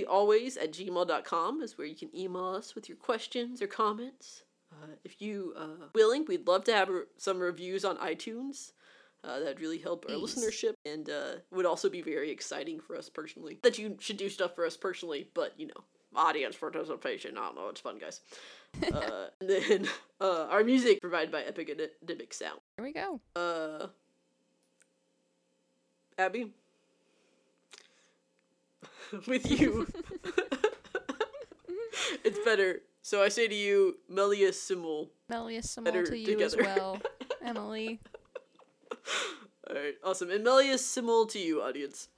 Always 0.08 0.56
at 0.56 0.72
gmail.com 0.72 1.62
is 1.62 1.78
where 1.78 1.86
you 1.86 1.96
can 1.96 2.14
email 2.14 2.46
us 2.46 2.74
with 2.74 2.88
your 2.88 2.98
questions 2.98 3.62
or 3.62 3.66
comments. 3.66 4.44
Uh, 4.72 4.94
if 5.04 5.22
you 5.22 5.54
uh, 5.56 5.86
willing, 5.94 6.24
we'd 6.26 6.46
love 6.46 6.64
to 6.64 6.72
have 6.72 6.90
some 7.16 7.38
reviews 7.38 7.84
on 7.84 7.96
iTunes. 7.98 8.72
Uh, 9.24 9.38
that'd 9.38 9.60
really 9.60 9.78
help 9.78 10.04
our 10.08 10.16
Please. 10.16 10.34
listenership 10.34 10.74
and 10.84 11.08
uh, 11.08 11.36
would 11.50 11.64
also 11.64 11.88
be 11.88 12.02
very 12.02 12.30
exciting 12.30 12.78
for 12.78 12.96
us 12.96 13.08
personally. 13.08 13.58
That 13.62 13.78
you 13.78 13.96
should 13.98 14.18
do 14.18 14.28
stuff 14.28 14.54
for 14.54 14.66
us 14.66 14.76
personally, 14.76 15.30
but 15.32 15.54
you 15.56 15.68
know, 15.68 15.84
audience 16.14 16.56
participation. 16.56 17.38
I 17.38 17.46
don't 17.46 17.56
know. 17.56 17.68
It's 17.68 17.80
fun, 17.80 17.98
guys. 17.98 18.20
uh, 18.92 19.26
and 19.40 19.50
then 19.50 19.88
uh, 20.20 20.46
our 20.50 20.64
music 20.64 21.00
provided 21.00 21.32
by 21.32 21.42
Epic 21.42 21.70
Epidemic 21.70 22.34
Sound. 22.34 22.60
Here 22.76 22.84
we 22.84 22.92
go. 22.92 23.20
Uh, 23.34 23.86
Abby, 26.18 26.52
with 29.26 29.50
you, 29.50 29.86
it's 32.24 32.38
better. 32.44 32.82
So 33.02 33.22
I 33.22 33.28
say 33.28 33.48
to 33.48 33.54
you, 33.54 33.96
Melius 34.08 34.60
Simul. 34.60 35.10
Melius 35.28 35.70
Simul 35.70 35.92
Better 35.92 36.06
to 36.06 36.18
you 36.18 36.40
as 36.40 36.54
together. 36.54 36.74
well, 36.76 36.98
Emily. 37.44 38.00
All 39.68 39.76
right, 39.76 39.94
awesome. 40.02 40.30
And 40.30 40.44
Melius 40.44 40.84
similar 40.84 41.26
to 41.28 41.38
you, 41.38 41.62
audience. 41.62 42.08